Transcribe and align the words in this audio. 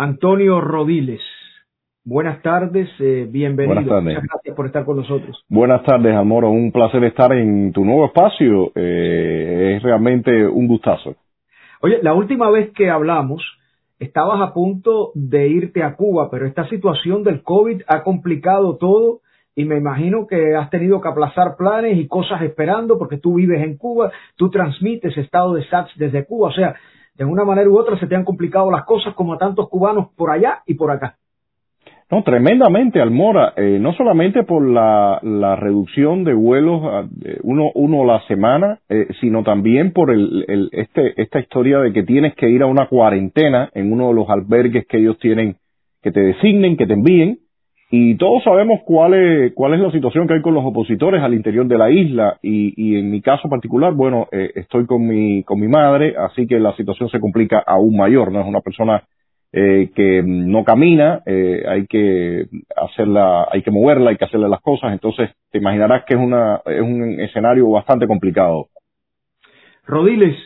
Antonio 0.00 0.62
Rodiles. 0.62 1.20
Buenas 2.04 2.40
tardes, 2.40 2.88
eh, 3.00 3.28
bienvenido. 3.30 3.74
Buenas 3.74 3.88
tardes. 3.90 4.14
Muchas 4.14 4.30
gracias 4.32 4.56
por 4.56 4.66
estar 4.66 4.84
con 4.86 4.96
nosotros. 4.96 5.44
Buenas 5.50 5.82
tardes, 5.82 6.16
Amoro. 6.16 6.48
Un 6.48 6.72
placer 6.72 7.04
estar 7.04 7.30
en 7.34 7.70
tu 7.70 7.84
nuevo 7.84 8.06
espacio. 8.06 8.72
Eh, 8.74 9.74
es 9.76 9.82
realmente 9.82 10.46
un 10.46 10.66
gustazo. 10.68 11.16
Oye, 11.82 11.98
la 12.00 12.14
última 12.14 12.48
vez 12.48 12.70
que 12.70 12.88
hablamos, 12.88 13.42
estabas 13.98 14.40
a 14.40 14.54
punto 14.54 15.10
de 15.14 15.48
irte 15.48 15.82
a 15.82 15.96
Cuba, 15.96 16.30
pero 16.30 16.46
esta 16.46 16.66
situación 16.70 17.22
del 17.22 17.42
COVID 17.42 17.82
ha 17.86 18.02
complicado 18.02 18.78
todo 18.78 19.20
y 19.54 19.66
me 19.66 19.76
imagino 19.76 20.26
que 20.26 20.56
has 20.56 20.70
tenido 20.70 21.02
que 21.02 21.08
aplazar 21.08 21.56
planes 21.58 21.98
y 21.98 22.08
cosas 22.08 22.40
esperando 22.40 22.96
porque 22.96 23.18
tú 23.18 23.34
vives 23.34 23.62
en 23.62 23.76
Cuba, 23.76 24.10
tú 24.36 24.48
transmites 24.48 25.14
estado 25.18 25.52
de 25.52 25.64
SATS 25.68 25.92
desde 25.96 26.24
Cuba, 26.24 26.48
o 26.48 26.52
sea, 26.52 26.74
de 27.24 27.30
una 27.30 27.44
manera 27.44 27.68
u 27.68 27.78
otra 27.78 27.98
se 27.98 28.06
te 28.06 28.16
han 28.16 28.24
complicado 28.24 28.70
las 28.70 28.84
cosas 28.84 29.14
como 29.14 29.34
a 29.34 29.38
tantos 29.38 29.68
cubanos 29.68 30.08
por 30.16 30.30
allá 30.30 30.62
y 30.66 30.74
por 30.74 30.90
acá. 30.90 31.16
No, 32.10 32.22
tremendamente, 32.24 33.00
Almora, 33.00 33.52
eh, 33.56 33.78
no 33.78 33.92
solamente 33.92 34.42
por 34.42 34.66
la, 34.66 35.20
la 35.22 35.54
reducción 35.54 36.24
de 36.24 36.32
vuelos 36.32 36.82
a, 36.82 37.06
uno, 37.42 37.70
uno 37.74 38.02
a 38.02 38.06
la 38.14 38.26
semana, 38.26 38.78
eh, 38.88 39.06
sino 39.20 39.44
también 39.44 39.92
por 39.92 40.10
el, 40.10 40.46
el, 40.48 40.70
este, 40.72 41.20
esta 41.20 41.38
historia 41.40 41.78
de 41.80 41.92
que 41.92 42.02
tienes 42.02 42.34
que 42.34 42.48
ir 42.48 42.62
a 42.62 42.66
una 42.66 42.88
cuarentena 42.88 43.68
en 43.74 43.92
uno 43.92 44.08
de 44.08 44.14
los 44.14 44.28
albergues 44.30 44.86
que 44.86 44.96
ellos 44.96 45.18
tienen, 45.18 45.56
que 46.02 46.10
te 46.10 46.20
designen, 46.20 46.78
que 46.78 46.86
te 46.86 46.94
envíen, 46.94 47.38
y 47.92 48.14
todos 48.16 48.44
sabemos 48.44 48.80
cuál 48.84 49.14
es, 49.14 49.52
cuál 49.54 49.74
es 49.74 49.80
la 49.80 49.90
situación 49.90 50.28
que 50.28 50.34
hay 50.34 50.42
con 50.42 50.54
los 50.54 50.64
opositores 50.64 51.22
al 51.22 51.34
interior 51.34 51.66
de 51.66 51.76
la 51.76 51.90
isla, 51.90 52.38
y, 52.40 52.72
y 52.76 52.96
en 52.96 53.10
mi 53.10 53.20
caso 53.20 53.48
particular, 53.48 53.92
bueno, 53.94 54.28
eh, 54.30 54.52
estoy 54.54 54.86
con 54.86 55.06
mi, 55.06 55.42
con 55.42 55.58
mi 55.58 55.66
madre, 55.66 56.14
así 56.16 56.46
que 56.46 56.60
la 56.60 56.74
situación 56.76 57.08
se 57.08 57.18
complica 57.18 57.58
aún 57.66 57.96
mayor, 57.96 58.30
no 58.30 58.40
es 58.40 58.46
una 58.46 58.60
persona 58.60 59.02
eh, 59.52 59.90
que 59.96 60.22
no 60.24 60.62
camina, 60.62 61.22
eh, 61.26 61.64
hay 61.68 61.86
que 61.88 62.46
hacerla, 62.76 63.48
hay 63.50 63.62
que 63.62 63.72
moverla, 63.72 64.10
hay 64.10 64.16
que 64.16 64.24
hacerle 64.24 64.48
las 64.48 64.60
cosas, 64.60 64.92
entonces 64.92 65.30
te 65.50 65.58
imaginarás 65.58 66.04
que 66.04 66.14
es 66.14 66.20
una, 66.20 66.60
es 66.66 66.80
un 66.80 67.18
escenario 67.18 67.68
bastante 67.70 68.06
complicado. 68.06 68.68
Rodiles, 69.84 70.36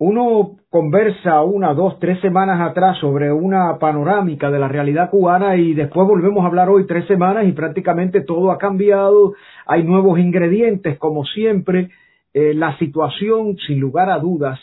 uno 0.00 0.56
conversa 0.70 1.42
una, 1.42 1.74
dos, 1.74 1.98
tres 1.98 2.18
semanas 2.22 2.58
atrás 2.58 2.96
sobre 3.00 3.30
una 3.30 3.78
panorámica 3.78 4.50
de 4.50 4.58
la 4.58 4.66
realidad 4.66 5.10
cubana 5.10 5.56
y 5.56 5.74
después 5.74 6.08
volvemos 6.08 6.42
a 6.42 6.46
hablar 6.46 6.70
hoy 6.70 6.86
tres 6.86 7.06
semanas 7.06 7.46
y 7.46 7.52
prácticamente 7.52 8.22
todo 8.22 8.50
ha 8.50 8.56
cambiado, 8.56 9.34
hay 9.66 9.84
nuevos 9.84 10.18
ingredientes 10.18 10.96
como 10.98 11.26
siempre, 11.26 11.90
eh, 12.32 12.54
la 12.54 12.78
situación 12.78 13.58
sin 13.66 13.78
lugar 13.78 14.08
a 14.08 14.18
dudas 14.18 14.58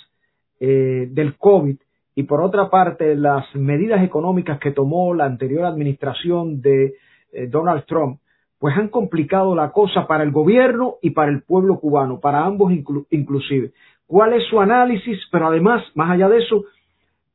eh, 0.60 1.08
del 1.12 1.38
COVID. 1.38 1.78
Y 2.16 2.24
por 2.24 2.42
otra 2.42 2.72
parte 2.72 3.16
las 3.16 3.46
medidas 3.54 4.04
económicas 4.04 4.60
que 4.60 4.72
tomó 4.72 5.14
la 5.14 5.26
anterior 5.26 5.66
administración 5.66 6.62
de 6.62 6.96
eh, 7.32 7.46
Donald 7.46 7.86
Trump, 7.86 8.22
pues 8.58 8.76
han 8.76 8.88
complicado 8.88 9.56
la 9.56 9.72
cosa 9.72 10.08
para 10.08 10.24
el 10.24 10.32
gobierno 10.32 10.96
y 11.04 11.12
para 11.12 11.30
el 11.30 11.44
pueblo 11.44 11.80
cubano, 11.80 12.20
para 12.20 12.44
ambos 12.44 12.72
inclu 12.72 13.06
inclusive. 13.12 13.72
¿Cuál 14.08 14.34
es 14.34 14.44
su 14.48 14.60
análisis? 14.60 15.20
Pero 15.32 15.48
además, 15.48 15.84
más 15.94 16.12
allá 16.12 16.30
de 16.30 16.40
eso, 16.40 16.64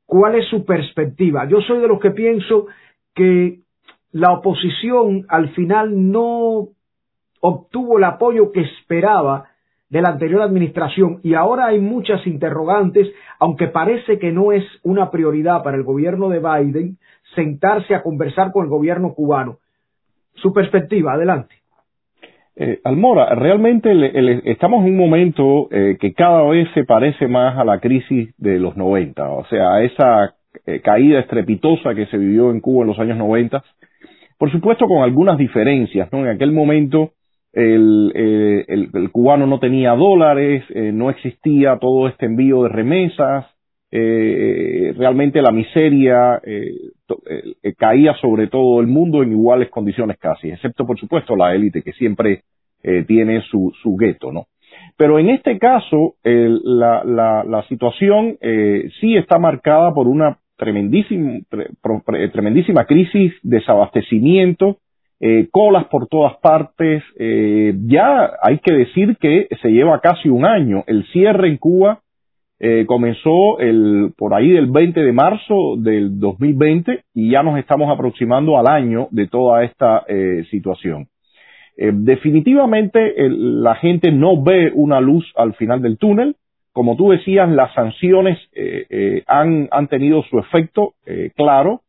¿cuál 0.07 0.35
es 0.35 0.49
su 0.49 0.65
perspectiva? 0.65 1.47
Yo 1.47 1.61
soy 1.61 1.81
de 1.81 1.89
los 1.89 2.01
que 2.01 2.11
pienso 2.11 2.67
que 3.15 3.61
la 4.11 4.33
oposición 4.33 5.27
al 5.29 5.51
final 5.51 6.11
no 6.11 6.69
obtuvo 7.41 7.99
el 7.99 8.05
apoyo 8.05 8.53
que 8.53 8.63
esperaba 8.63 9.49
de 9.91 10.01
la 10.01 10.09
anterior 10.09 10.41
administración 10.41 11.21
y 11.23 11.35
ahora 11.35 11.67
hay 11.67 11.79
muchas 11.79 12.27
interrogantes, 12.27 13.09
aunque 13.39 13.69
parece 13.69 14.19
que 14.19 14.33
no 14.33 14.53
es 14.53 14.65
una 14.83 15.11
prioridad 15.11 15.63
para 15.63 15.77
el 15.77 15.83
gobierno 15.83 16.31
de 16.31 16.39
Biden 16.39 16.99
sentarse 17.35 17.95
a 17.95 18.03
conversar 18.03 18.53
con 18.53 18.65
el 18.65 18.71
gobierno 18.71 19.13
cubano. 19.13 19.59
Su 20.35 20.53
perspectiva, 20.55 21.13
adelante. 21.13 21.62
Eh, 22.55 22.81
Almora, 22.85 23.35
realmente 23.35 23.91
estamos 24.51 24.85
en 24.85 24.93
un 24.93 24.99
momento 24.99 25.69
eh, 25.71 25.97
que 25.99 26.13
cada 26.13 26.43
vez 26.45 26.69
se 26.75 26.85
parece 26.85 27.27
más 27.27 27.57
a 27.57 27.65
la 27.65 27.81
crisis 27.81 28.35
de 28.37 28.59
los 28.59 28.77
90, 28.77 29.27
o 29.31 29.47
sea, 29.47 29.75
a 29.75 29.83
esa 29.83 30.35
eh, 30.67 30.81
caída 30.81 31.21
estrepitosa 31.21 31.95
que 31.95 32.07
se 32.07 32.19
vivió 32.19 32.51
en 32.51 32.61
Cuba 32.61 32.83
en 32.83 32.89
los 32.89 32.99
años 32.99 33.17
90, 33.17 33.65
por 34.39 34.53
supuesto 34.53 34.87
con 34.87 35.03
algunas 35.03 35.39
diferencias, 35.39 36.13
¿no? 36.13 36.27
En 36.27 36.29
aquel 36.29 36.53
momento 36.53 37.13
el, 37.55 38.13
eh, 38.15 38.65
el, 38.69 38.91
el, 38.93 39.11
cubano 39.11 39.47
no 39.47 39.59
tenía 39.59 39.93
dólares, 39.93 40.65
no 40.75 41.09
existía 41.09 41.79
todo 41.79 42.07
este 42.09 42.27
envío 42.27 42.65
de 42.65 42.69
remesas, 42.69 43.47
realmente 43.91 45.43
la 45.43 45.53
miseria 45.53 46.41
eh, 47.29 47.55
eh, 47.63 47.75
caía 47.75 48.15
sobre 48.15 48.47
todo 48.49 48.81
el 48.81 48.87
mundo 48.87 49.23
en 49.23 49.33
iguales 49.33 49.71
condiciones 49.71 50.19
casi, 50.19 50.51
excepto 50.51 50.87
por 50.87 50.99
supuesto 50.99 51.37
la 51.37 51.55
élite 51.55 51.83
que 51.83 51.93
siempre 51.93 52.43
eh, 52.83 53.05
tiene 53.07 53.43
su, 53.43 53.73
su 53.83 53.97
gueto, 53.97 54.33
¿no? 54.33 54.47
Pero 54.97 55.19
en 55.19 55.31
este 55.31 55.59
caso, 55.59 56.15
la, 56.25 57.05
la, 57.05 57.45
la, 57.45 57.63
situación 57.69 58.37
sí 59.01 59.17
está 59.17 59.39
marcada 59.39 59.93
por 59.95 60.09
una 60.09 60.39
tremendísima, 60.57 61.41
tre, 61.51 62.29
tremendísima 62.29 62.85
crisis, 62.85 63.33
desabastecimiento, 63.43 64.79
eh, 65.25 65.49
colas 65.53 65.87
por 65.87 66.09
todas 66.09 66.37
partes. 66.39 67.03
Eh, 67.17 67.75
ya 67.87 68.33
hay 68.43 68.59
que 68.59 68.73
decir 68.73 69.17
que 69.19 69.47
se 69.63 69.69
lleva 69.69 70.01
casi 70.01 70.29
un 70.29 70.45
año. 70.45 70.83
El 70.89 71.07
cierre 71.13 71.49
en 71.49 71.59
Cuba 71.59 72.01
eh, 72.65 72.87
comenzó 72.87 73.59
el, 73.59 74.13
por 74.17 74.35
ahí 74.35 74.53
del 74.53 74.69
20 74.71 75.01
de 75.01 75.13
marzo 75.13 75.75
del 75.79 76.21
2020 76.21 77.03
y 77.13 77.33
ya 77.33 77.43
nos 77.43 77.59
estamos 77.59 77.91
aproximando 77.91 78.57
al 78.57 78.69
año 78.69 79.09
de 79.11 79.27
toda 79.27 79.65
esta 79.65 80.05
eh, 80.07 80.45
situación. 80.49 81.09
Eh, 81.77 81.91
definitivamente 81.93 83.15
la 83.17 83.75
gente 83.75 84.13
no 84.13 84.41
ve 84.41 84.71
una 84.73 85.01
luz 85.01 85.25
al 85.35 85.55
final 85.55 85.83
del 85.83 85.99
túnel. 85.99 86.37
Como 86.73 86.97
tú 86.97 87.11
decías, 87.11 87.51
las 87.51 87.75
sanciones 87.75 88.39
eh, 88.55 89.25
han, 89.27 89.67
han, 89.73 89.89
tenido 89.89 90.23
su 90.31 90.39
efecto 90.39 90.95
claro 91.35 91.83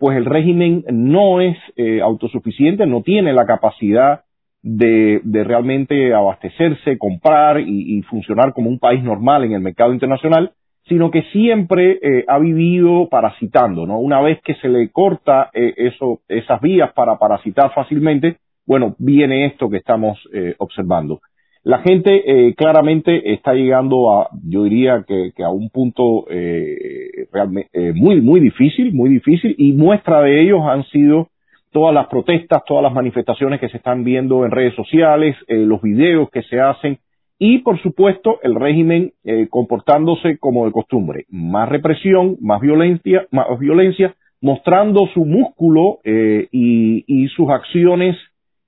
pues 0.00 0.18
el 0.18 0.26
régimen 0.26 0.84
no 0.90 1.40
es 1.40 1.56
autosuficiente, 2.02 2.84
no 2.86 3.00
tiene 3.00 3.32
la 3.32 3.46
capacidad 3.46 4.20
de, 4.62 5.20
de 5.24 5.44
realmente 5.44 6.14
abastecerse, 6.14 6.98
comprar 6.98 7.60
y, 7.60 7.98
y, 7.98 8.02
funcionar 8.02 8.52
como 8.52 8.70
un 8.70 8.78
país 8.78 9.02
normal 9.02 9.44
en 9.44 9.52
el 9.52 9.60
mercado 9.60 9.92
internacional, 9.92 10.52
sino 10.88 11.10
que 11.10 11.22
siempre 11.32 11.98
eh, 12.02 12.24
ha 12.28 12.38
vivido 12.38 13.08
parasitando, 13.08 13.86
¿no? 13.86 13.98
Una 13.98 14.20
vez 14.20 14.40
que 14.44 14.54
se 14.54 14.68
le 14.68 14.90
corta 14.90 15.50
eh, 15.52 15.74
eso, 15.76 16.20
esas 16.28 16.60
vías 16.60 16.92
para 16.92 17.18
parasitar 17.18 17.72
fácilmente, 17.74 18.36
bueno, 18.66 18.94
viene 18.98 19.46
esto 19.46 19.68
que 19.68 19.78
estamos 19.78 20.18
eh, 20.32 20.54
observando. 20.58 21.20
La 21.64 21.78
gente 21.78 22.22
eh, 22.26 22.54
claramente 22.54 23.32
está 23.32 23.54
llegando 23.54 24.10
a, 24.10 24.30
yo 24.44 24.64
diría 24.64 25.04
que, 25.06 25.30
que 25.36 25.44
a 25.44 25.50
un 25.50 25.70
punto 25.70 26.26
eh, 26.28 27.28
realmente 27.32 27.70
eh, 27.72 27.92
muy, 27.94 28.20
muy 28.20 28.40
difícil, 28.40 28.92
muy 28.92 29.10
difícil, 29.10 29.54
y 29.56 29.72
muestra 29.72 30.22
de 30.22 30.42
ellos 30.42 30.60
han 30.64 30.82
sido 30.86 31.28
todas 31.72 31.94
las 31.94 32.06
protestas, 32.06 32.62
todas 32.66 32.82
las 32.82 32.92
manifestaciones 32.92 33.60
que 33.60 33.68
se 33.68 33.78
están 33.78 34.04
viendo 34.04 34.44
en 34.44 34.50
redes 34.50 34.74
sociales, 34.74 35.36
eh, 35.48 35.56
los 35.56 35.82
videos 35.82 36.30
que 36.30 36.42
se 36.42 36.60
hacen, 36.60 36.98
y 37.38 37.58
por 37.58 37.80
supuesto 37.82 38.38
el 38.42 38.54
régimen 38.54 39.12
eh, 39.24 39.48
comportándose 39.50 40.38
como 40.38 40.66
de 40.66 40.72
costumbre, 40.72 41.24
más 41.28 41.68
represión, 41.68 42.36
más 42.40 42.60
violencia, 42.60 43.26
más 43.32 43.46
violencia, 43.58 44.14
mostrando 44.42 45.06
su 45.14 45.24
músculo 45.24 46.00
eh, 46.04 46.48
y, 46.50 47.28
sus 47.28 47.48
acciones 47.48 48.16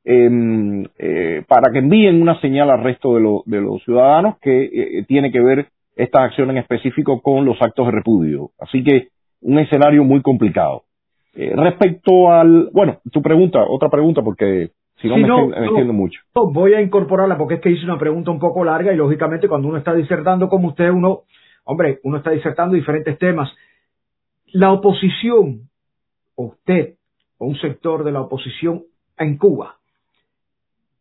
eh, 0.05 0.31
eh, 0.99 1.43
para 1.47 1.73
que 1.73 1.81
envíen 1.81 2.23
una 2.23 2.41
señal 2.41 2.71
al 2.71 2.83
resto 2.83 3.17
de, 3.17 3.21
lo, 3.21 3.43
de 3.45 3.61
los 3.61 3.83
ciudadanos 3.83 4.39
que 4.41 5.05
tiene 5.09 5.31
que 5.31 5.41
ver 5.41 5.67
esta 5.97 6.25
acción 6.25 6.51
en 6.51 6.59
específico 6.59 7.21
con 7.21 7.45
los 7.45 7.61
actos 7.61 7.87
de 7.87 7.93
repudio. 7.93 8.51
Así 8.59 8.83
que 8.83 9.09
un 9.43 9.59
escenario 9.59 10.05
muy 10.05 10.23
complicado. 10.23 10.85
Eh, 11.37 11.53
respecto 11.57 12.31
al, 12.31 12.71
bueno, 12.73 13.01
tu 13.11 13.21
pregunta, 13.21 13.65
otra 13.69 13.89
pregunta 13.89 14.23
porque 14.23 14.71
si 14.97 15.09
no, 15.09 15.17
me, 15.17 15.27
no, 15.27 15.39
entiendo, 15.39 15.61
me 15.61 15.67
entiendo 15.67 15.93
no, 15.93 15.99
mucho. 15.99 16.21
No, 16.35 16.53
voy 16.53 16.75
a 16.75 16.81
incorporarla 16.81 17.37
porque 17.37 17.55
es 17.55 17.61
que 17.61 17.71
hice 17.71 17.85
una 17.85 17.99
pregunta 17.99 18.31
un 18.31 18.39
poco 18.39 18.65
larga 18.65 18.93
y 18.93 18.97
lógicamente 18.97 19.49
cuando 19.49 19.69
uno 19.69 19.79
está 19.79 19.93
disertando 19.95 20.49
como 20.49 20.69
usted, 20.69 20.91
uno, 20.91 21.23
hombre, 21.65 21.99
uno 22.05 22.19
está 22.19 22.31
disertando 22.31 22.77
diferentes 22.77 23.19
temas. 23.19 23.51
La 24.53 24.73
oposición, 24.73 25.69
o 26.37 26.45
usted, 26.47 26.95
o 27.39 27.47
un 27.47 27.57
sector 27.57 28.05
de 28.05 28.13
la 28.13 28.21
oposición 28.21 28.85
en 29.19 29.37
Cuba, 29.37 29.77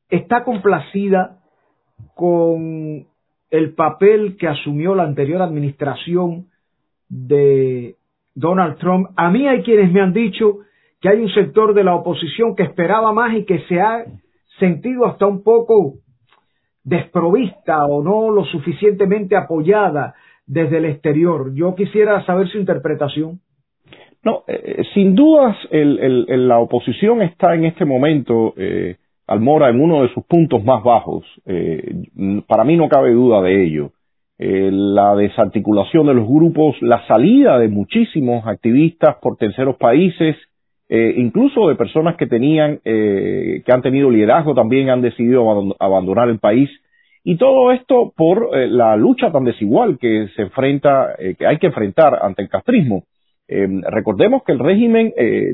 está 0.10 0.44
complacida 0.44 1.40
con 2.16 3.06
el 3.52 3.74
papel 3.76 4.36
que 4.38 4.48
asumió 4.48 4.96
la 4.96 5.04
anterior 5.04 5.44
administración 5.44 6.48
de 7.08 7.96
Donald 8.36 8.78
Trump. 8.78 9.10
A 9.16 9.30
mí 9.30 9.48
hay 9.48 9.64
quienes 9.64 9.92
me 9.92 10.02
han 10.02 10.14
dicho 10.14 10.60
que 11.02 11.10
hay 11.10 11.20
un 11.20 11.30
sector 11.30 11.74
de 11.74 11.84
la 11.84 11.96
oposición 11.96 12.56
que 12.56 12.64
esperaba 12.64 13.12
más 13.12 13.36
y 13.36 13.46
que 13.46 13.60
se 13.68 13.80
ha 13.80 14.06
sentido 14.60 15.06
hasta 15.06 15.28
un 15.28 15.44
poco 15.44 15.96
desprovista 16.84 17.86
o 17.86 18.04
no 18.04 18.30
lo 18.30 18.46
suficientemente 18.46 19.36
apoyada 19.36 20.16
desde 20.46 20.78
el 20.78 20.86
exterior. 20.86 21.54
Yo 21.54 21.76
quisiera 21.76 22.26
saber 22.26 22.48
su 22.48 22.58
interpretación. 22.58 23.40
No, 24.24 24.44
eh, 24.48 24.84
sin 24.94 25.16
dudas 25.16 25.58
la 25.72 26.60
oposición 26.60 27.22
está 27.22 27.56
en 27.56 27.66
este 27.66 27.84
momento, 27.84 28.54
eh, 28.56 28.96
Almora, 29.28 29.70
en 29.70 29.82
uno 29.82 30.04
de 30.04 30.14
sus 30.14 30.24
puntos 30.26 30.64
más 30.64 30.84
bajos. 30.84 31.26
Eh, 31.46 32.06
para 32.48 32.64
mí 32.64 32.78
no 32.78 32.88
cabe 32.88 33.12
duda 33.12 33.42
de 33.42 33.66
ello. 33.66 33.92
Eh, 34.40 34.70
la 34.72 35.16
desarticulación 35.16 36.08
de 36.08 36.16
los 36.16 36.28
grupos, 36.28 36.76
la 36.82 37.06
salida 37.08 37.60
de 37.60 37.68
muchísimos 37.68 38.46
activistas 38.48 39.18
por 39.22 39.38
terceros 39.38 39.78
países, 39.78 40.36
eh, 40.90 41.14
incluso 41.18 41.70
de 41.70 41.76
personas 41.76 42.16
que 42.18 42.28
tenían, 42.28 42.80
que 42.84 43.64
han 43.68 43.82
tenido 43.82 44.10
liderazgo 44.10 44.54
también 44.54 44.90
han 44.90 45.02
decidido 45.02 45.74
abandonar 45.80 46.30
el 46.30 46.40
país. 46.40 46.70
Y 47.24 47.38
todo 47.38 47.72
esto 47.72 48.12
por 48.16 48.56
la 48.56 48.96
lucha 48.98 49.32
tan 49.32 49.46
desigual 49.46 49.98
que 49.98 50.28
se 50.36 50.44
enfrenta, 50.44 51.16
que 51.40 51.48
hay 51.48 51.58
que 51.58 51.68
enfrentar 51.68 52.20
ante 52.22 52.42
el 52.42 52.50
castrismo. 52.50 53.06
recordemos 53.48 54.44
que 54.44 54.52
el 54.52 54.60
régimen 54.60 55.14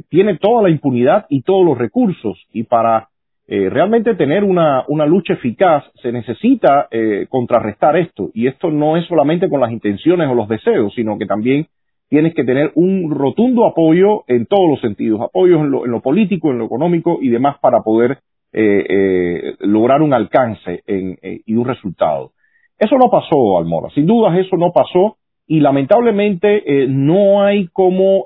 tiene 0.10 0.38
toda 0.38 0.64
la 0.64 0.70
impunidad 0.70 1.28
y 1.30 1.44
todos 1.44 1.64
los 1.64 1.78
recursos 1.78 2.44
y 2.52 2.64
para 2.64 3.10
eh, 3.52 3.68
realmente 3.68 4.14
tener 4.14 4.44
una, 4.44 4.86
una, 4.90 5.08
lucha 5.08 5.34
eficaz 5.34 5.84
se 6.04 6.12
necesita 6.12 6.88
eh, 6.92 7.26
contrarrestar 7.30 7.98
esto. 7.98 8.30
Y 8.36 8.46
esto 8.46 8.70
no 8.70 8.96
es 8.96 9.08
solamente 9.08 9.50
con 9.50 9.60
las 9.60 9.72
intenciones 9.72 10.30
o 10.30 10.36
los 10.36 10.48
deseos, 10.48 10.94
sino 10.94 11.18
que 11.18 11.26
también 11.26 11.66
tienes 12.10 12.36
que 12.36 12.44
tener 12.44 12.72
un 12.76 13.10
rotundo 13.10 13.66
apoyo 13.66 14.24
en 14.28 14.46
todos 14.46 14.70
los 14.70 14.82
sentidos, 14.82 15.22
apoyo 15.22 15.62
en 15.62 15.72
lo, 15.72 15.86
en 15.86 15.90
lo 15.90 16.00
político, 16.00 16.52
en 16.52 16.60
lo 16.60 16.66
económico 16.66 17.18
y 17.24 17.30
demás 17.30 17.58
para 17.60 17.82
poder 17.82 18.20
eh, 18.54 19.56
lograr 19.62 20.04
un 20.04 20.14
alcance 20.14 20.84
en, 20.86 21.18
y 21.24 21.56
un 21.56 21.66
resultado. 21.66 22.34
Eso 22.78 22.98
no 23.00 23.10
pasó, 23.10 23.58
Almora, 23.58 23.90
sin 23.96 24.06
dudas 24.06 24.38
eso 24.38 24.58
no 24.58 24.72
pasó 24.72 25.18
y 25.48 25.60
lamentablemente 25.60 26.86
no 26.88 27.42
hay 27.42 27.68
como 27.70 28.26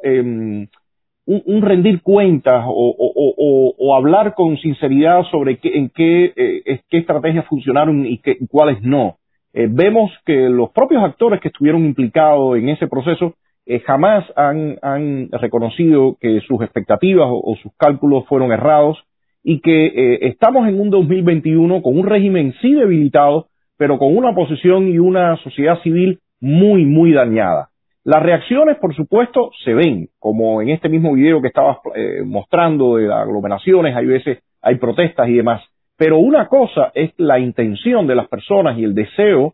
un, 1.26 1.62
rendir 1.62 2.02
cuentas 2.02 2.66
o, 2.68 3.96
hablar 3.96 4.34
con 4.34 4.58
sinceridad 4.58 5.24
sobre 5.32 5.58
qué, 5.58 5.78
en 5.78 5.90
qué, 5.90 6.34
eh, 6.36 6.82
estrategias 6.90 7.46
funcionaron 7.46 8.06
y, 8.06 8.18
qué, 8.20 8.38
cuáles 8.50 8.82
no. 8.82 9.18
Eh, 9.54 9.68
vemos 9.70 10.12
que 10.26 10.50
los 10.50 10.72
propios 10.72 11.04
actores 11.04 11.40
que 11.40 11.50
estuvieron 11.50 11.86
implicados 11.86 12.58
en 12.58 12.70
ese 12.70 12.88
proceso 12.88 13.36
eh, 13.66 13.80
jamás 13.80 14.26
han, 14.36 14.78
han, 14.82 15.30
reconocido 15.32 16.18
que 16.20 16.42
sus 16.42 16.62
expectativas 16.62 17.28
o, 17.30 17.56
sus 17.62 17.72
cálculos 17.78 18.26
fueron 18.28 18.52
errados 18.52 18.98
y 19.44 19.60
que 19.60 20.20
estamos 20.22 20.68
en 20.68 20.80
un 20.80 20.90
2021 20.90 21.82
con 21.82 21.98
un 21.98 22.08
régimen 22.08 22.54
sí 22.62 22.74
debilitado, 22.74 23.48
pero 23.78 24.00
con 24.00 24.16
una 24.16 24.30
oposición 24.32 24.88
y 24.88 25.00
una 25.00 25.36
sociedad 25.38 25.82
civil 25.84 26.20
muy, 26.40 26.86
muy 26.86 27.12
dañada. 27.12 27.70
Las 28.06 28.22
reacciones, 28.22 28.78
por 28.78 28.94
supuesto, 28.96 29.52
se 29.64 29.74
ven, 29.74 30.10
como 30.20 30.62
en 30.62 30.70
este 30.70 30.90
mismo 30.90 31.14
video 31.14 31.42
que 31.42 31.48
estabas 31.48 31.78
eh, 31.96 32.22
mostrando 32.26 32.98
de 32.98 33.08
las 33.08 33.22
aglomeraciones, 33.22 33.96
hay 33.96 34.06
veces 34.06 34.40
hay 34.62 34.76
protestas 34.76 35.30
y 35.30 35.36
demás. 35.36 35.62
Pero 35.98 36.18
una 36.18 36.48
cosa 36.50 36.92
es 36.96 37.14
la 37.18 37.40
intención 37.40 38.06
de 38.06 38.16
las 38.16 38.28
personas 38.28 38.78
y 38.78 38.84
el 38.84 38.94
deseo 38.94 39.54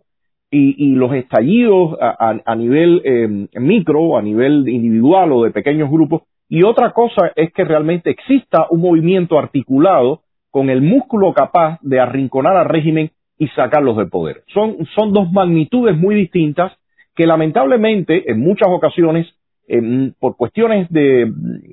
y, 0.51 0.95
los 0.95 1.13
estallidos 1.13 1.95
a, 2.01 2.55
nivel 2.55 3.03
eh, 3.05 3.27
micro, 3.59 4.17
a 4.17 4.21
nivel 4.23 4.67
individual 4.67 5.31
o 5.31 5.43
de 5.43 5.51
pequeños 5.51 5.91
grupos, 5.91 6.23
y 6.47 6.63
otra 6.63 6.91
cosa 6.91 7.31
es 7.35 7.53
que 7.53 7.63
realmente 7.63 8.09
exista 8.09 8.65
un 8.71 8.81
movimiento 8.81 9.37
articulado 9.37 10.21
con 10.49 10.71
el 10.71 10.81
músculo 10.81 11.33
capaz 11.33 11.77
de 11.83 11.99
arrinconar 11.99 12.57
al 12.57 12.67
régimen 12.67 13.11
y 13.37 13.47
sacarlos 13.49 13.97
del 13.97 14.09
poder. 14.09 14.41
Son, 14.51 14.77
son 14.95 15.13
dos 15.13 15.31
magnitudes 15.31 15.95
muy 15.95 16.15
distintas 16.15 16.73
que 17.19 17.27
lamentablemente 17.27 18.31
en 18.31 18.39
muchas 18.39 18.69
ocasiones, 18.69 19.27
por 20.21 20.37
cuestiones 20.37 20.89
de, 20.89 21.29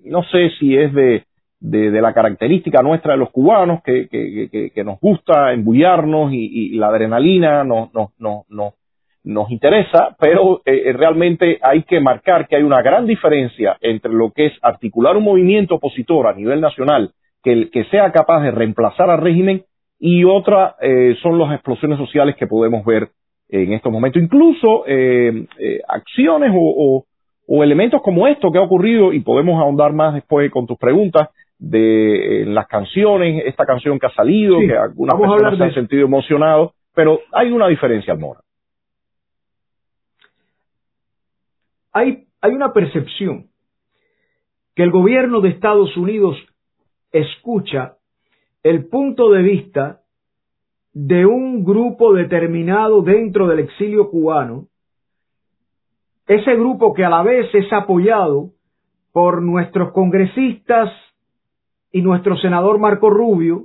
no 0.06 0.24
sé 0.24 0.50
si 0.58 0.76
es 0.76 0.92
de, 0.92 1.22
de, 1.60 2.00
la 2.02 2.12
característica 2.12 2.82
nuestra 2.82 3.12
de 3.12 3.18
los 3.18 3.30
cubanos, 3.30 3.80
que, 3.84 4.08
que, 4.08 4.72
que, 4.74 4.84
nos 4.84 4.98
gusta 4.98 5.52
embullarnos 5.52 6.32
y, 6.32 6.70
la 6.70 6.88
adrenalina 6.88 7.62
nos, 7.62 7.94
nos, 7.94 8.10
nos, 8.18 8.74
nos 9.22 9.50
interesa, 9.52 10.16
pero 10.18 10.62
eh, 10.64 10.92
realmente 10.92 11.60
hay 11.62 11.84
que 11.84 12.00
marcar 12.00 12.48
que 12.48 12.56
hay 12.56 12.64
una 12.64 12.82
gran 12.82 13.06
diferencia 13.06 13.76
entre 13.80 14.12
lo 14.12 14.32
que 14.32 14.46
es 14.46 14.52
articular 14.62 15.16
un 15.16 15.22
movimiento 15.22 15.76
opositor 15.76 16.26
a 16.26 16.34
nivel 16.34 16.60
nacional 16.60 17.12
que, 17.44 17.70
que 17.70 17.84
sea 17.84 18.10
capaz 18.10 18.42
de 18.42 18.50
reemplazar 18.50 19.10
al 19.10 19.20
régimen 19.20 19.62
y 20.00 20.24
otra 20.24 20.74
eh, 20.82 21.14
son 21.22 21.38
las 21.38 21.52
explosiones 21.52 21.98
sociales 21.98 22.34
que 22.34 22.48
podemos 22.48 22.84
ver 22.84 23.10
en 23.48 23.72
estos 23.72 23.92
momentos. 23.92 24.22
Incluso 24.22 24.84
eh, 24.86 25.46
eh, 25.58 25.80
acciones 25.88 26.52
o, 26.54 27.04
elementos 27.62 28.02
como 28.02 28.26
esto 28.26 28.50
que 28.50 28.58
ha 28.58 28.62
ocurrido, 28.62 29.12
y 29.12 29.20
podemos 29.20 29.60
ahondar 29.60 29.92
más 29.92 30.14
después 30.14 30.50
con 30.50 30.66
tus 30.66 30.78
preguntas, 30.78 31.28
de 31.58 32.44
las 32.46 32.66
canciones, 32.66 33.44
esta 33.46 33.64
canción 33.64 33.98
que 33.98 34.06
ha 34.06 34.14
salido, 34.14 34.58
que 34.58 34.76
algunas 34.76 35.18
personas 35.18 35.56
se 35.56 35.64
han 35.64 35.74
sentido 35.74 36.04
emocionados, 36.04 36.72
pero 36.94 37.20
hay 37.32 37.50
una 37.50 37.68
diferencia, 37.68 38.14
Mora. 38.14 38.40
Hay, 41.92 42.24
hay 42.42 42.52
una 42.52 42.74
percepción 42.74 43.46
que 44.74 44.82
el 44.82 44.90
gobierno 44.90 45.40
de 45.40 45.48
Estados 45.48 45.96
Unidos 45.96 46.36
escucha 47.10 47.94
el 48.62 48.86
punto 48.86 49.30
de 49.30 49.42
vista 49.42 50.00
de 50.98 51.26
un 51.26 51.62
grupo 51.62 52.14
determinado 52.14 53.02
dentro 53.02 53.46
del 53.48 53.58
exilio 53.58 54.08
cubano, 54.08 54.68
ese 56.26 56.56
grupo 56.56 56.94
que 56.94 57.04
a 57.04 57.10
la 57.10 57.22
vez 57.22 57.54
es 57.54 57.70
apoyado 57.70 58.52
por 59.12 59.42
nuestros 59.42 59.92
congresistas 59.92 60.90
y 61.92 62.00
nuestro 62.00 62.38
senador 62.38 62.78
Marco 62.78 63.10
Rubio, 63.10 63.64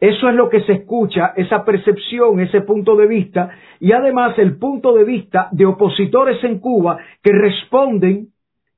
eso 0.00 0.30
es 0.30 0.34
lo 0.34 0.48
que 0.48 0.62
se 0.62 0.72
escucha, 0.72 1.34
esa 1.36 1.66
percepción, 1.66 2.40
ese 2.40 2.62
punto 2.62 2.96
de 2.96 3.06
vista, 3.06 3.50
y 3.78 3.92
además 3.92 4.38
el 4.38 4.56
punto 4.56 4.94
de 4.94 5.04
vista 5.04 5.50
de 5.52 5.66
opositores 5.66 6.42
en 6.44 6.60
Cuba 6.60 6.96
que 7.22 7.32
responden 7.32 8.28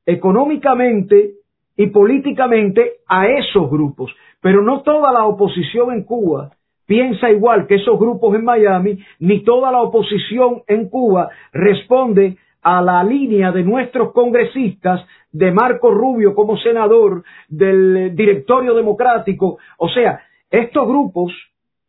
económicamente 0.05 1.35
y 1.77 1.87
políticamente 1.87 2.95
a 3.07 3.29
esos 3.29 3.71
grupos. 3.71 4.13
Pero 4.41 4.61
no 4.61 4.83
toda 4.83 5.13
la 5.13 5.25
oposición 5.25 5.93
en 5.93 6.03
Cuba 6.03 6.51
piensa 6.93 7.31
igual 7.31 7.67
que 7.67 7.77
esos 7.77 7.99
grupos 7.99 8.35
en 8.35 8.45
Miami, 8.45 8.99
ni 9.19 9.43
toda 9.45 9.73
la 9.73 9.81
oposición 9.81 10.61
en 10.67 10.91
Cuba 10.91 11.31
responde 11.51 12.37
a 12.61 12.83
la 12.83 13.03
línea 13.03 13.51
de 13.51 13.63
nuestros 13.63 14.13
congresistas, 14.13 15.01
de 15.33 15.53
Marco 15.53 15.91
Rubio 15.91 16.35
como 16.35 16.59
senador, 16.59 17.25
del 17.49 18.15
directorio 18.15 18.75
democrático. 18.75 19.57
O 19.79 19.89
sea, 19.89 20.21
estos 20.51 20.87
grupos 20.87 21.33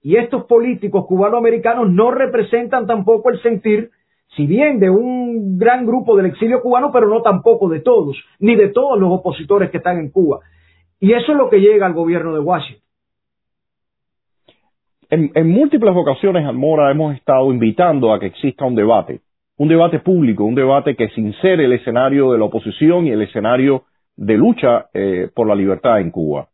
y 0.02 0.16
estos 0.16 0.46
políticos 0.46 1.06
cubanoamericanos 1.06 1.90
no 1.90 2.10
representan 2.12 2.88
tampoco 2.88 3.30
el 3.30 3.42
sentir, 3.42 3.90
si 4.38 4.48
bien 4.48 4.80
de 4.80 4.90
un 4.90 5.58
gran 5.58 5.86
grupo 5.86 6.16
del 6.16 6.28
exilio 6.28 6.62
cubano, 6.62 6.94
pero 6.94 7.10
no 7.10 7.22
tampoco 7.22 7.68
de 7.68 7.82
todos, 7.82 8.16
ni 8.40 8.56
de 8.56 8.70
todos 8.70 8.98
los 8.98 9.12
opositores 9.12 9.70
que 9.70 9.80
están 9.80 10.00
en 10.00 10.12
Cuba. 10.12 10.40
Y 11.02 11.12
eso 11.12 11.34
es 11.34 11.38
lo 11.38 11.50
que 11.50 11.60
llega 11.60 11.88
al 11.88 11.94
gobierno 11.94 12.34
de 12.34 12.40
Washington. 12.40 12.83
En, 15.14 15.48
múltiples 15.48 15.96
ocasiones, 15.96 16.44
Almora, 16.44 16.90
hemos 16.90 17.14
estado 17.16 17.54
invitando 17.54 18.12
a 18.12 18.20
que 18.20 18.26
exista 18.26 18.66
un 18.66 18.74
debate, 18.74 19.20
un 19.60 19.68
debate 19.68 20.00
público, 20.00 20.44
un 20.44 20.56
debate 20.56 20.96
que 20.96 21.10
sincere 21.10 21.66
el 21.66 21.74
escenario 21.74 22.32
de 22.32 22.40
la 22.40 22.46
oposición 22.46 23.06
y 23.06 23.12
el 23.12 23.22
escenario 23.22 23.84
de 24.16 24.38
lucha 24.38 24.88
eh, 24.92 25.30
por 25.36 25.48
la 25.48 25.54
libertad 25.54 26.00
en 26.00 26.10
Cuba. 26.10 26.48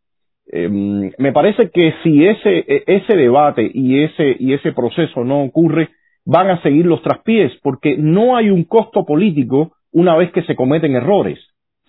Em, 0.46 1.10
me 1.16 1.32
parece 1.32 1.70
que 1.70 1.94
si 2.02 2.26
ese, 2.26 2.58
e, 2.58 2.84
ese 2.86 3.16
debate 3.16 3.70
y 3.72 4.02
ese, 4.02 4.36
y 4.38 4.52
ese 4.52 4.72
proceso 4.72 5.24
no 5.24 5.42
ocurre, 5.42 5.88
van 6.26 6.50
a 6.50 6.60
seguir 6.60 6.84
los 6.84 7.00
traspiés, 7.02 7.52
porque 7.62 7.96
no 7.96 8.36
hay 8.36 8.50
un 8.50 8.64
costo 8.64 9.06
político 9.06 9.72
una 9.90 10.16
vez 10.16 10.32
que 10.32 10.42
se 10.42 10.54
cometen 10.54 10.96
errores. 10.96 11.38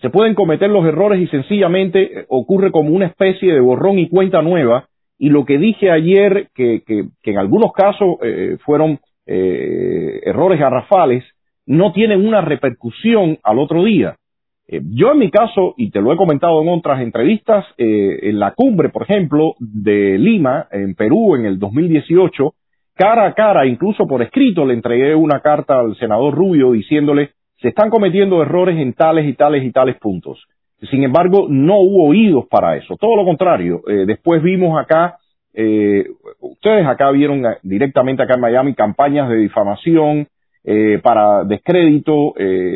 Se 0.00 0.08
pueden 0.08 0.34
cometer 0.34 0.70
los 0.70 0.86
errores 0.86 1.20
y 1.20 1.26
sencillamente 1.26 2.20
eh, 2.20 2.24
ocurre 2.30 2.70
como 2.70 2.94
una 2.96 3.08
especie 3.08 3.52
de 3.52 3.60
borrón 3.60 3.98
y 3.98 4.08
cuenta 4.08 4.40
nueva 4.40 4.88
y 5.22 5.28
lo 5.28 5.44
que 5.44 5.56
dije 5.56 5.88
ayer, 5.88 6.48
que, 6.52 6.82
en 7.22 7.38
algunos 7.38 7.72
casos 7.72 8.16
eh, 8.24 8.56
fueron 8.64 8.98
eh, 9.24 10.20
errores 10.24 10.58
garrafales, 10.58 11.22
no 11.64 11.92
tienen 11.92 12.26
una 12.26 12.40
repercusión 12.40 13.38
al 13.44 13.60
otro 13.60 13.84
día. 13.84 14.16
Eh, 14.66 14.80
yo 14.82 15.12
en 15.12 15.20
mi 15.20 15.30
caso, 15.30 15.74
y 15.76 15.92
te 15.92 16.00
lo 16.00 16.12
he 16.12 16.16
comentado 16.16 16.60
en 16.60 16.70
otras 16.70 17.00
entrevistas, 17.02 17.64
en 17.78 18.40
la 18.40 18.50
cumbre, 18.54 18.88
por 18.88 19.04
ejemplo, 19.04 19.54
de 19.60 20.18
Lima, 20.18 20.66
en 20.72 20.96
Perú, 20.96 21.36
en 21.36 21.46
el 21.46 21.60
2018, 21.60 22.54
cara 22.96 23.26
a 23.26 23.34
cara, 23.34 23.64
incluso 23.64 24.08
por 24.08 24.22
escrito, 24.22 24.64
le 24.64 24.74
entregué 24.74 25.14
una 25.14 25.38
carta 25.38 25.78
al 25.78 25.94
senador 25.98 26.34
Rubio 26.34 26.72
diciéndole, 26.72 27.30
se 27.60 27.68
están 27.68 27.90
cometiendo 27.90 28.42
errores 28.42 28.76
en 28.76 28.92
tales 28.94 29.28
y 29.28 29.34
tales 29.34 29.62
y 29.62 29.70
tales 29.70 29.96
puntos. 30.00 30.44
Sin 30.90 31.02
embargo, 31.04 31.46
no 31.48 31.78
hubo 31.78 32.08
oídos 32.08 32.46
para 32.48 32.76
eso. 32.76 32.96
Todo 32.96 33.16
lo 33.16 33.24
contrario. 33.24 33.82
Eh, 33.86 34.04
después 34.06 34.42
vimos 34.42 34.80
acá, 34.80 35.16
eh, 35.54 36.06
ustedes 36.40 36.86
acá 36.86 37.10
vieron 37.10 37.44
eh, 37.44 37.58
directamente 37.62 38.22
acá 38.22 38.34
en 38.34 38.40
Miami 38.40 38.74
campañas 38.74 39.28
de 39.28 39.36
difamación 39.36 40.28
para 41.02 41.42
descrédito, 41.42 42.34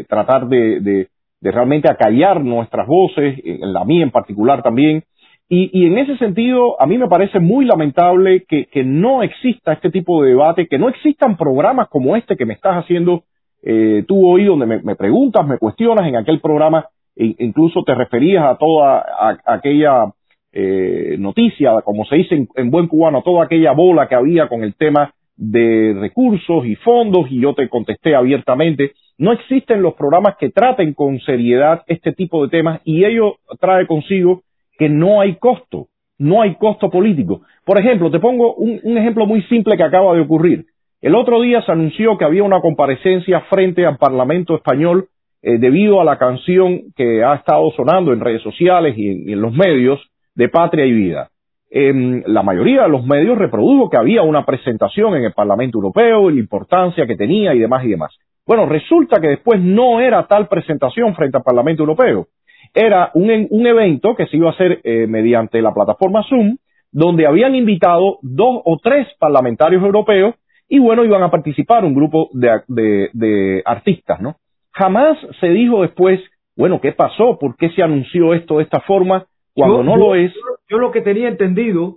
tratar 0.09 0.49
de, 0.49 0.81
de 0.81 1.51
realmente 1.53 1.89
acallar 1.89 2.43
nuestras 2.43 2.85
voces, 2.85 3.39
en 3.45 3.73
la 3.73 3.85
mía 3.85 4.03
en 4.03 4.11
particular 4.11 4.61
también. 4.61 5.05
Y, 5.49 5.87
en 5.87 5.97
ese 5.99 6.17
sentido, 6.17 6.81
a 6.81 6.87
mí 6.87 6.99
me 6.99 7.07
parece 7.07 7.39
muy 7.39 7.65
lamentable 7.65 8.45
que, 8.49 8.85
no 8.85 9.23
exista 9.23 9.75
este 9.75 9.91
tipo 9.91 10.23
de 10.23 10.31
debate, 10.31 10.67
que 10.67 10.79
no 10.79 10.89
existan 10.89 11.37
programas 11.37 11.89
como 11.89 12.17
este 12.17 12.37
que 12.37 12.45
me 12.45 12.55
estás 12.55 12.83
haciendo 12.83 13.23
eh, 13.63 14.05
tú 14.09 14.29
hoy, 14.29 14.45
donde 14.45 14.67
me, 14.67 14.97
preguntas, 14.97 15.47
me 15.47 15.59
cuestionas 15.59 16.09
en 16.09 16.17
aquel 16.17 16.41
programa, 16.41 16.87
e 17.17 17.35
incluso 17.39 17.83
te 17.83 17.95
referías 17.95 18.45
a 18.45 18.57
toda 18.57 18.99
a, 18.99 19.37
aquella 19.47 20.13
eh, 20.53 21.17
noticia, 21.19 21.81
como 21.83 22.05
se 22.05 22.17
dice 22.17 22.35
en, 22.35 22.49
en 22.55 22.71
buen 22.71 22.87
cubano, 22.87 23.23
toda 23.23 23.45
aquella 23.45 23.73
bola 23.73 24.07
que 24.07 24.15
había 24.15 24.49
con 24.49 24.63
el 24.63 24.75
tema 24.75 25.13
de 25.37 25.95
recursos 25.99 26.65
y 26.67 26.77
fondos 26.77 27.31
y 27.31 27.41
yo 27.41 27.55
te 27.55 27.69
contesté 27.69 28.15
abiertamente. 28.15 28.93
No 29.19 29.33
existen 29.33 29.83
los 29.83 29.95
programas 29.95 30.37
que 30.39 30.51
traten 30.51 30.95
con 30.95 31.19
seriedad 31.21 31.83
este 31.87 32.13
tipo 32.13 32.43
de 32.45 32.51
temas 32.51 32.81
y 32.85 33.05
ello 33.05 33.37
trae 33.61 33.87
consigo 33.87 34.43
que 34.79 34.89
no 34.89 35.21
hay 35.21 35.37
costo, 35.37 35.89
no 36.19 36.43
hay 36.43 36.55
costo 36.57 36.91
político. 36.91 37.43
Por 37.65 37.79
ejemplo, 37.79 38.11
te 38.11 38.21
pongo 38.21 38.55
un 38.55 38.99
ejemplo 38.99 39.27
muy 39.27 39.43
simple 39.45 39.77
que 39.77 39.83
acaba 39.83 40.15
de 40.15 40.21
ocurrir. 40.21 40.67
El 41.01 41.15
otro 41.15 41.41
día 41.41 41.63
se 41.63 41.73
anunció 41.73 42.17
que 42.17 42.25
había 42.25 42.43
una 42.43 42.61
comparecencia 42.61 43.41
frente 43.43 43.85
al 43.87 43.99
Parlamento 43.99 44.57
español 44.57 45.09
eh, 45.49 45.59
debido 45.59 46.01
a 46.01 46.05
la 46.05 46.19
canción 46.19 46.93
que 46.97 47.23
ha 47.23 47.37
estado 47.37 47.71
sonando 47.77 48.13
en 48.13 48.19
redes 48.19 48.43
sociales 48.43 48.99
y 48.99 49.33
en, 49.33 49.41
los 49.41 49.53
medios 49.53 50.01
de 50.35 50.49
Patria 50.49 50.85
y 50.85 50.93
Vida 50.93 51.31
eh, 51.71 51.93
la 52.27 52.43
mayoría 52.43 52.83
de 52.83 52.89
los 52.89 53.07
medios 53.07 53.39
reprodujo 53.39 53.89
que 53.89 53.97
había 53.97 54.23
una 54.23 54.45
presentación 54.45 55.15
en 55.15 55.23
el 55.23 55.33
Parlamento 55.33 55.79
Europeo 55.79 56.31
y 56.31 56.35
la 56.35 56.41
importancia 56.41 57.07
que 57.07 57.15
tenía 57.15 57.55
y 57.55 57.61
demás 57.61 57.85
y 57.85 57.91
demás. 57.91 58.13
Bueno, 58.45 58.67
resulta 58.67 59.21
que 59.21 59.29
después 59.29 59.61
no 59.61 60.01
era 60.01 60.27
tal 60.27 60.49
presentación 60.49 61.15
frente 61.15 61.37
al 61.37 61.45
Parlamento 61.45 61.85
Europeo. 61.85 62.27
Era 62.75 63.13
un, 63.15 63.47
un 63.49 63.67
evento 63.69 64.17
que 64.17 64.27
se 64.27 64.39
iba 64.39 64.49
a 64.49 64.53
hacer 64.53 64.81
eh, 64.83 65.07
mediante 65.07 65.63
la 65.63 65.73
plataforma 65.73 66.25
Zoom, 66.29 66.57
donde 66.91 67.25
habían 67.25 67.55
invitado 67.55 68.19
dos 68.21 68.63
o 68.65 68.81
tres 68.83 69.07
parlamentarios 69.21 69.81
europeos 69.85 70.35
y 70.69 70.81
bueno, 70.81 71.05
iban 71.05 71.23
a 71.23 71.31
participar 71.31 71.85
un 71.85 71.95
grupo 71.95 72.31
de, 72.33 72.63
de, 72.67 73.11
de 73.13 73.63
artistas, 73.65 74.21
¿no? 74.21 74.35
Jamás 74.77 75.17
se 75.41 75.49
dijo 75.49 75.83
después, 75.83 76.21
bueno, 76.55 76.81
¿qué 76.81 76.93
pasó? 76.93 77.39
¿Por 77.39 77.57
qué 77.57 77.71
se 77.71 77.83
anunció 77.83 78.35
esto 78.35 78.59
de 78.59 78.65
esta 78.65 78.81
forma? 78.81 79.27
Cuando 79.55 79.79
yo, 79.79 79.83
no 79.83 79.93
yo, 79.93 79.97
lo 79.97 80.15
es. 80.15 80.33
Yo 80.69 80.79
lo 80.79 80.91
que 80.91 81.01
tenía 81.01 81.29
entendido, 81.29 81.97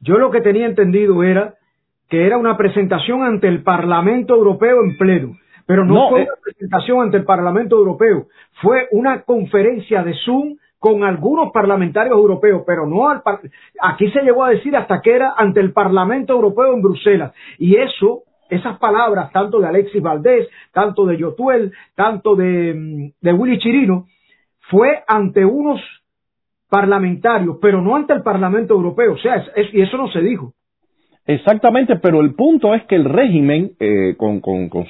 yo 0.00 0.18
lo 0.18 0.30
que 0.30 0.40
tenía 0.40 0.66
entendido 0.66 1.22
era 1.22 1.54
que 2.08 2.26
era 2.26 2.36
una 2.36 2.56
presentación 2.56 3.22
ante 3.22 3.46
el 3.46 3.62
Parlamento 3.62 4.34
Europeo 4.34 4.82
en 4.82 4.96
pleno. 4.96 5.36
Pero 5.66 5.84
no, 5.84 5.94
no 5.94 6.10
fue 6.10 6.22
eh, 6.22 6.24
una 6.24 6.42
presentación 6.42 7.00
ante 7.02 7.16
el 7.16 7.24
Parlamento 7.24 7.76
Europeo, 7.76 8.26
fue 8.62 8.88
una 8.92 9.22
conferencia 9.22 10.02
de 10.02 10.14
Zoom 10.24 10.56
con 10.78 11.02
algunos 11.04 11.52
parlamentarios 11.52 12.16
europeos, 12.16 12.62
pero 12.66 12.86
no 12.86 13.08
al 13.08 13.22
par 13.22 13.40
aquí 13.80 14.10
se 14.10 14.22
llegó 14.22 14.44
a 14.44 14.50
decir 14.50 14.76
hasta 14.76 15.00
que 15.00 15.12
era 15.12 15.34
ante 15.36 15.60
el 15.60 15.72
Parlamento 15.72 16.32
Europeo 16.32 16.74
en 16.74 16.82
Bruselas. 16.82 17.32
Y 17.58 17.76
eso, 17.76 18.22
esas 18.48 18.78
palabras, 18.78 19.32
tanto 19.32 19.60
de 19.60 19.68
Alexis 19.68 20.02
Valdés, 20.02 20.48
tanto 20.72 21.06
de 21.06 21.16
Yotuel, 21.16 21.72
tanto 21.94 22.36
de, 22.36 23.12
de 23.20 23.32
Willy 23.32 23.58
Chirino, 23.58 24.06
fue 24.70 25.02
ante 25.06 25.44
unos 25.44 25.80
parlamentarios, 26.68 27.58
pero 27.60 27.80
no 27.80 27.96
ante 27.96 28.12
el 28.12 28.22
Parlamento 28.22 28.74
Europeo. 28.74 29.14
O 29.14 29.18
sea, 29.18 29.44
y 29.72 29.80
eso 29.80 29.96
no 29.96 30.08
se 30.08 30.20
dijo. 30.20 30.52
Exactamente, 31.26 31.96
pero 31.96 32.20
el 32.20 32.34
punto 32.34 32.74
es 32.74 32.84
que 32.84 32.94
el 32.94 33.04
régimen, 33.04 33.72
eh, 33.80 34.14
con, 34.16 34.40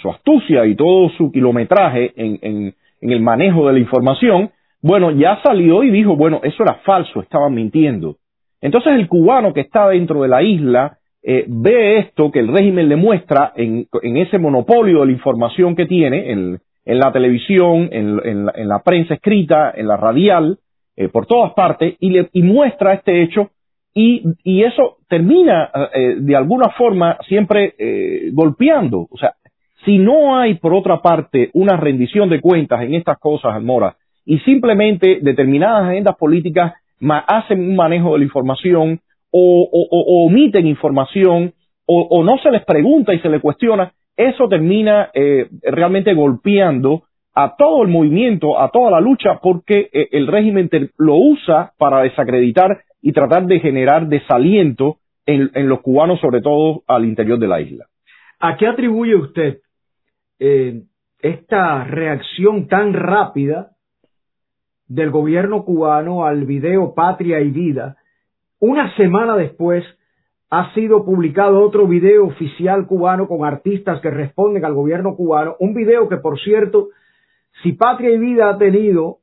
su 0.00 0.10
astucia 0.10 0.66
y 0.66 0.75
todo 0.75 1.08
su 1.16 1.32
kilometraje 1.32 2.12
en, 2.16 2.38
en, 2.42 2.75
el 3.00 3.20
manejo 3.20 3.66
de 3.66 3.75
la 3.75 3.78
información, 3.78 4.50
bueno, 4.82 5.10
ya 5.12 5.40
salió 5.42 5.82
y 5.82 5.90
dijo, 5.90 6.16
bueno, 6.16 6.40
eso 6.42 6.62
era 6.62 6.75
falso, 6.84 7.20
estaban 7.20 7.54
mintiendo. 7.54 8.16
Entonces 8.60 8.92
el 8.94 9.08
cubano 9.08 9.54
que 9.54 9.60
está 9.60 9.88
dentro 9.88 10.22
de 10.22 10.28
la 10.28 10.42
isla 10.42 10.98
eh, 11.28 11.45
ve 11.49 11.99
esto 11.99 12.30
que 12.30 12.38
el 12.38 12.47
régimen 12.47 12.88
le 12.88 12.95
muestra 12.95 13.52
en, 13.56 13.88
en 14.00 14.16
ese 14.16 14.38
monopolio 14.38 15.00
de 15.00 15.06
la 15.06 15.12
información 15.12 15.75
que 15.75 15.87
tiene 15.87 16.30
en, 16.30 16.61
la 16.85 17.11
televisión, 17.11 17.88
en, 17.90 18.16
la, 18.16 18.52
en 18.54 18.68
la 18.68 18.83
prensa 18.85 19.14
escrita, 19.14 19.73
en 19.75 19.88
la 19.88 19.97
radial, 19.97 20.61
eh, 20.97 21.09
por 21.09 21.26
todas 21.26 21.52
partes 21.52 21.97
y, 21.99 22.11
le, 22.11 22.28
y 22.33 22.42
muestra 22.42 22.95
este 22.95 23.23
hecho 23.23 23.50
y, 23.92 24.23
y 24.45 24.62
eso 24.62 24.99
termina 25.09 25.71
eh, 25.92 26.14
de 26.18 26.37
alguna 26.37 26.71
forma 26.71 27.18
siempre 27.28 27.75
eh, 27.76 28.30
golpeando. 28.33 29.09
O 29.11 29.18
sea, 29.18 29.35
si 29.85 29.99
no 29.99 30.38
hay 30.38 30.54
por 30.54 30.73
otra 30.73 31.02
parte 31.02 31.50
una 31.54 31.76
rendición 31.76 32.30
de 32.30 32.40
cuentas 32.40 32.83
en 32.83 32.95
estas 32.95 33.18
cosas, 33.18 33.52
Almora, 33.54 33.97
y 34.25 34.38
simplemente 34.38 35.18
determinadas 35.23 35.88
agendas 35.88 36.16
políticas 36.16 36.75
hacen 37.26 37.61
un 37.61 37.75
manejo 37.75 38.12
de 38.12 38.21
la 38.21 38.25
información 38.25 39.00
o, 39.38 39.88
o, 39.90 40.26
omiten 40.26 40.66
información 40.66 41.52
o, 41.86 42.24
no 42.24 42.36
se 42.38 42.50
les 42.50 42.64
pregunta 42.64 43.14
y 43.14 43.20
se 43.20 43.28
les 43.28 43.40
cuestiona, 43.40 43.92
eso 44.16 44.48
termina 44.48 45.10
eh, 45.14 45.48
realmente 45.62 46.14
golpeando 46.14 47.04
a 47.32 47.54
todo 47.56 47.82
el 47.82 47.88
movimiento, 47.88 48.58
a 48.58 48.70
toda 48.70 48.90
la 48.90 49.00
lucha, 49.00 49.38
porque 49.40 49.88
eh, 49.92 50.08
el 50.12 50.26
régimen 50.26 50.68
lo 50.98 51.16
usa 51.16 51.72
para 51.78 52.00
desacreditar 52.00 52.80
y 53.00 53.12
tratar 53.12 53.46
de 53.46 53.60
generar 53.60 54.08
desaliento 54.08 54.96
en, 55.26 55.50
en, 55.54 55.68
los 55.68 55.80
cubanos, 55.80 56.18
sobre 56.20 56.40
todo 56.40 56.82
al 56.88 57.04
interior 57.04 57.38
de 57.38 57.46
la 57.46 57.60
isla. 57.60 57.86
¿A 58.40 58.56
qué 58.56 58.66
atribuye 58.66 59.14
usted 59.14 59.58
eh, 60.38 60.82
esta 61.20 61.84
reacción 61.84 62.68
tan 62.68 62.94
rápida 62.94 63.70
del 64.88 65.10
gobierno 65.10 65.64
cubano 65.64 66.24
al 66.24 66.44
video 66.46 66.94
Patria 66.94 67.40
y 67.40 67.50
Vida? 67.50 67.96
Una 68.58 68.94
semana 68.96 69.36
después 69.36 69.84
ha 70.48 70.72
sido 70.72 71.04
publicado 71.04 71.60
otro 71.60 71.86
video 71.86 72.26
oficial 72.26 72.86
cubano 72.86 73.28
con 73.28 73.44
artistas 73.44 74.00
que 74.00 74.10
responden 74.10 74.64
al 74.64 74.72
gobierno 74.72 75.14
cubano, 75.14 75.56
un 75.58 75.75
video 75.75 76.08
que 76.08 76.16
por 76.16 76.40
cierto 76.40 76.88
si 77.62 77.72
Patria 77.72 78.10
y 78.10 78.18
Vida 78.18 78.48
ha 78.48 78.58
tenido 78.58 79.18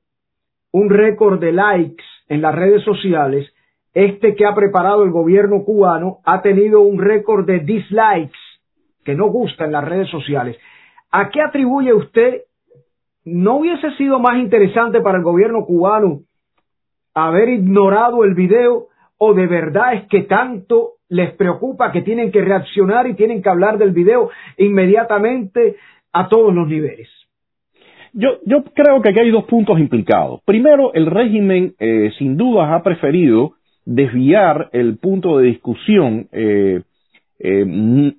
un 0.72 0.90
récord 0.90 1.40
de 1.40 1.52
likes 1.52 2.04
en 2.28 2.42
las 2.42 2.54
redes 2.54 2.84
sociales, 2.84 3.52
este 3.94 4.36
que 4.36 4.46
ha 4.46 4.54
preparado 4.54 5.04
el 5.04 5.12
gobierno 5.12 5.64
cubano 5.64 6.20
ha 6.26 6.42
tenido 6.42 6.82
un 6.82 7.00
récord 7.00 7.46
de 7.46 7.60
dislikes 7.60 8.38
que 9.04 9.16
no 9.16 9.28
gusta 9.28 9.66
en 9.66 9.72
las 9.72 9.84
redes 9.84 10.10
sociales. 10.10 10.58
¿A 11.12 11.30
qué 11.30 11.42
atribuye 11.42 11.94
usted? 11.94 12.42
¿No 13.26 13.58
hubiese 13.58 13.92
sido 13.98 14.20
más 14.20 14.38
interesante 14.38 15.02
para 15.02 15.18
el 15.18 15.24
gobierno 15.24 15.66
cubano 15.66 16.22
haber 17.14 17.50
ignorado 17.50 18.24
el 18.24 18.34
video 18.34 18.90
o 19.26 19.34
de 19.34 19.48
verdad 19.48 19.94
es 19.94 20.04
que 20.10 20.24
tanto 20.24 20.96
les 21.08 21.32
preocupa 21.36 21.94
que 21.94 22.02
tienen 22.02 22.30
que 22.30 22.42
reaccionar 22.42 23.08
y 23.08 23.14
tienen 23.14 23.42
que 23.42 23.50
hablar 23.50 23.78
del 23.78 23.92
video 23.92 24.30
inmediatamente 24.58 25.78
a 26.12 26.28
todos 26.28 26.54
los 26.54 26.68
niveles? 26.68 27.08
Yo, 28.12 28.40
creo 28.74 29.02
que 29.02 29.10
aquí 29.10 29.20
hay 29.20 29.32
dos 29.32 29.46
puntos 29.46 29.80
implicados. 29.80 30.42
Primero, 30.46 30.94
el 30.94 31.06
régimen 31.06 31.74
eh, 31.80 32.12
sin 32.18 32.36
dudas 32.36 32.70
ha 32.70 32.84
preferido 32.84 33.54
desviar 33.86 34.70
el 34.74 34.98
punto 34.98 35.38
de 35.38 35.48
discusión 35.48 36.28
eh, 36.32 36.82
eh, 37.40 37.66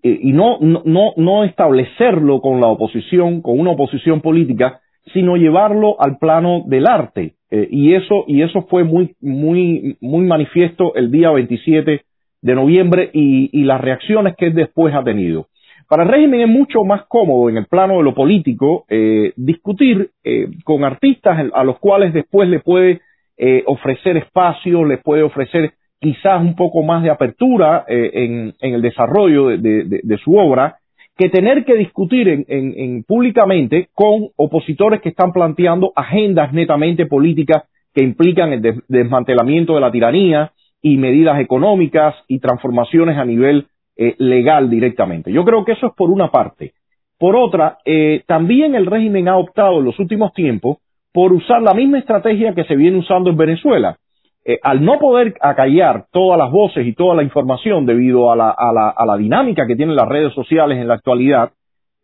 y 0.03 0.33
no, 0.33 0.59
no, 0.61 1.13
no 1.17 1.45
establecerlo 1.45 2.41
con 2.41 2.61
la 2.61 2.69
oposición, 2.69 3.43
con 3.43 3.61
una 3.61 3.73
oposición 3.73 4.21
política, 4.21 4.81
sino 5.13 5.37
llevarlo 5.37 6.01
al 6.01 6.19
plano 6.19 6.65
del 6.67 6.87
arte. 6.87 7.35
Eh, 7.55 7.69
y 7.71 7.95
eso, 7.95 8.25
y 8.27 8.43
eso 8.43 8.63
fue 8.63 8.83
muy, 8.83 9.15
muy, 9.21 9.97
muy 10.01 10.25
manifiesto 10.25 10.93
el 10.97 11.13
día 11.13 11.31
27 11.31 12.03
de 12.43 12.55
noviembre 12.55 13.11
y, 13.13 13.63
las 13.63 13.81
reacciones 13.81 14.35
que 14.37 14.51
después 14.51 14.93
ha 14.93 15.05
tenido. 15.05 15.47
Para 15.89 16.03
el 16.03 16.09
régimen 16.09 16.41
es 16.41 16.49
mucho 16.49 16.83
más 16.83 17.05
cómodo 17.07 17.49
en 17.49 17.57
el 17.57 17.67
plano 17.67 17.99
de 17.99 18.03
lo 18.03 18.13
político 18.13 18.87
eh, 18.89 19.33
discutir 19.37 20.11
eh, 20.25 20.49
con 20.65 20.83
artistas 20.83 21.49
a 21.55 21.63
los 21.63 21.79
cuales 21.79 22.13
después 22.13 22.49
le 22.49 22.59
puede 22.59 23.03
eh, 23.37 23.63
ofrecer 23.67 24.17
espacio, 24.17 24.85
les 24.85 25.01
puede 25.01 25.23
ofrecer 25.23 25.75
quizás 26.01 26.41
un 26.41 26.57
poco 26.57 26.83
más 26.83 27.05
de 27.05 27.11
apertura 27.11 27.85
eh, 27.87 28.11
en, 28.15 28.55
en, 28.61 28.75
el 28.75 28.83
desarrollo 28.83 29.47
de, 29.49 29.59
de, 29.59 30.01
de, 30.03 30.19
su 30.19 30.37
obra, 30.37 30.79
que 31.17 31.29
tener 31.29 31.65
que 31.65 31.75
discutir 31.75 32.29
en, 32.29 32.45
en, 32.49 33.05
públicamente 33.05 33.89
con 33.95 34.29
opositores 34.37 35.01
que 35.01 35.11
están 35.11 35.33
planteando 35.33 35.93
agendas 35.95 36.53
netamente 36.53 37.07
políticas 37.07 37.65
que 37.95 38.03
implican 38.03 38.53
el 38.53 38.63
des 38.63 38.77
desmantelamiento 38.89 39.75
de 39.75 39.81
la 39.81 39.93
tiranía 39.93 40.53
y 40.83 40.97
medidas 40.97 41.41
económicas 41.41 42.15
y 42.27 42.41
transformaciones 42.41 43.17
a 43.17 43.25
nivel 43.25 43.69
eh, 43.97 44.17
legal 44.19 44.69
directamente. 44.69 45.33
Yo 45.33 45.45
creo 45.45 45.65
que 45.65 45.73
eso 45.73 45.87
es 45.87 45.93
por 45.95 46.11
una 46.11 46.33
parte. 46.33 46.73
Por 47.17 47.37
otra, 47.37 47.79
eh, 47.85 48.23
también 48.27 48.75
el 48.75 48.87
régimen 48.87 49.29
ha 49.29 49.37
optado 49.37 49.79
en 49.79 49.85
los 49.85 49.99
últimos 50.01 50.33
tiempos 50.35 50.79
por 51.13 51.33
usar 51.33 51.63
la 51.63 51.75
misma 51.75 52.01
estrategia 52.01 52.55
que 52.55 52.65
se 52.65 52.75
viene 52.75 52.99
usando 52.99 53.31
en 53.31 53.37
Venezuela. 53.37 53.97
Eh, 54.47 54.59
al 54.63 54.85
no 54.85 54.99
poder 54.99 55.35
acallar 55.41 56.05
todas 56.13 56.39
las 56.39 56.51
voces 56.51 56.87
y 56.87 56.93
toda 56.93 57.15
la 57.15 57.23
información 57.23 57.87
debido 57.87 58.31
a 58.31 58.37
la, 58.37 58.51
a 58.51 58.75
la, 58.75 58.91
a 58.91 59.07
la 59.07 59.17
dinámica 59.17 59.67
que 59.67 59.75
tienen 59.75 59.97
las 59.97 60.07
redes 60.07 60.35
sociales 60.35 60.77
en 60.77 60.87
la 60.87 60.95
actualidad, 60.95 61.53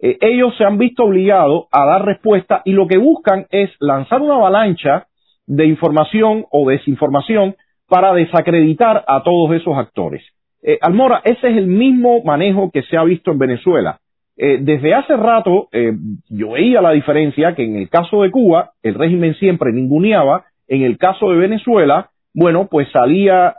eh, 0.00 0.16
ellos 0.22 0.56
se 0.56 0.64
han 0.64 0.78
visto 0.78 1.04
obligados 1.04 1.66
a 1.70 1.84
dar 1.84 2.06
respuesta 2.06 2.62
y 2.64 2.72
lo 2.72 2.86
que 2.86 2.96
buscan 2.96 3.46
es 3.50 3.70
lanzar 3.78 4.22
una 4.22 4.36
avalancha 4.36 5.06
de 5.46 5.66
información 5.66 6.46
o 6.50 6.66
desinformación 6.66 7.56
para 7.88 8.14
desacreditar 8.14 9.04
a 9.06 9.22
todos 9.22 9.54
esos 9.54 9.76
actores. 9.76 10.22
Eh, 10.62 10.78
Almora, 10.80 11.20
ese 11.24 11.50
es 11.50 11.56
el 11.58 11.66
mismo 11.66 12.22
manejo 12.24 12.70
que 12.70 12.84
se 12.84 12.96
ha 12.96 13.04
visto 13.04 13.32
en 13.32 13.38
Venezuela. 13.38 13.98
Desde 14.42 14.94
hace 14.94 15.18
rato 15.18 15.68
yo 16.30 16.52
veía 16.52 16.80
la 16.80 16.92
diferencia 16.92 17.54
que 17.54 17.62
en 17.62 17.76
el 17.76 17.90
caso 17.90 18.22
de 18.22 18.30
Cuba 18.30 18.70
el 18.82 18.94
régimen 18.94 19.34
siempre 19.34 19.70
ninguneaba, 19.70 20.44
en 20.66 20.80
el 20.80 20.96
caso 20.96 21.30
de 21.30 21.36
Venezuela, 21.36 22.08
bueno, 22.34 22.68
pues 22.70 22.88
salía 22.92 23.56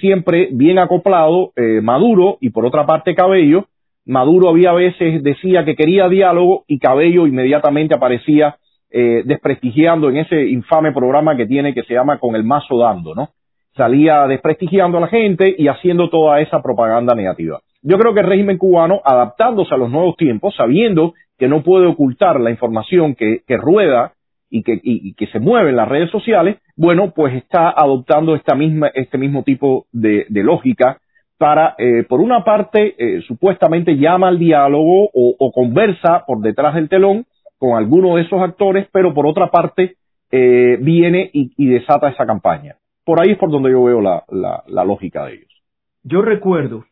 siempre 0.00 0.48
bien 0.52 0.78
acoplado 0.78 1.52
Maduro 1.82 2.38
y 2.40 2.50
por 2.50 2.64
otra 2.64 2.86
parte 2.86 3.14
Cabello. 3.14 3.66
Maduro 4.06 4.50
había 4.50 4.72
veces 4.72 5.22
decía 5.22 5.64
que 5.64 5.76
quería 5.76 6.08
diálogo 6.08 6.64
y 6.66 6.78
Cabello 6.78 7.26
inmediatamente 7.26 7.94
aparecía 7.94 8.56
desprestigiando 8.90 10.08
en 10.08 10.18
ese 10.18 10.46
infame 10.46 10.92
programa 10.92 11.36
que 11.36 11.46
tiene 11.46 11.74
que 11.74 11.82
se 11.82 11.94
llama 11.94 12.18
Con 12.18 12.34
el 12.36 12.44
mazo 12.44 12.78
dando, 12.78 13.14
¿no? 13.14 13.30
salía 13.76 14.26
desprestigiando 14.26 14.98
a 14.98 15.02
la 15.02 15.08
gente 15.08 15.54
y 15.56 15.68
haciendo 15.68 16.08
toda 16.08 16.40
esa 16.40 16.62
propaganda 16.62 17.14
negativa. 17.14 17.60
Yo 17.82 17.98
creo 17.98 18.14
que 18.14 18.20
el 18.20 18.26
régimen 18.26 18.56
cubano, 18.56 19.00
adaptándose 19.04 19.74
a 19.74 19.78
los 19.78 19.90
nuevos 19.90 20.16
tiempos, 20.16 20.54
sabiendo 20.56 21.14
que 21.38 21.48
no 21.48 21.62
puede 21.62 21.86
ocultar 21.86 22.40
la 22.40 22.50
información 22.50 23.14
que, 23.14 23.42
rueda 23.48 24.13
y 24.54 24.62
que, 24.62 24.80
que, 25.16 25.26
se 25.32 25.40
mueve 25.40 25.70
en 25.70 25.76
las 25.76 25.88
redes 25.88 26.10
sociales, 26.10 26.58
bueno, 26.76 27.12
pues 27.12 27.34
está 27.34 27.70
adoptando 27.70 28.36
esta 28.36 28.54
misma, 28.54 28.86
este 28.94 29.18
mismo 29.18 29.42
tipo 29.42 29.86
de, 29.90 30.26
lógica 30.30 31.00
para, 31.38 31.74
eh, 31.76 32.04
por 32.08 32.20
una 32.20 32.44
parte, 32.44 32.94
eh, 32.96 33.20
supuestamente 33.26 33.96
llama 33.96 34.28
al 34.28 34.38
diálogo 34.38 35.10
o, 35.12 35.52
conversa 35.52 36.24
por 36.24 36.40
detrás 36.40 36.76
del 36.76 36.88
telón 36.88 37.26
con 37.58 37.76
alguno 37.76 38.14
de 38.14 38.22
esos 38.22 38.40
actores, 38.40 38.86
pero 38.92 39.12
por 39.12 39.26
otra 39.26 39.50
parte, 39.50 39.96
eh, 40.30 40.78
viene 40.80 41.30
y 41.32 41.66
desata 41.66 42.08
esa 42.08 42.24
campaña 42.24 42.76
por 43.04 43.20
ahí 43.20 43.32
es 43.32 43.38
por 43.38 43.50
donde 43.50 43.70
yo 43.70 43.84
veo 43.84 44.00
la, 44.00 44.84
lógica 44.84 45.26
de 45.26 45.34
ellos. 45.34 45.62
Yo 46.02 46.22
recuerdo 46.22 46.86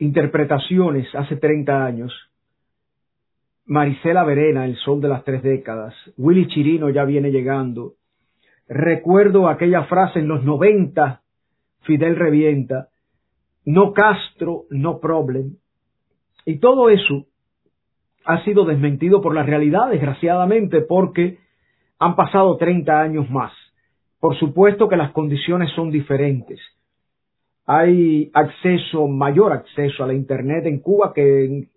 interpretaciones 0.00 1.06
hace 1.14 1.36
30 1.36 1.86
años. 1.86 2.12
Marisela 3.66 4.24
Verena, 4.24 4.66
El 4.66 4.76
Sol 4.76 5.00
de 5.00 5.08
las 5.08 5.24
Tres 5.24 5.42
Décadas. 5.42 5.94
Willy 6.16 6.46
Chirino 6.48 6.90
ya 6.90 7.04
viene 7.04 7.30
llegando. 7.30 7.94
Recuerdo 8.68 9.48
aquella 9.48 9.84
frase 9.84 10.18
en 10.20 10.28
los 10.28 10.44
90, 10.44 11.22
Fidel 11.82 12.16
revienta, 12.16 12.88
no 13.64 13.92
Castro, 13.92 14.64
no 14.70 15.00
problem. 15.00 15.56
Y 16.44 16.58
todo 16.58 16.90
eso 16.90 17.26
ha 18.24 18.42
sido 18.44 18.64
desmentido 18.64 19.20
por 19.20 19.34
la 19.34 19.42
realidad, 19.42 19.90
desgraciadamente, 19.90 20.80
porque 20.82 21.38
han 21.98 22.16
pasado 22.16 22.56
30 22.56 23.00
años 23.00 23.30
más. 23.30 23.52
Por 24.20 24.38
supuesto 24.38 24.88
que 24.88 24.96
las 24.96 25.12
condiciones 25.12 25.70
son 25.72 25.90
diferentes. 25.90 26.60
Hay 27.66 28.30
acceso, 28.34 29.06
mayor 29.08 29.52
acceso 29.52 30.04
a 30.04 30.06
la 30.06 30.14
Internet 30.14 30.66
en 30.66 30.80
Cuba 30.80 31.12
que 31.14 31.68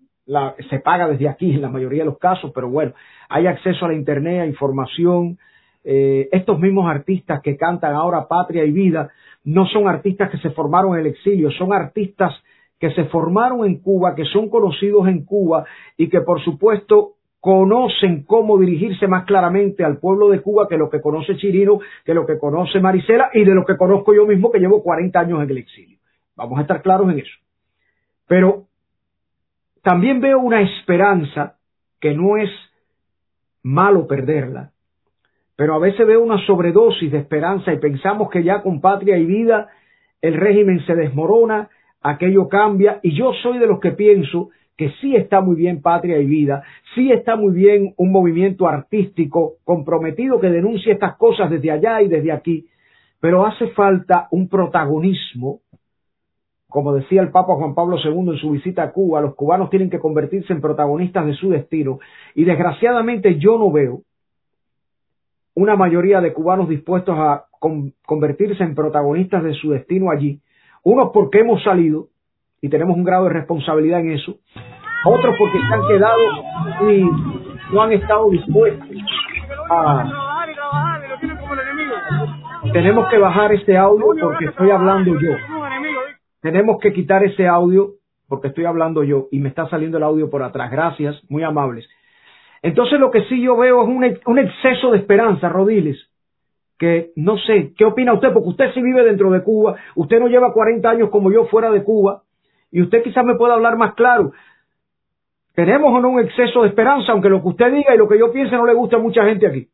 se 0.69 0.79
paga 0.79 1.07
desde 1.07 1.29
aquí 1.29 1.51
en 1.53 1.61
la 1.61 1.69
mayoría 1.69 2.03
de 2.03 2.09
los 2.09 2.17
casos, 2.17 2.51
pero 2.53 2.69
bueno, 2.69 2.93
hay 3.29 3.47
acceso 3.47 3.85
a 3.85 3.89
la 3.89 3.93
Internet, 3.93 4.41
a 4.41 4.45
información. 4.45 5.37
Eh, 5.83 6.27
estos 6.31 6.59
mismos 6.59 6.89
artistas 6.89 7.41
que 7.41 7.55
cantan 7.55 7.93
ahora 7.93 8.27
Patria 8.27 8.65
y 8.65 8.71
Vida 8.71 9.09
no 9.45 9.65
son 9.67 9.87
artistas 9.87 10.29
que 10.29 10.37
se 10.39 10.49
formaron 10.49 10.95
en 10.95 11.01
el 11.01 11.07
exilio, 11.07 11.49
son 11.51 11.71
artistas 11.71 12.33
que 12.79 12.91
se 12.91 13.05
formaron 13.05 13.65
en 13.65 13.79
Cuba, 13.79 14.13
que 14.13 14.25
son 14.25 14.49
conocidos 14.49 15.07
en 15.07 15.23
Cuba 15.23 15.65
y 15.95 16.09
que 16.09 16.21
por 16.21 16.43
supuesto 16.43 17.13
conocen 17.39 18.23
cómo 18.23 18.57
dirigirse 18.57 19.07
más 19.07 19.25
claramente 19.25 19.83
al 19.85 19.99
pueblo 19.99 20.29
de 20.29 20.41
Cuba 20.41 20.67
que 20.67 20.77
lo 20.77 20.89
que 20.89 20.99
conoce 20.99 21.37
Chirino, 21.37 21.79
que 22.03 22.13
lo 22.13 22.25
que 22.25 22.37
conoce 22.37 22.81
Marisela 22.81 23.29
y 23.33 23.45
de 23.45 23.55
lo 23.55 23.65
que 23.65 23.77
conozco 23.77 24.13
yo 24.13 24.25
mismo 24.25 24.51
que 24.51 24.59
llevo 24.59 24.83
40 24.83 25.17
años 25.17 25.41
en 25.41 25.49
el 25.49 25.57
exilio. 25.59 25.97
Vamos 26.35 26.59
a 26.59 26.63
estar 26.63 26.81
claros 26.81 27.09
en 27.09 27.19
eso. 27.19 27.37
Pero 28.27 28.66
también 29.87 30.19
veo 30.19 30.39
una 30.39 30.59
esperanza 30.59 31.55
que 32.01 32.13
no 32.13 32.35
es 32.35 32.49
malo 33.63 34.05
perderla, 34.05 34.71
pero 35.55 35.75
a 35.75 35.79
veces 35.79 36.05
veo 36.05 36.21
una 36.21 36.45
sobredosis 36.45 37.09
de 37.09 37.19
esperanza 37.19 37.71
y 37.71 37.79
pensamos 37.79 38.29
que 38.29 38.43
ya 38.43 38.61
con 38.61 38.81
patria 38.81 39.17
y 39.17 39.25
vida 39.25 39.69
el 40.21 40.33
régimen 40.33 40.85
se 40.85 40.93
desmorona, 40.93 41.69
aquello 42.01 42.49
cambia 42.49 42.99
y 43.01 43.15
yo 43.15 43.31
soy 43.41 43.59
de 43.59 43.67
los 43.67 43.79
que 43.79 43.91
pienso 43.91 44.49
que 44.75 44.91
sí 44.99 45.15
está 45.15 45.39
muy 45.39 45.55
bien 45.55 45.81
Patria 45.81 46.19
y 46.19 46.25
Vida, 46.25 46.63
sí 46.93 47.09
está 47.09 47.37
muy 47.37 47.53
bien 47.53 47.93
un 47.95 48.11
movimiento 48.11 48.67
artístico 48.67 49.53
comprometido 49.63 50.41
que 50.41 50.49
denuncie 50.49 50.91
estas 50.91 51.15
cosas 51.15 51.49
desde 51.49 51.71
allá 51.71 52.01
y 52.01 52.09
desde 52.09 52.33
aquí, 52.33 52.65
pero 53.21 53.45
hace 53.45 53.69
falta 53.69 54.27
un 54.31 54.49
protagonismo, 54.49 55.61
como 56.69 56.93
decía 56.93 57.21
el 57.21 57.31
Papa 57.31 57.55
Juan 57.55 57.73
Pablo 57.73 57.97
II 58.03 58.31
en 58.31 58.37
su 58.37 58.51
visita 58.51 58.83
a 58.83 58.91
Cuba, 58.91 59.21
los 59.21 59.35
cubanos 59.35 59.69
tienen 59.69 59.89
que 59.89 59.99
convertirse 59.99 60.51
en 60.51 60.61
protagonistas 60.61 61.25
de 61.25 61.33
su 61.33 61.49
destino, 61.49 61.99
y 62.35 62.43
desgraciadamente 62.43 63.39
yo 63.39 63.57
no 63.57 63.71
veo 63.71 64.01
una 65.55 65.75
mayoría 65.75 66.21
de 66.21 66.33
cubanos 66.33 66.69
dispuestos 66.69 67.17
a 67.17 67.45
convertirse 68.05 68.63
en 68.63 68.75
protagonistas 68.75 69.43
de 69.43 69.53
su 69.53 69.71
destino 69.71 70.11
allí, 70.11 70.39
unos 70.83 71.09
porque 71.13 71.39
hemos 71.39 71.63
salido, 71.63 72.07
y 72.61 72.69
tenemos 72.69 72.95
un 72.95 73.03
grado 73.03 73.25
de 73.25 73.33
responsabilidad 73.33 74.01
en 74.01 74.11
eso, 74.11 74.35
otros 75.05 75.35
porque 75.39 75.57
se 75.59 75.73
han 75.73 75.87
quedado 75.87 76.91
y 76.91 77.09
no 77.73 77.81
han 77.81 77.91
estado 77.93 78.29
dispuestos 78.29 78.87
a... 79.69 80.23
Tenemos 82.73 83.07
que 83.09 83.17
bajar 83.17 83.53
este 83.53 83.77
audio 83.77 84.07
porque 84.21 84.45
estoy 84.45 84.69
hablando 84.69 85.13
yo. 85.19 85.56
Tenemos 86.41 86.79
que 86.79 86.93
quitar 86.93 87.23
ese 87.23 87.47
audio 87.47 87.93
porque 88.27 88.49
estoy 88.49 88.65
hablando 88.65 89.03
yo 89.03 89.27
y 89.31 89.39
me 89.39 89.49
está 89.49 89.69
saliendo 89.69 89.97
el 89.97 90.03
audio 90.03 90.29
por 90.29 90.43
atrás. 90.43 90.69
Gracias, 90.71 91.19
muy 91.29 91.43
amables. 91.43 91.87
Entonces 92.61 92.99
lo 92.99 93.11
que 93.11 93.23
sí 93.23 93.41
yo 93.41 93.55
veo 93.55 93.83
es 93.83 93.87
un, 94.25 94.39
exceso 94.39 94.91
de 94.91 94.97
esperanza, 94.97 95.49
Rodiles, 95.49 95.97
que 96.77 97.11
no 97.15 97.37
sé, 97.37 97.73
¿qué 97.77 97.85
opina 97.85 98.13
usted? 98.13 98.33
Porque 98.33 98.49
usted 98.49 98.73
sí 98.73 98.81
vive 98.81 99.03
dentro 99.03 99.31
de 99.31 99.43
Cuba, 99.43 99.75
usted 99.95 100.19
no 100.19 100.27
lleva 100.27 100.53
40 100.53 100.89
años 100.89 101.09
como 101.09 101.31
yo 101.31 101.45
fuera 101.45 101.71
de 101.71 101.83
Cuba, 101.83 102.23
y 102.71 102.81
usted 102.81 103.03
quizás 103.03 103.23
me 103.23 103.35
pueda 103.35 103.53
hablar 103.53 103.77
más 103.77 103.93
claro. 103.93 104.31
¿Tenemos 105.55 105.91
o 105.93 105.99
no 105.99 106.09
un 106.09 106.19
exceso 106.19 106.63
de 106.63 106.69
esperanza, 106.69 107.11
aunque 107.11 107.29
lo 107.29 107.41
que 107.41 107.47
usted 107.49 107.71
diga 107.71 107.95
y 107.95 107.97
lo 107.97 108.07
que 108.07 108.19
yo 108.19 108.31
piense 108.31 108.55
no 108.55 108.65
le 108.65 108.73
gusta 108.73 108.97
a 108.97 108.99
mucha 108.99 109.25
gente 109.25 109.47
aquí? 109.47 109.67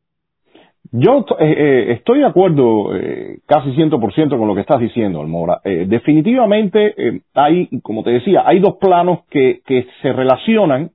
Yo 0.96 1.26
eh, 1.40 1.46
eh, 1.58 1.92
estoy 1.94 2.20
de 2.20 2.28
acuerdo 2.28 2.96
eh, 2.96 3.40
casi 3.48 3.72
100% 3.72 4.38
con 4.38 4.48
lo 4.48 4.54
que 4.54 4.62
estás 4.62 4.80
diciendo, 4.80 5.22
Almora. 5.22 5.60
definitivamente 5.64 7.24
hay, 7.34 7.68
como 7.82 8.04
te 8.04 8.12
decía, 8.12 8.44
hay 8.46 8.60
dos 8.60 8.76
planos 8.80 9.22
que, 9.32 9.62
que 9.66 9.88
se 10.04 10.14
relacionan, 10.14 10.92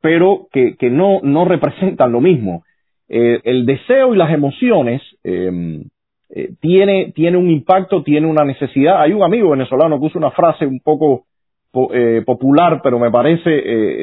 pero 0.00 0.48
que, 0.50 0.76
no, 0.90 1.20
no 1.22 1.44
representan 1.44 2.10
lo 2.10 2.22
mismo. 2.22 2.64
el 3.06 3.66
deseo 3.66 4.14
y 4.14 4.16
las 4.16 4.32
emociones 4.32 5.02
em, 5.22 5.84
tiene, 6.60 7.12
tiene 7.14 7.36
un 7.36 7.50
impacto, 7.50 8.02
tiene 8.02 8.26
una 8.26 8.44
necesidad. 8.44 9.02
Hay 9.02 9.12
un 9.12 9.22
amigo 9.22 9.50
venezolano 9.50 10.00
que 10.00 10.06
usa 10.06 10.20
una 10.20 10.30
frase 10.30 10.66
un 10.66 10.80
poco 10.80 11.26
eh, 11.92 12.22
popular, 12.24 12.80
pero 12.82 13.00
me 13.00 13.10
parece 13.10 13.50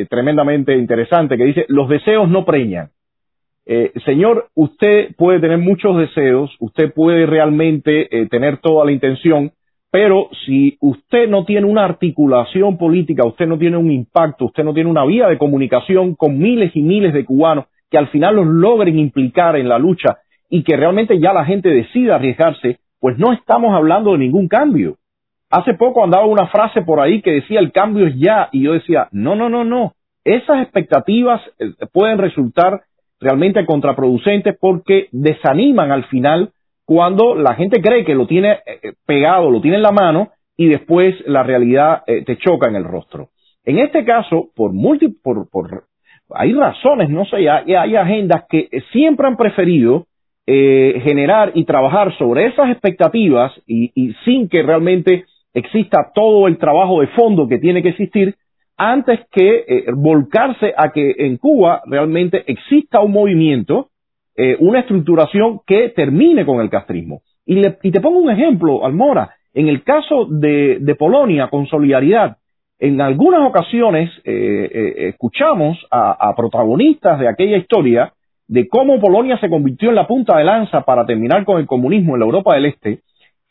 eh, 0.01 0.05
tremendamente 0.09 0.75
interesante, 0.75 1.37
que 1.37 1.45
dice, 1.45 1.65
los 1.69 1.87
deseos 1.87 2.29
no 2.29 2.43
preñan. 2.43 2.89
Eh, 3.73 3.93
señor, 4.03 4.49
usted 4.53 5.15
puede 5.15 5.39
tener 5.39 5.57
muchos 5.57 5.97
deseos, 5.97 6.53
usted 6.59 6.93
puede 6.93 7.25
realmente 7.25 8.09
tener 8.29 8.57
toda 8.57 8.83
la 8.83 8.91
intención, 8.91 9.53
pero 9.89 10.27
si 10.45 10.77
usted 10.81 11.29
no 11.29 11.45
tiene 11.45 11.67
una 11.67 11.85
articulación 11.85 12.77
política, 12.77 13.25
usted 13.25 13.47
no 13.47 13.57
tiene 13.57 13.77
un 13.77 13.89
impacto, 13.89 14.45
usted 14.45 14.65
no 14.65 14.73
tiene 14.73 14.89
una 14.89 15.05
vía 15.05 15.27
de 15.27 15.37
comunicación 15.37 16.15
con 16.15 16.37
miles 16.37 16.75
y 16.75 16.81
miles 16.81 17.13
de 17.13 17.23
cubanos 17.23 17.67
que 17.89 17.97
al 17.97 18.09
final 18.09 18.35
los 18.35 18.47
logren 18.47 18.99
implicar 18.99 19.55
en 19.55 19.69
la 19.69 19.79
lucha 19.79 20.17
y 20.49 20.63
que 20.63 20.75
realmente 20.75 21.17
ya 21.21 21.31
la 21.31 21.45
gente 21.45 21.69
decida 21.69 22.15
arriesgarse, 22.15 22.79
pues 22.99 23.17
no 23.17 23.31
estamos 23.31 23.73
hablando 23.73 24.11
de 24.11 24.17
ningún 24.17 24.49
cambio. 24.49 24.97
Hace 25.49 25.75
poco 25.75 26.03
andaba 26.03 26.25
una 26.25 26.47
frase 26.47 26.81
por 26.81 26.99
ahí 26.99 27.21
que 27.21 27.31
decía 27.31 27.61
el 27.61 27.71
cambio 27.71 28.07
es 28.07 28.15
ya 28.17 28.49
y 28.51 28.63
yo 28.63 28.73
decía, 28.73 29.07
no, 29.13 29.35
no, 29.37 29.47
no, 29.47 29.63
no. 29.63 29.93
Esas 30.25 30.61
expectativas 30.61 31.41
eh, 31.57 31.71
pueden 31.93 32.17
resultar 32.17 32.81
realmente 33.21 33.65
contraproducentes 33.65 34.57
porque 34.59 35.07
desaniman 35.11 35.91
al 35.91 36.05
final 36.05 36.49
cuando 36.85 37.35
la 37.35 37.55
gente 37.55 37.81
cree 37.81 38.03
que 38.03 38.15
lo 38.15 38.27
tiene 38.27 38.51
eh, 38.51 38.79
eh, 38.83 38.93
pegado, 39.05 39.49
lo 39.49 39.61
tiene 39.61 39.77
en 39.77 39.83
la 39.83 39.91
mano 39.91 40.31
y 40.57 40.67
después 40.67 41.15
la 41.25 41.43
realidad 41.43 42.03
te 42.05 42.37
choca 42.37 42.67
en 42.67 42.75
el 42.75 42.83
rostro. 42.83 43.29
En 43.63 43.79
este 43.79 44.03
caso, 44.03 44.49
por, 44.55 44.71
por, 45.23 45.49
por 45.49 45.83
hay 46.35 46.53
razones, 46.53 47.09
no 47.09 47.25
sé, 47.25 47.49
hay, 47.49 47.73
hay 47.73 47.95
agendas 47.95 48.43
que 48.47 48.67
siempre 48.91 49.25
han 49.25 49.37
preferido 49.37 50.05
generar 50.45 51.53
y 51.55 51.63
trabajar 51.63 52.15
sobre 52.17 52.47
esas 52.47 52.69
expectativas 52.69 53.51
y, 53.65 53.91
y 53.95 54.13
sin 54.25 54.49
que 54.49 54.61
realmente 54.61 55.25
exista 55.53 56.11
todo 56.13 56.47
el 56.47 56.57
trabajo 56.57 57.01
de 57.01 57.07
fondo 57.07 57.47
que 57.47 57.57
tiene 57.57 57.81
que 57.81 57.89
existir 57.89 58.35
antes 58.89 59.19
que 59.31 59.65
eh, 59.67 59.85
volcarse 59.95 60.73
a 60.75 60.91
que 60.91 61.15
en 61.17 61.37
Cuba 61.37 61.81
realmente 61.85 62.43
exista 62.47 62.99
un 63.01 63.11
movimiento, 63.11 63.89
eh, 64.35 64.57
una 64.59 64.79
estructuración 64.79 65.59
que 65.65 65.89
termine 65.89 66.45
con 66.45 66.61
el 66.61 66.69
castrismo. 66.69 67.21
Y, 67.45 67.61
te 67.61 68.01
pongo 68.01 68.19
un 68.19 68.29
ejemplo, 68.31 68.85
Almora, 68.85 69.31
en 69.53 69.67
el 69.67 69.83
caso 69.83 70.25
de, 70.29 70.95
Polonia 70.97 71.49
con 71.49 71.67
solidaridad, 71.67 72.37
en 72.79 73.01
algunas 73.01 73.41
ocasiones 73.47 74.09
escuchamos 74.23 75.77
a 75.91 76.33
protagonistas 76.35 77.19
de 77.19 77.27
aquella 77.27 77.57
historia 77.57 78.13
de 78.51 78.67
cómo 78.67 78.99
Polonia 78.99 79.37
se 79.39 79.49
convirtió 79.49 79.89
en 79.89 79.95
la 79.95 80.05
punta 80.05 80.37
de 80.37 80.43
lanza 80.43 80.81
para 80.81 81.05
terminar 81.05 81.45
con 81.45 81.57
el 81.57 81.65
comunismo 81.65 82.15
en 82.15 82.19
la 82.19 82.25
Europa 82.25 82.53
del 82.53 82.65
Este. 82.65 82.99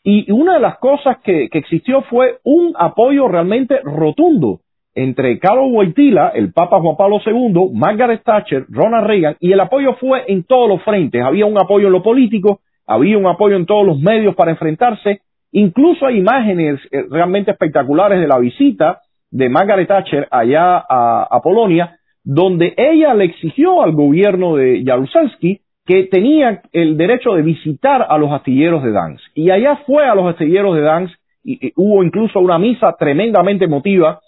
Y 0.03 0.31
una 0.31 0.53
de 0.53 0.59
las 0.59 0.77
cosas 0.77 1.17
que, 1.23 1.49
existió 1.51 2.03
fue 2.03 2.37
un 2.43 2.73
apoyo 2.77 3.27
realmente 3.27 3.79
rotundo 3.83 4.59
entre 4.95 5.39
Carlos 5.39 5.69
Wojtyla, 5.71 6.29
el 6.35 6.51
Papa 6.53 6.79
Juan 6.79 6.97
Pablo 6.97 7.19
II, 7.25 7.71
Margaret 7.73 8.21
Thatcher, 8.23 8.65
Ronald 8.69 9.07
Reagan, 9.07 9.35
y 9.39 9.51
el 9.51 9.59
apoyo 9.59 9.93
fue 9.95 10.23
en 10.27 10.43
todos 10.43 10.67
los 10.67 10.83
frentes. 10.83 11.23
Había 11.23 11.45
un 11.45 11.57
apoyo 11.57 11.87
en 11.87 11.93
lo 11.93 12.03
político, 12.03 12.59
había 12.85 13.17
un 13.17 13.27
apoyo 13.27 13.55
en 13.55 13.65
todos 13.65 13.85
los 13.85 13.99
medios 13.99 14.35
para 14.35 14.51
enfrentarse. 14.51 15.21
Incluso 15.51 16.05
hay 16.05 16.17
imágenes 16.17 16.79
eh, 16.91 17.05
realmente 17.09 17.51
espectaculares 17.51 18.19
de 18.19 18.27
la 18.27 18.39
visita 18.39 19.01
de 19.29 19.49
Margaret 19.49 19.87
Thatcher 19.87 20.27
allá 20.29 20.77
a 20.77 21.39
Polonia, 21.41 21.97
donde 22.23 22.73
ella 22.75 23.13
le 23.13 23.25
exigió 23.25 23.81
al 23.81 23.93
gobierno 23.93 24.55
de 24.55 24.83
Jaruzelski 24.85 25.61
que 25.85 26.03
tenía 26.03 26.61
el 26.71 26.95
derecho 26.95 27.33
de 27.33 27.41
visitar 27.41 28.05
a 28.07 28.17
los 28.17 28.31
astilleros 28.31 28.83
de 28.83 28.91
Danz. 28.91 29.21
Y 29.33 29.49
allá 29.49 29.77
fue 29.85 30.05
a 30.05 30.15
los 30.15 30.25
astilleros 30.27 30.75
de 30.75 30.81
Danz 30.81 31.11
y, 31.43 31.73
hubo 31.75 32.03
incluso 32.03 32.39
una 32.39 32.59
misa 32.59 32.95
tremendamente 32.97 33.65
emotiva. 33.65 34.19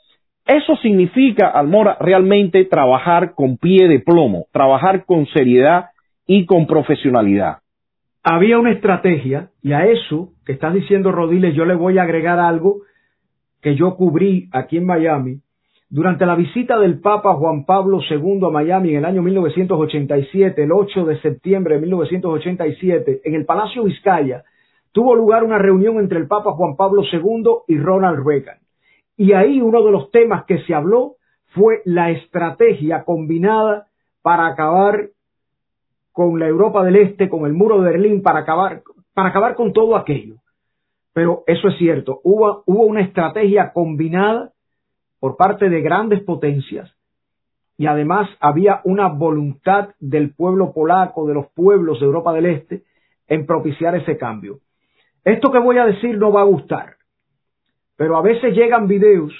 Eso 0.45 0.75
significa, 0.77 1.49
Almora, 1.49 1.97
realmente 1.99 2.65
trabajar 2.65 3.33
con 3.33 3.57
pie 3.57 3.87
de 3.87 3.99
plomo, 3.99 4.47
trabajar 4.51 5.05
con 5.05 5.25
seriedad 5.27 5.91
y 6.27 6.45
con 6.45 6.67
profesionalidad. 6.67 7.59
Había 8.23 8.59
una 8.59 8.71
estrategia 8.71 9.49
y 9.61 9.73
a 9.73 9.85
eso 9.85 10.29
que 10.45 10.53
estás 10.53 10.73
diciendo, 10.73 11.11
Rodiles, 11.11 11.55
yo 11.55 11.65
le 11.65 11.75
voy 11.75 11.97
a 11.97 12.03
agregar 12.03 12.39
algo 12.39 12.81
que 13.61 13.75
yo 13.75 13.95
cubrí 13.95 14.49
aquí 14.51 14.77
en 14.77 14.85
Miami 14.85 15.41
durante 15.89 16.25
la 16.25 16.33
visita 16.35 16.79
del 16.79 16.99
Papa 16.99 17.35
Juan 17.35 17.65
Pablo 17.65 17.99
II 18.09 18.39
a 18.47 18.49
Miami 18.49 18.89
en 18.91 18.97
el 18.97 19.05
año 19.05 19.21
1987, 19.21 20.63
el 20.63 20.71
8 20.71 21.05
de 21.05 21.21
septiembre 21.21 21.75
de 21.75 21.81
1987, 21.81 23.21
en 23.23 23.35
el 23.35 23.45
Palacio 23.45 23.83
Vizcaya, 23.83 24.43
tuvo 24.91 25.13
lugar 25.13 25.43
una 25.43 25.59
reunión 25.59 25.99
entre 25.99 26.17
el 26.17 26.27
Papa 26.27 26.53
Juan 26.53 26.75
Pablo 26.75 27.03
II 27.03 27.43
y 27.67 27.77
Ronald 27.77 28.25
Reagan. 28.25 28.62
Y 29.17 29.33
ahí 29.33 29.61
uno 29.61 29.83
de 29.83 29.91
los 29.91 30.11
temas 30.11 30.45
que 30.45 30.59
se 30.63 30.73
habló 30.73 31.15
fue 31.53 31.81
la 31.85 32.11
estrategia 32.11 33.03
combinada 33.03 33.87
para 34.21 34.47
acabar 34.47 35.09
con 36.11 36.39
la 36.39 36.47
Europa 36.47 36.83
del 36.83 36.95
Este, 36.95 37.29
con 37.29 37.45
el 37.45 37.53
muro 37.53 37.81
de 37.81 37.91
Berlín, 37.91 38.21
para 38.21 38.39
acabar, 38.39 38.81
para 39.13 39.29
acabar 39.29 39.55
con 39.55 39.73
todo 39.73 39.95
aquello. 39.95 40.35
Pero 41.13 41.43
eso 41.45 41.67
es 41.67 41.77
cierto, 41.77 42.21
hubo, 42.23 42.63
hubo 42.65 42.85
una 42.85 43.01
estrategia 43.01 43.71
combinada 43.71 44.51
por 45.19 45.37
parte 45.37 45.69
de 45.69 45.81
grandes 45.81 46.21
potencias 46.23 46.91
y 47.77 47.87
además 47.87 48.29
había 48.39 48.81
una 48.83 49.07
voluntad 49.07 49.89
del 49.99 50.33
pueblo 50.33 50.73
polaco, 50.73 51.27
de 51.27 51.33
los 51.33 51.47
pueblos 51.53 51.99
de 51.99 52.05
Europa 52.05 52.33
del 52.33 52.45
Este, 52.45 52.83
en 53.27 53.45
propiciar 53.45 53.95
ese 53.95 54.17
cambio. 54.17 54.59
Esto 55.23 55.51
que 55.51 55.59
voy 55.59 55.77
a 55.77 55.85
decir 55.85 56.17
no 56.17 56.31
va 56.31 56.41
a 56.41 56.45
gustar, 56.45 56.95
pero 58.03 58.17
a 58.17 58.21
veces 58.21 58.53
llegan 58.53 58.85
videos 58.85 59.31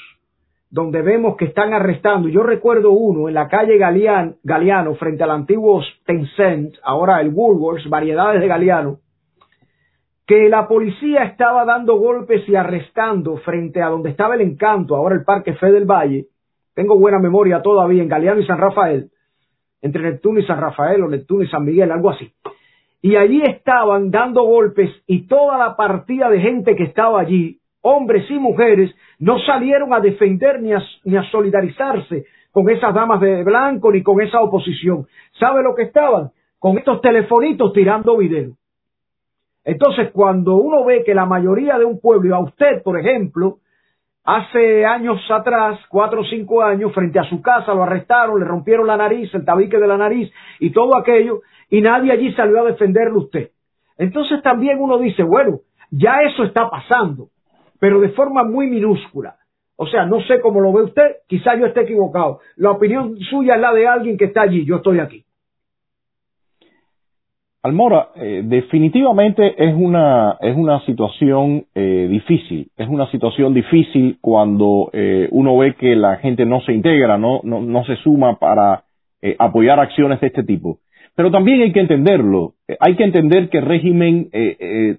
donde 0.70 1.02
vemos 1.02 1.36
que 1.36 1.44
están 1.44 1.74
arrestando. 1.74 2.30
Yo 2.30 2.44
recuerdo 2.44 2.92
uno 2.92 3.28
en 3.28 3.34
la 3.34 3.50
calle 3.50 3.78
Galeano, 3.78 4.96
frente 4.96 5.22
al 5.22 5.32
antiguo 5.32 5.84
Tencent, 6.06 6.76
ahora 6.82 7.20
el 7.20 7.34
Woolworths, 7.34 7.90
variedades 7.90 8.40
de 8.40 8.48
Galeano, 8.48 9.00
que 10.26 10.48
la 10.48 10.66
policía 10.66 11.26
estaba 11.26 11.66
dando 11.66 11.98
golpes 11.98 12.48
y 12.48 12.56
arrestando 12.56 13.36
frente 13.40 13.82
a 13.82 13.90
donde 13.90 14.12
estaba 14.12 14.36
el 14.36 14.40
encanto, 14.40 14.96
ahora 14.96 15.16
el 15.16 15.26
Parque 15.26 15.56
Fe 15.56 15.70
del 15.70 15.84
Valle, 15.84 16.28
tengo 16.74 16.98
buena 16.98 17.20
memoria 17.20 17.62
todavía 17.62 18.02
en 18.02 18.08
Galeano 18.08 18.40
y 18.40 18.46
San 18.46 18.60
Rafael, 18.60 19.10
entre 19.82 20.04
Neptuno 20.04 20.40
y 20.40 20.46
San 20.46 20.62
Rafael 20.62 21.04
o 21.04 21.10
Neptuno 21.10 21.44
y 21.44 21.50
San 21.50 21.66
Miguel, 21.66 21.92
algo 21.92 22.12
así. 22.12 22.32
Y 23.02 23.18
allí 23.18 23.42
estaban 23.42 24.10
dando 24.10 24.44
golpes 24.44 24.90
y 25.06 25.28
toda 25.28 25.58
la 25.58 25.76
partida 25.76 26.30
de 26.30 26.40
gente 26.40 26.78
que 26.78 26.84
estaba 26.84 27.20
allí, 27.20 27.60
hombres 27.84 28.30
y 28.30 28.40
mujeres, 28.40 28.94
no 29.20 29.38
salieron 29.40 29.94
a 29.94 30.00
defender 30.00 30.62
ni 30.62 30.74
a, 30.74 30.82
ni 31.04 31.16
a 31.16 31.24
solidarizarse 31.30 32.26
con 32.52 32.70
esas 32.70 32.94
damas 32.94 33.22
de 33.22 33.44
blanco 33.44 33.92
ni 33.92 34.02
con 34.02 34.22
esa 34.22 34.42
oposición. 34.42 35.08
¿Sabe 35.40 35.64
lo 35.64 35.76
que 35.76 35.84
estaban? 35.84 36.32
Con 36.60 36.78
estos 36.78 37.02
telefonitos 37.02 37.74
tirando 37.74 38.18
video. 38.18 38.52
Entonces, 39.66 40.12
cuando 40.12 40.56
uno 40.56 40.84
ve 40.84 41.04
que 41.06 41.14
la 41.14 41.26
mayoría 41.26 41.78
de 41.78 41.86
un 41.86 42.00
pueblo, 42.00 42.30
y 42.30 42.34
a 42.34 42.40
usted, 42.40 42.84
por 42.84 43.00
ejemplo, 43.00 43.58
hace 44.24 44.86
años 44.86 45.20
atrás, 45.30 45.80
cuatro 45.90 46.22
o 46.22 46.26
cinco 46.26 46.62
años, 46.62 46.94
frente 46.94 47.20
a 47.20 47.24
su 47.24 47.42
casa 47.42 47.74
lo 47.74 47.84
arrestaron, 47.84 48.40
le 48.40 48.46
rompieron 48.46 48.88
la 48.88 48.98
nariz, 48.98 49.34
el 49.34 49.46
tabique 49.46 49.78
de 49.78 49.88
la 49.88 49.98
nariz 49.98 50.32
y 50.60 50.72
todo 50.72 50.98
aquello, 50.98 51.42
y 51.70 51.82
nadie 51.82 52.12
allí 52.12 52.34
salió 52.34 52.62
a 52.62 52.72
defenderlo 52.72 53.20
usted. 53.20 53.52
Entonces 53.98 54.42
también 54.42 54.80
uno 54.80 54.98
dice, 54.98 55.24
bueno, 55.24 55.60
ya 55.92 56.22
eso 56.24 56.44
está 56.44 56.70
pasando, 56.70 57.28
pero 57.84 58.00
de 58.00 58.12
forma 58.12 58.46
muy 58.46 58.68
minúscula. 58.68 59.36
O 59.76 59.86
sea, 59.88 60.06
no 60.06 60.22
sé 60.22 60.40
cómo 60.40 60.62
lo 60.62 60.72
ve 60.72 60.84
usted, 60.84 61.18
quizá 61.28 61.60
yo 61.60 61.66
esté 61.66 61.82
equivocado. 61.82 62.40
La 62.56 62.72
opinión 62.72 63.20
suya 63.30 63.56
es 63.56 63.60
la 63.60 63.74
de 63.74 63.86
alguien 63.86 64.18
que 64.18 64.24
está 64.24 64.44
allí, 64.44 64.64
yo 64.64 64.78
estoy 64.78 65.00
aquí. 65.00 65.26
Almora, 67.62 68.12
eh, 68.16 68.42
definitivamente 68.46 69.56
es 69.58 69.76
una, 69.76 70.38
es 70.40 70.56
una 70.56 70.80
situación 70.86 71.66
eh, 71.76 72.08
difícil, 72.10 72.70
es 72.78 72.88
una 72.88 73.12
situación 73.12 73.54
difícil 73.54 74.18
cuando 74.22 74.90
eh, 74.94 75.28
uno 75.32 75.58
ve 75.58 75.76
que 75.76 75.94
la 75.98 76.16
gente 76.20 76.46
no 76.46 76.62
se 76.62 76.72
integra, 76.72 77.18
no, 77.18 77.42
no, 77.44 77.60
no 77.60 77.84
se 77.84 77.98
suma 77.98 78.40
para 78.40 78.86
apoyar 79.40 79.78
acciones 79.82 80.22
de 80.22 80.28
este 80.28 80.44
tipo. 80.44 80.80
Pero 81.16 81.32
también 81.32 81.62
hay 81.64 81.74
que 81.74 81.82
entenderlo, 81.82 82.54
hay 82.80 82.96
que 82.96 83.04
entender 83.04 83.50
que 83.50 83.58
el 83.58 83.66
régimen 83.66 84.30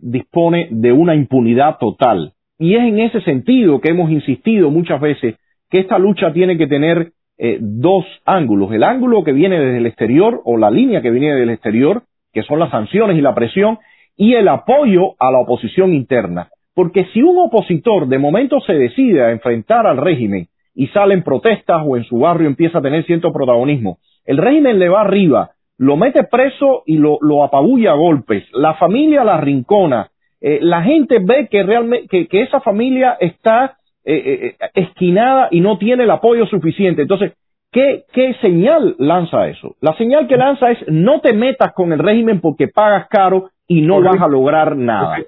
dispone 0.03 0.69
de 0.71 0.93
una 0.93 1.15
impunidad 1.15 1.79
total. 1.79 2.35
Y 2.59 2.75
es 2.75 2.83
en 2.83 3.01
ese 3.01 3.21
sentido 3.23 3.81
que 3.81 3.91
hemos 3.91 4.11
insistido 4.11 4.71
muchas 4.71 5.01
veces 5.01 5.37
que 5.71 5.81
esta 5.81 5.99
lucha 5.99 6.33
tiene 6.33 6.57
que 6.57 6.67
tener 6.67 7.13
dos 7.61 8.05
ángulos. 8.25 8.73
El 8.73 8.85
ángulo 8.85 9.25
que 9.25 9.33
viene 9.33 9.59
desde 9.59 9.79
el 9.79 9.87
exterior 9.87 10.41
o 10.45 10.57
la 10.57 10.71
línea 10.71 11.03
que 11.03 11.11
viene 11.11 11.35
del 11.35 11.51
exterior, 11.51 12.05
que 12.33 12.43
son 12.43 12.61
las 12.61 12.71
sanciones 12.71 13.19
y 13.19 13.21
la 13.21 13.35
presión, 13.35 13.79
y 14.17 14.35
el 14.35 14.49
apoyo 14.49 15.15
a 15.19 15.31
la 15.33 15.39
oposición 15.39 15.93
interna. 15.95 16.49
Porque 16.75 17.07
si 17.13 17.23
un 17.23 17.39
opositor 17.39 18.09
de 18.09 18.19
momento 18.19 18.61
se 18.61 18.75
decide 18.75 19.23
a 19.23 19.31
enfrentar 19.31 19.87
al 19.87 19.97
régimen 19.97 20.49
y 20.75 20.89
sale 20.89 21.15
en 21.15 21.23
protestas 21.23 21.83
o 21.87 21.97
en 21.97 22.05
su 22.05 22.19
barrio 22.19 22.49
empieza 22.49 22.79
a 22.79 22.83
tener 22.83 23.05
cierto 23.05 23.33
protagonismo, 23.33 23.99
el 24.25 24.39
régimen 24.39 24.79
le 24.79 24.89
va 24.89 25.03
arriba, 25.03 25.51
lo 25.79 25.97
mete 25.97 26.25
preso 26.25 26.83
y 26.87 26.99
lo, 26.99 27.45
apabulla 27.45 27.93
a 27.93 27.97
golpes, 27.97 28.45
la 28.53 28.75
familia 28.75 29.23
la 29.23 29.41
rincona, 29.41 30.09
eh, 30.47 30.59
la 30.61 30.83
gente 30.83 31.21
ve 31.21 31.49
que 31.51 31.63
realmente 31.63 32.29
que, 32.29 32.43
esa 32.43 32.61
familia 32.61 33.17
está 33.19 33.79
eh, 34.05 34.53
eh, 34.61 34.69
esquinada 34.75 35.49
y 35.51 35.61
no 35.61 35.79
tiene 35.79 36.05
el 36.05 36.11
apoyo 36.11 36.45
suficiente. 36.45 37.01
Entonces, 37.01 37.33
¿Qué, 37.73 38.37
señal 38.41 38.95
lanza 39.01 39.49
eso? 39.49 39.75
La 39.81 39.97
señal 39.97 40.29
que 40.29 40.37
lanza 40.37 40.71
es 40.71 40.79
no 40.87 41.21
te 41.21 41.33
metas 41.33 41.73
con 41.73 41.93
el 41.93 41.99
régimen 41.99 42.41
porque 42.41 42.69
pagas 42.69 43.09
caro 43.09 43.51
y 43.67 43.81
no 43.81 44.01
vas 44.01 44.21
a 44.21 44.29
lograr 44.29 44.77
nada. 44.77 45.19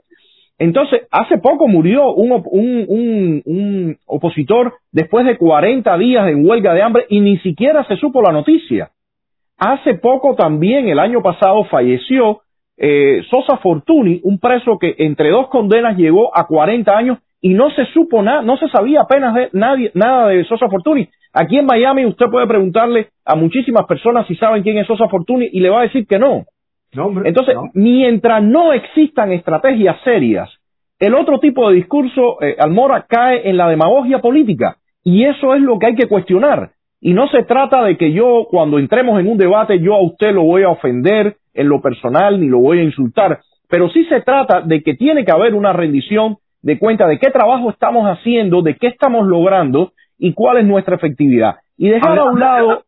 Entonces, 0.56 1.08
hace 1.10 1.38
poco 1.38 1.66
murió 1.66 2.12
un, 2.12 3.96
opositor 4.06 4.74
después 4.92 5.26
de 5.26 5.36
40 5.36 5.98
días 5.98 6.28
en 6.28 6.46
huelga 6.46 6.72
de 6.72 6.82
hambre 6.82 7.06
y 7.08 7.18
ni 7.18 7.36
siquiera 7.38 7.82
se 7.88 7.96
supo 7.96 8.22
la 8.22 8.30
noticia. 8.30 8.90
Hace 9.58 9.94
poco 9.94 10.36
también, 10.36 10.88
el 10.88 11.00
año 11.00 11.22
pasado, 11.22 11.64
falleció 11.64 12.42
eh, 12.76 13.22
Sosa 13.30 13.56
Fortuny, 13.58 14.20
un 14.24 14.38
preso 14.38 14.78
que 14.78 14.94
entre 14.98 15.30
dos 15.30 15.48
condenas 15.48 15.96
llegó 15.96 16.36
a 16.36 16.46
40 16.46 16.96
años 16.96 17.18
y 17.40 17.54
no 17.54 17.70
se 17.70 17.86
supo 17.86 18.22
nada, 18.22 18.42
no 18.42 18.56
se 18.56 18.68
sabía 18.68 19.02
apenas 19.02 19.34
de 19.34 19.48
nadie, 19.52 19.90
nada 19.94 20.28
de 20.28 20.44
Sosa 20.44 20.68
Fortuny. 20.68 21.08
Aquí 21.32 21.58
en 21.58 21.66
Miami 21.66 22.04
usted 22.06 22.26
puede 22.30 22.46
preguntarle 22.46 23.08
a 23.24 23.36
muchísimas 23.36 23.86
personas 23.86 24.26
si 24.26 24.36
saben 24.36 24.62
quién 24.62 24.78
es 24.78 24.86
Sosa 24.86 25.08
Fortuny 25.08 25.48
y 25.52 25.60
le 25.60 25.70
va 25.70 25.80
a 25.80 25.84
decir 25.84 26.06
que 26.06 26.18
no. 26.18 26.44
Entonces, 27.24 27.56
mientras 27.74 28.42
no 28.42 28.72
existan 28.72 29.32
estrategias 29.32 30.00
serias, 30.02 30.50
el 30.98 31.14
otro 31.14 31.38
tipo 31.38 31.68
de 31.68 31.76
discurso, 31.76 32.42
eh, 32.42 32.56
Almora, 32.58 33.04
cae 33.06 33.48
en 33.50 33.58
la 33.58 33.68
demagogia 33.68 34.20
política. 34.20 34.78
Y 35.04 35.24
eso 35.24 35.54
es 35.54 35.60
lo 35.60 35.78
que 35.78 35.86
hay 35.86 35.94
que 35.94 36.08
cuestionar. 36.08 36.70
Y 37.06 37.14
no 37.14 37.28
se 37.28 37.44
trata 37.44 37.84
de 37.84 37.96
que 37.96 38.10
yo, 38.10 38.48
cuando 38.50 38.80
entremos 38.80 39.20
en 39.20 39.28
un 39.28 39.38
debate, 39.38 39.78
yo 39.78 39.94
a 39.94 40.02
usted 40.02 40.32
lo 40.34 40.42
voy 40.42 40.64
a 40.64 40.70
ofender 40.70 41.36
en 41.54 41.68
lo 41.68 41.80
personal 41.80 42.40
ni 42.40 42.48
lo 42.48 42.58
voy 42.58 42.80
a 42.80 42.82
insultar. 42.82 43.38
Pero 43.68 43.88
sí 43.90 44.04
se 44.06 44.22
trata 44.22 44.62
de 44.62 44.82
que 44.82 44.94
tiene 44.94 45.24
que 45.24 45.30
haber 45.30 45.54
una 45.54 45.72
rendición 45.72 46.38
de 46.62 46.80
cuenta 46.80 47.06
de 47.06 47.20
qué 47.20 47.30
trabajo 47.30 47.70
estamos 47.70 48.06
haciendo, 48.06 48.60
de 48.60 48.74
qué 48.74 48.88
estamos 48.88 49.24
logrando 49.24 49.92
y 50.18 50.34
cuál 50.34 50.56
es 50.56 50.66
nuestra 50.66 50.96
efectividad. 50.96 51.58
Y 51.78 51.90
dejar 51.90 52.18
a 52.18 52.24
un 52.24 52.40
lado... 52.40 52.82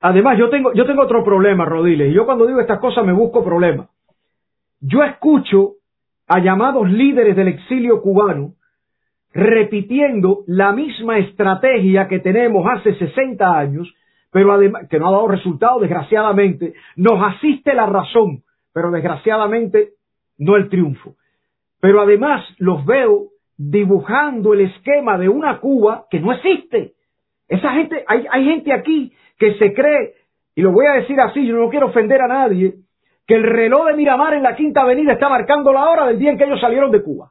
Además, 0.00 0.38
yo 0.38 0.48
tengo, 0.48 0.72
yo 0.72 0.86
tengo 0.86 1.02
otro 1.02 1.22
problema, 1.22 1.66
Rodiles, 1.66 2.12
y 2.12 2.14
yo 2.14 2.24
cuando 2.24 2.46
digo 2.46 2.60
estas 2.60 2.80
cosas 2.80 3.04
me 3.04 3.12
busco 3.12 3.44
problemas. 3.44 3.90
Yo 4.80 5.02
escucho 5.02 5.72
a 6.26 6.38
llamados 6.38 6.90
líderes 6.90 7.36
del 7.36 7.48
exilio 7.48 8.00
cubano 8.00 8.54
repitiendo 9.32 10.40
la 10.46 10.72
misma 10.72 11.18
estrategia 11.18 12.08
que 12.08 12.18
tenemos 12.18 12.66
hace 12.68 12.94
60 12.94 13.58
años, 13.58 13.92
pero 14.32 14.52
además, 14.52 14.88
que 14.88 14.98
no 14.98 15.08
ha 15.08 15.12
dado 15.12 15.28
resultado, 15.28 15.80
desgraciadamente, 15.80 16.74
nos 16.96 17.20
asiste 17.22 17.74
la 17.74 17.86
razón, 17.86 18.42
pero 18.72 18.90
desgraciadamente 18.90 19.90
no 20.38 20.56
el 20.56 20.68
triunfo. 20.68 21.14
Pero 21.80 22.00
además 22.00 22.44
los 22.58 22.84
veo 22.84 23.28
dibujando 23.56 24.54
el 24.54 24.62
esquema 24.62 25.18
de 25.18 25.28
una 25.28 25.58
Cuba 25.58 26.06
que 26.10 26.20
no 26.20 26.32
existe. 26.32 26.94
Esa 27.48 27.72
gente, 27.72 28.04
hay, 28.06 28.26
hay 28.30 28.44
gente 28.44 28.72
aquí 28.72 29.12
que 29.38 29.54
se 29.54 29.74
cree, 29.74 30.14
y 30.54 30.62
lo 30.62 30.72
voy 30.72 30.86
a 30.86 30.92
decir 30.92 31.18
así, 31.20 31.46
yo 31.46 31.56
no 31.56 31.68
quiero 31.68 31.86
ofender 31.86 32.20
a 32.22 32.28
nadie, 32.28 32.74
que 33.26 33.34
el 33.34 33.42
reloj 33.42 33.86
de 33.86 33.94
Miramar 33.94 34.34
en 34.34 34.42
la 34.42 34.56
Quinta 34.56 34.82
Avenida 34.82 35.12
está 35.12 35.28
marcando 35.28 35.72
la 35.72 35.88
hora 35.88 36.06
del 36.06 36.18
día 36.18 36.30
en 36.30 36.38
que 36.38 36.44
ellos 36.44 36.60
salieron 36.60 36.90
de 36.90 37.02
Cuba. 37.02 37.30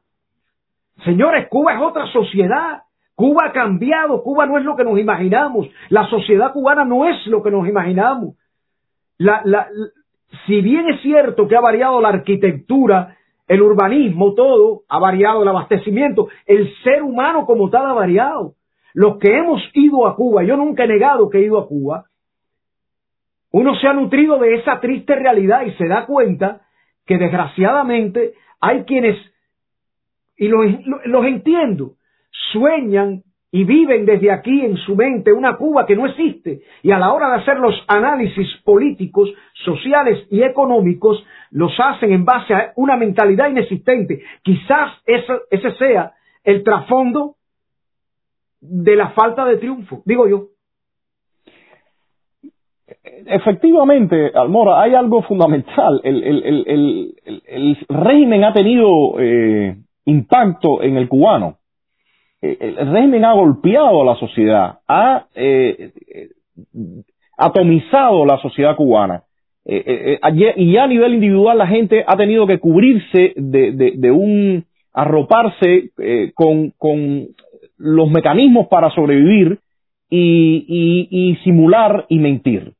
Señores, 1.03 1.47
Cuba 1.49 1.73
es 1.73 1.81
otra 1.81 2.05
sociedad. 2.07 2.83
Cuba 3.15 3.47
ha 3.47 3.51
cambiado, 3.51 4.23
Cuba 4.23 4.45
no 4.45 4.57
es 4.57 4.63
lo 4.63 4.75
que 4.77 4.85
nos 4.85 4.97
imaginamos, 4.97 5.67
la 5.89 6.07
sociedad 6.07 6.53
cubana 6.53 6.85
no 6.85 7.05
es 7.05 7.27
lo 7.27 7.43
que 7.43 7.51
nos 7.51 7.67
imaginamos. 7.67 8.35
si 10.47 10.61
bien 10.61 10.87
es 10.87 11.01
cierto 11.01 11.45
que 11.45 11.57
ha 11.57 11.59
variado 11.59 11.99
la 11.99 12.09
arquitectura, 12.09 13.17
el 13.45 13.61
urbanismo, 13.61 14.35
todo, 14.35 14.83
ha 14.87 14.99
variado 14.99 15.41
el 15.41 15.49
abastecimiento, 15.49 16.29
el 16.45 16.73
ser 16.83 17.03
humano 17.03 17.45
como 17.45 17.69
tal 17.69 17.87
ha 17.87 17.93
variado. 17.93 18.53
Los 18.93 19.17
que 19.17 19.35
hemos 19.35 19.61
ido 19.73 20.07
a 20.07 20.15
Cuba, 20.15 20.43
yo 20.43 20.55
nunca 20.55 20.85
he 20.85 20.87
negado 20.87 21.29
que 21.29 21.39
he 21.39 21.41
ido 21.41 21.59
a 21.59 21.67
Cuba, 21.67 22.05
uno 23.51 23.75
se 23.75 23.87
ha 23.87 23.93
nutrido 23.93 24.37
de 24.37 24.55
esa 24.55 24.79
triste 24.79 25.15
realidad 25.15 25.63
y 25.65 25.71
se 25.71 25.87
da 25.87 26.05
cuenta 26.05 26.61
que 27.05 27.17
desgraciadamente 27.17 28.33
hay 28.61 28.83
quienes, 28.83 29.17
y 30.39 30.47
los, 30.47 31.25
entiendo, 31.25 31.95
sueñan 32.51 33.23
y 33.51 33.65
viven 33.65 34.05
desde 34.05 34.31
aquí 34.31 34.63
en 34.63 34.77
su 34.77 34.95
mente 34.95 35.33
una 35.33 35.57
Cuba 35.57 35.85
que 35.85 35.95
no 35.95 36.05
existe 36.05 36.61
y 36.81 36.91
a 36.91 36.99
la 36.99 37.11
hora 37.13 37.29
de 37.29 37.41
hacer 37.41 37.59
los 37.59 37.75
análisis 37.87 38.47
políticos, 38.63 39.29
sociales 39.65 40.25
y 40.31 40.41
económicos 40.41 41.23
los 41.51 41.73
hacen 41.77 42.13
en 42.13 42.23
base 42.23 42.53
a 42.53 42.71
una 42.77 42.95
mentalidad 42.95 43.49
inexistente. 43.49 44.23
Quizás 44.43 44.93
ese 45.05 45.71
sea 45.77 46.13
el 46.43 46.63
trasfondo 46.63 47.35
de 48.61 48.95
la 48.95 49.09
falta 49.09 49.45
de 49.45 49.57
triunfo, 49.57 50.03
digo 50.05 50.27
yo 50.27 50.47
efectivamente, 53.25 54.31
Almora, 54.33 54.81
hay 54.81 54.95
algo 54.95 55.21
fundamental. 55.23 56.01
El, 56.03 56.23
el, 56.23 56.63
el, 56.67 57.43
el 57.45 57.77
régimen 57.87 58.43
ha 58.43 58.53
tenido 58.53 58.87
eh, 59.19 59.75
impacto 60.09 60.81
en 60.81 60.97
el 60.97 61.07
cubano. 61.07 61.57
Eh, 62.41 62.57
el 62.59 62.91
régimen 62.91 63.25
ha 63.25 63.33
golpeado 63.33 64.01
a 64.01 64.05
la 64.05 64.15
sociedad, 64.15 64.79
ha 64.87 65.27
eh, 65.35 65.91
atomizado 67.37 68.25
la 68.25 68.37
sociedad 68.41 68.75
cubana. 68.75 69.23
y 69.65 70.71
ya 70.73 70.83
a 70.83 70.87
nivel 70.87 71.13
individual 71.13 71.57
la 71.57 71.67
gente 71.67 72.03
ha 72.05 72.17
tenido 72.17 72.47
que 72.47 72.59
cubrirse 72.59 73.33
de, 73.35 74.11
un 74.11 74.65
arroparse 74.93 75.91
con, 76.33 76.71
con 76.71 77.27
los 77.77 78.09
mecanismos 78.09 78.67
para 78.67 78.89
sobrevivir 78.91 79.59
y, 80.09 80.65
y, 80.67 81.07
y, 81.11 81.35
simular 81.43 82.05
y 82.09 82.19
mentir. 82.19 82.73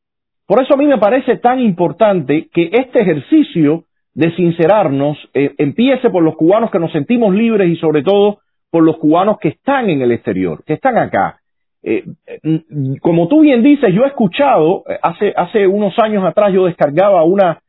Por 0.46 0.62
eso 0.62 0.74
a 0.74 0.78
mí 0.78 0.86
me 0.86 0.98
parece 0.98 1.38
tan 1.38 1.60
importante 1.60 2.50
que 2.52 2.70
este 2.74 3.02
ejercicio 3.02 3.86
de 4.19 4.36
sincerarnos 4.36 5.17
eh, 5.34 5.53
empiece 5.58 6.10
por 6.10 6.21
los 6.21 6.36
cubanos 6.36 6.69
que 6.71 6.79
nos 6.79 6.91
sentimos 6.91 7.34
libres 7.34 7.69
y 7.69 7.77
sobre 7.77 8.03
todo 8.03 8.39
por 8.69 8.84
los 8.84 8.97
cubanos 8.97 9.38
que 9.39 9.47
están 9.47 9.89
en 9.89 10.01
el 10.01 10.12
exterior, 10.12 10.62
que 10.65 10.73
están 10.73 10.97
acá. 10.97 11.39
Eh, 11.82 12.03
mm, 12.43 12.95
como 12.99 13.29
tú 13.29 13.39
bien 13.39 13.63
dices, 13.63 13.95
yo 13.95 14.03
he 14.03 14.08
escuchado, 14.08 14.84
eh, 14.89 14.99
hace, 15.01 15.34
hace 15.38 15.65
unos 15.65 15.97
años 15.99 16.25
atrás 16.25 16.51
yo 16.51 16.65
descargaba 16.65 17.23
una 17.23 17.60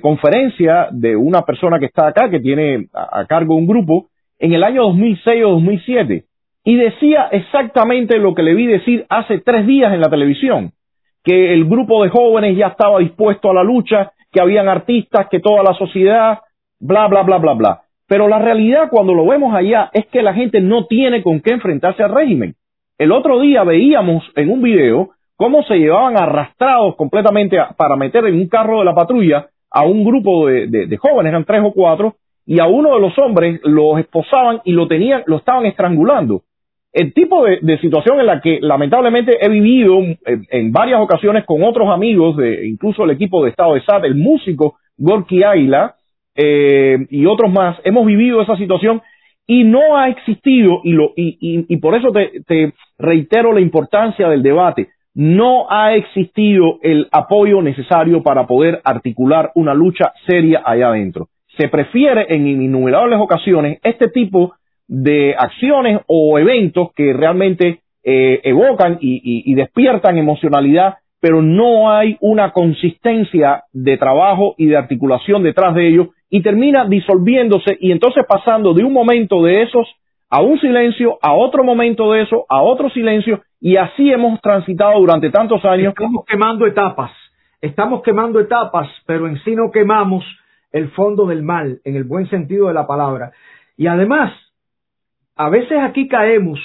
conferencia 0.00 0.88
de 0.92 1.16
una 1.16 1.42
persona 1.42 1.80
que 1.80 1.86
está 1.86 2.06
acá, 2.06 2.30
que 2.30 2.38
tiene 2.38 2.86
a, 2.94 3.20
a, 3.20 3.26
cargo 3.26 3.56
un 3.56 3.66
grupo, 3.66 4.06
en 4.38 4.52
el 4.52 4.62
año 4.62 4.82
2006 4.84 5.44
o 5.44 5.50
2007, 5.54 6.24
y 6.64 6.76
decía 6.76 7.28
exactamente 7.32 8.18
lo 8.18 8.32
que 8.32 8.44
le 8.44 8.54
vi 8.54 8.66
decir 8.66 9.04
hace 9.08 9.38
tres 9.40 9.66
días 9.66 9.92
en 9.92 10.00
la 10.00 10.08
televisión 10.08 10.72
que 11.24 11.52
el 11.52 11.64
grupo 11.64 12.04
de 12.04 12.10
jóvenes 12.10 12.56
ya 12.56 12.68
estaba 12.68 13.00
dispuesto 13.00 13.50
a 13.50 13.54
la 13.54 13.64
lucha, 13.64 14.12
que 14.32 14.40
habían 14.40 14.68
artistas, 14.68 15.28
que 15.30 15.40
toda 15.40 15.62
la 15.62 15.74
sociedad, 15.74 16.40
bla, 16.78 17.06
bla, 17.08 17.22
bla, 17.22 17.38
bla, 17.38 17.54
bla. 17.54 17.82
Pero 18.06 18.28
la 18.28 18.38
realidad 18.38 18.88
cuando 18.90 19.14
lo 19.14 19.26
vemos 19.26 19.54
allá 19.54 19.90
es 19.92 20.06
que 20.06 20.22
la 20.22 20.34
gente 20.34 20.60
no 20.60 20.86
tiene 20.86 21.22
con 21.22 21.40
qué 21.40 21.52
enfrentarse 21.52 22.02
al 22.02 22.14
régimen. 22.14 22.54
El 22.98 23.12
otro 23.12 23.40
día 23.40 23.64
veíamos 23.64 24.24
en 24.36 24.50
un 24.50 24.62
video 24.62 25.10
cómo 25.36 25.62
se 25.64 25.76
llevaban 25.76 26.16
arrastrados 26.16 26.96
completamente 26.96 27.58
para 27.76 27.96
meter 27.96 28.24
en 28.26 28.36
un 28.36 28.48
carro 28.48 28.78
de 28.78 28.84
la 28.84 28.94
patrulla 28.94 29.48
a 29.70 29.84
un 29.84 30.04
grupo 30.04 30.46
de, 30.46 30.66
de 30.68 30.96
jóvenes, 30.96 31.30
eran 31.30 31.44
tres 31.44 31.60
o 31.62 31.72
cuatro, 31.72 32.14
y 32.46 32.60
a 32.60 32.66
uno 32.66 32.94
de 32.94 33.00
los 33.00 33.18
hombres 33.18 33.60
los 33.64 33.98
esposaban 33.98 34.60
y 34.64 34.72
lo 34.72 34.86
tenían, 34.86 35.24
lo 35.26 35.36
estaban 35.36 35.66
estrangulando 35.66 36.42
el 36.96 37.12
tipo 37.12 37.44
de, 37.44 37.78
situación 37.78 38.20
en 38.20 38.26
la 38.26 38.40
que 38.40 38.58
lamentablemente 38.62 39.36
he 39.38 39.50
vivido 39.50 39.98
en, 40.24 40.72
varias 40.72 40.98
ocasiones 40.98 41.44
con 41.44 41.62
otros 41.62 41.90
amigos, 41.90 42.38
de, 42.38 42.66
incluso 42.66 43.04
el 43.04 43.10
equipo 43.10 43.44
de 43.44 43.50
Estado 43.50 43.74
de 43.74 43.82
SAT, 43.82 44.04
el 44.04 44.14
músico 44.14 44.78
Gorky 44.96 45.44
Ayla 45.44 45.96
eh, 46.34 47.06
y 47.10 47.26
otros 47.26 47.52
más, 47.52 47.76
hemos 47.84 48.06
vivido 48.06 48.40
esa 48.40 48.56
situación 48.56 49.02
y 49.46 49.64
no 49.64 49.98
ha 49.98 50.08
existido, 50.08 50.80
y, 50.84 50.92
lo, 50.92 51.12
y, 51.14 51.36
y, 51.68 51.76
por 51.76 51.94
eso 51.94 52.12
te, 52.12 52.40
te 52.46 52.72
reitero 52.98 53.52
la 53.52 53.60
importancia 53.60 54.30
del 54.30 54.42
debate, 54.42 54.88
no 55.12 55.70
ha 55.70 55.94
existido 55.94 56.78
el 56.80 57.08
apoyo 57.12 57.60
necesario 57.60 58.22
para 58.22 58.46
poder 58.46 58.80
articular 58.84 59.52
una 59.54 59.74
lucha 59.74 60.14
seria 60.26 60.62
allá 60.64 60.88
adentro. 60.88 61.28
Se 61.58 61.68
prefiere 61.68 62.24
en 62.30 62.46
innumerables 62.46 63.18
ocasiones 63.20 63.80
este 63.82 64.08
tipo 64.08 64.54
de 64.88 65.34
acciones 65.36 66.00
o 66.06 66.38
eventos 66.38 66.92
que 66.94 67.12
realmente 67.12 67.80
eh, 68.04 68.40
evocan 68.44 68.98
y, 69.00 69.54
despiertan 69.54 70.16
emocionalidad, 70.16 70.98
pero 71.20 71.42
no 71.42 71.90
hay 71.90 72.16
una 72.20 72.52
consistencia 72.52 73.64
de 73.72 73.96
trabajo 73.96 74.54
y 74.58 74.66
de 74.66 74.76
articulación 74.76 75.42
detrás 75.42 75.74
de 75.74 75.88
ello 75.88 76.10
y 76.30 76.42
termina 76.42 76.84
disolviéndose 76.84 77.76
y 77.80 77.90
entonces 77.90 78.24
pasando 78.28 78.74
de 78.74 78.84
un 78.84 78.92
momento 78.92 79.42
de 79.42 79.62
esos 79.62 79.88
a 80.28 80.40
un 80.40 80.58
silencio, 80.60 81.18
a 81.22 81.34
otro 81.34 81.64
momento 81.64 82.12
de 82.12 82.22
eso, 82.22 82.44
a 82.48 82.62
otro 82.62 82.90
silencio 82.90 83.42
y 83.60 83.76
así 83.76 84.12
hemos 84.12 84.40
transitado 84.40 85.00
durante 85.00 85.30
tantos 85.30 85.64
años. 85.64 85.94
Estamos 85.96 86.24
quemando 86.26 86.66
etapas, 86.66 87.10
estamos 87.60 88.02
quemando 88.02 88.38
etapas, 88.38 88.88
pero 89.06 89.26
en 89.26 89.38
sí 89.42 89.54
no 89.56 89.70
quemamos 89.72 90.24
el 90.72 90.90
fondo 90.90 91.26
del 91.26 91.42
mal, 91.42 91.80
en 91.84 91.96
el 91.96 92.04
buen 92.04 92.28
sentido 92.28 92.68
de 92.68 92.74
la 92.74 92.86
palabra. 92.86 93.32
Y 93.76 93.86
además, 93.86 94.32
a 95.36 95.50
veces 95.50 95.78
aquí 95.82 96.08
caemos, 96.08 96.58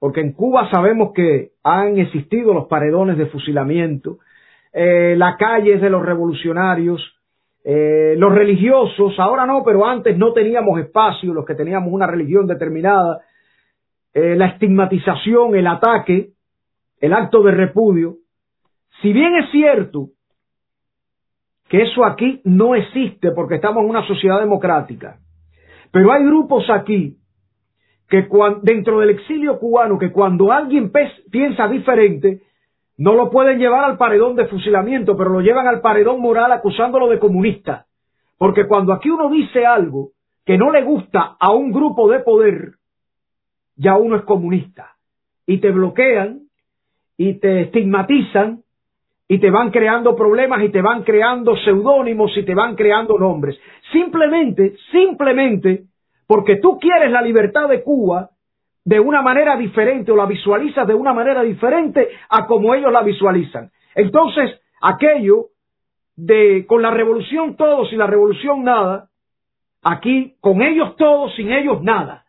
porque 0.00 0.20
en 0.20 0.32
Cuba 0.32 0.68
sabemos 0.70 1.12
que 1.14 1.52
han 1.62 1.98
existido 1.98 2.52
los 2.52 2.66
paredones 2.66 3.16
de 3.16 3.26
fusilamiento, 3.26 4.18
eh, 4.72 5.14
la 5.16 5.36
calle 5.36 5.74
es 5.74 5.80
de 5.80 5.90
los 5.90 6.04
revolucionarios, 6.04 7.00
eh, 7.64 8.14
los 8.18 8.34
religiosos, 8.34 9.18
ahora 9.18 9.46
no, 9.46 9.62
pero 9.64 9.86
antes 9.86 10.16
no 10.18 10.32
teníamos 10.32 10.80
espacio, 10.80 11.32
los 11.32 11.44
que 11.44 11.54
teníamos 11.54 11.92
una 11.92 12.06
religión 12.06 12.46
determinada, 12.46 13.20
eh, 14.12 14.34
la 14.36 14.46
estigmatización, 14.46 15.54
el 15.54 15.66
ataque, 15.66 16.30
el 17.00 17.12
acto 17.12 17.42
de 17.42 17.52
repudio. 17.52 18.16
Si 19.02 19.12
bien 19.12 19.36
es 19.36 19.50
cierto 19.50 20.08
que 21.68 21.82
eso 21.82 22.04
aquí 22.04 22.40
no 22.44 22.74
existe 22.74 23.30
porque 23.32 23.56
estamos 23.56 23.84
en 23.84 23.90
una 23.90 24.06
sociedad 24.06 24.40
democrática, 24.40 25.18
pero 25.92 26.12
hay 26.12 26.24
grupos 26.24 26.68
aquí 26.70 27.17
que 28.08 28.26
dentro 28.62 29.00
del 29.00 29.10
exilio 29.10 29.58
cubano, 29.58 29.98
que 29.98 30.10
cuando 30.10 30.50
alguien 30.50 30.90
piensa 31.30 31.68
diferente, 31.68 32.42
no 32.96 33.14
lo 33.14 33.30
pueden 33.30 33.58
llevar 33.58 33.84
al 33.84 33.96
paredón 33.96 34.34
de 34.34 34.46
fusilamiento, 34.46 35.16
pero 35.16 35.30
lo 35.30 35.40
llevan 35.40 35.68
al 35.68 35.80
paredón 35.80 36.20
moral 36.20 36.50
acusándolo 36.52 37.08
de 37.08 37.18
comunista. 37.18 37.86
Porque 38.38 38.66
cuando 38.66 38.92
aquí 38.92 39.10
uno 39.10 39.28
dice 39.28 39.66
algo 39.66 40.10
que 40.44 40.56
no 40.56 40.70
le 40.72 40.82
gusta 40.82 41.36
a 41.38 41.52
un 41.52 41.70
grupo 41.70 42.10
de 42.10 42.20
poder, 42.20 42.72
ya 43.76 43.96
uno 43.96 44.16
es 44.16 44.22
comunista. 44.22 44.96
Y 45.46 45.58
te 45.58 45.70
bloquean, 45.70 46.40
y 47.16 47.34
te 47.34 47.62
estigmatizan, 47.62 48.62
y 49.28 49.38
te 49.38 49.50
van 49.50 49.70
creando 49.70 50.16
problemas, 50.16 50.62
y 50.64 50.70
te 50.70 50.80
van 50.80 51.02
creando 51.02 51.56
seudónimos, 51.58 52.36
y 52.36 52.44
te 52.44 52.54
van 52.54 52.74
creando 52.74 53.18
nombres. 53.18 53.58
Simplemente, 53.92 54.76
simplemente 54.90 55.84
porque 56.28 56.56
tú 56.56 56.78
quieres 56.78 57.10
la 57.10 57.22
libertad 57.22 57.68
de 57.68 57.82
Cuba, 57.82 58.30
de 58.84 59.00
una 59.00 59.22
manera 59.22 59.56
diferente 59.56 60.12
o 60.12 60.16
la 60.16 60.26
visualizas 60.26 60.86
de 60.86 60.94
una 60.94 61.12
manera 61.12 61.42
diferente 61.42 62.08
a 62.28 62.46
como 62.46 62.74
ellos 62.74 62.92
la 62.92 63.02
visualizan. 63.02 63.70
Entonces, 63.94 64.60
aquello 64.80 65.46
de 66.16 66.66
con 66.66 66.82
la 66.82 66.90
revolución 66.90 67.56
todos 67.56 67.92
y 67.92 67.96
la 67.96 68.06
revolución 68.06 68.62
nada, 68.62 69.08
aquí 69.82 70.36
con 70.40 70.62
ellos 70.62 70.96
todos, 70.96 71.34
sin 71.34 71.50
ellos 71.50 71.82
nada. 71.82 72.24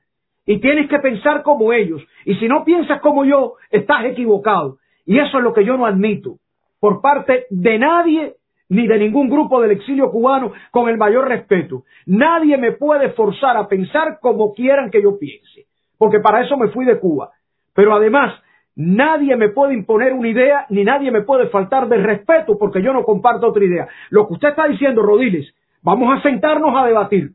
Y 0.45 0.59
tienes 0.59 0.89
que 0.89 0.99
pensar 0.99 1.43
como 1.43 1.73
ellos. 1.73 2.01
Y 2.25 2.35
si 2.35 2.47
no 2.47 2.63
piensas 2.63 3.01
como 3.01 3.25
yo, 3.25 3.55
estás 3.69 4.05
equivocado. 4.05 4.77
Y 5.05 5.19
eso 5.19 5.37
es 5.37 5.43
lo 5.43 5.53
que 5.53 5.65
yo 5.65 5.77
no 5.77 5.85
admito 5.85 6.37
por 6.79 7.01
parte 7.01 7.45
de 7.49 7.77
nadie 7.77 8.35
ni 8.69 8.87
de 8.87 8.97
ningún 8.97 9.29
grupo 9.29 9.61
del 9.61 9.71
exilio 9.71 10.11
cubano 10.11 10.53
con 10.71 10.89
el 10.89 10.97
mayor 10.97 11.27
respeto. 11.27 11.83
Nadie 12.05 12.57
me 12.57 12.73
puede 12.73 13.09
forzar 13.11 13.57
a 13.57 13.67
pensar 13.67 14.19
como 14.21 14.53
quieran 14.53 14.89
que 14.91 15.01
yo 15.01 15.17
piense, 15.17 15.65
porque 15.97 16.19
para 16.19 16.41
eso 16.41 16.55
me 16.55 16.69
fui 16.69 16.85
de 16.85 16.99
Cuba. 16.99 17.31
Pero 17.73 17.93
además, 17.93 18.33
nadie 18.75 19.35
me 19.35 19.49
puede 19.49 19.73
imponer 19.73 20.13
una 20.13 20.27
idea, 20.27 20.65
ni 20.69 20.83
nadie 20.83 21.11
me 21.11 21.21
puede 21.21 21.47
faltar 21.47 21.87
de 21.89 21.97
respeto 21.97 22.57
porque 22.57 22.81
yo 22.81 22.93
no 22.93 23.03
comparto 23.03 23.47
otra 23.47 23.65
idea. 23.65 23.87
Lo 24.09 24.27
que 24.27 24.33
usted 24.33 24.49
está 24.49 24.67
diciendo, 24.67 25.01
Rodiles, 25.01 25.53
vamos 25.81 26.17
a 26.17 26.21
sentarnos 26.21 26.73
a 26.75 26.85
debatir. 26.85 27.31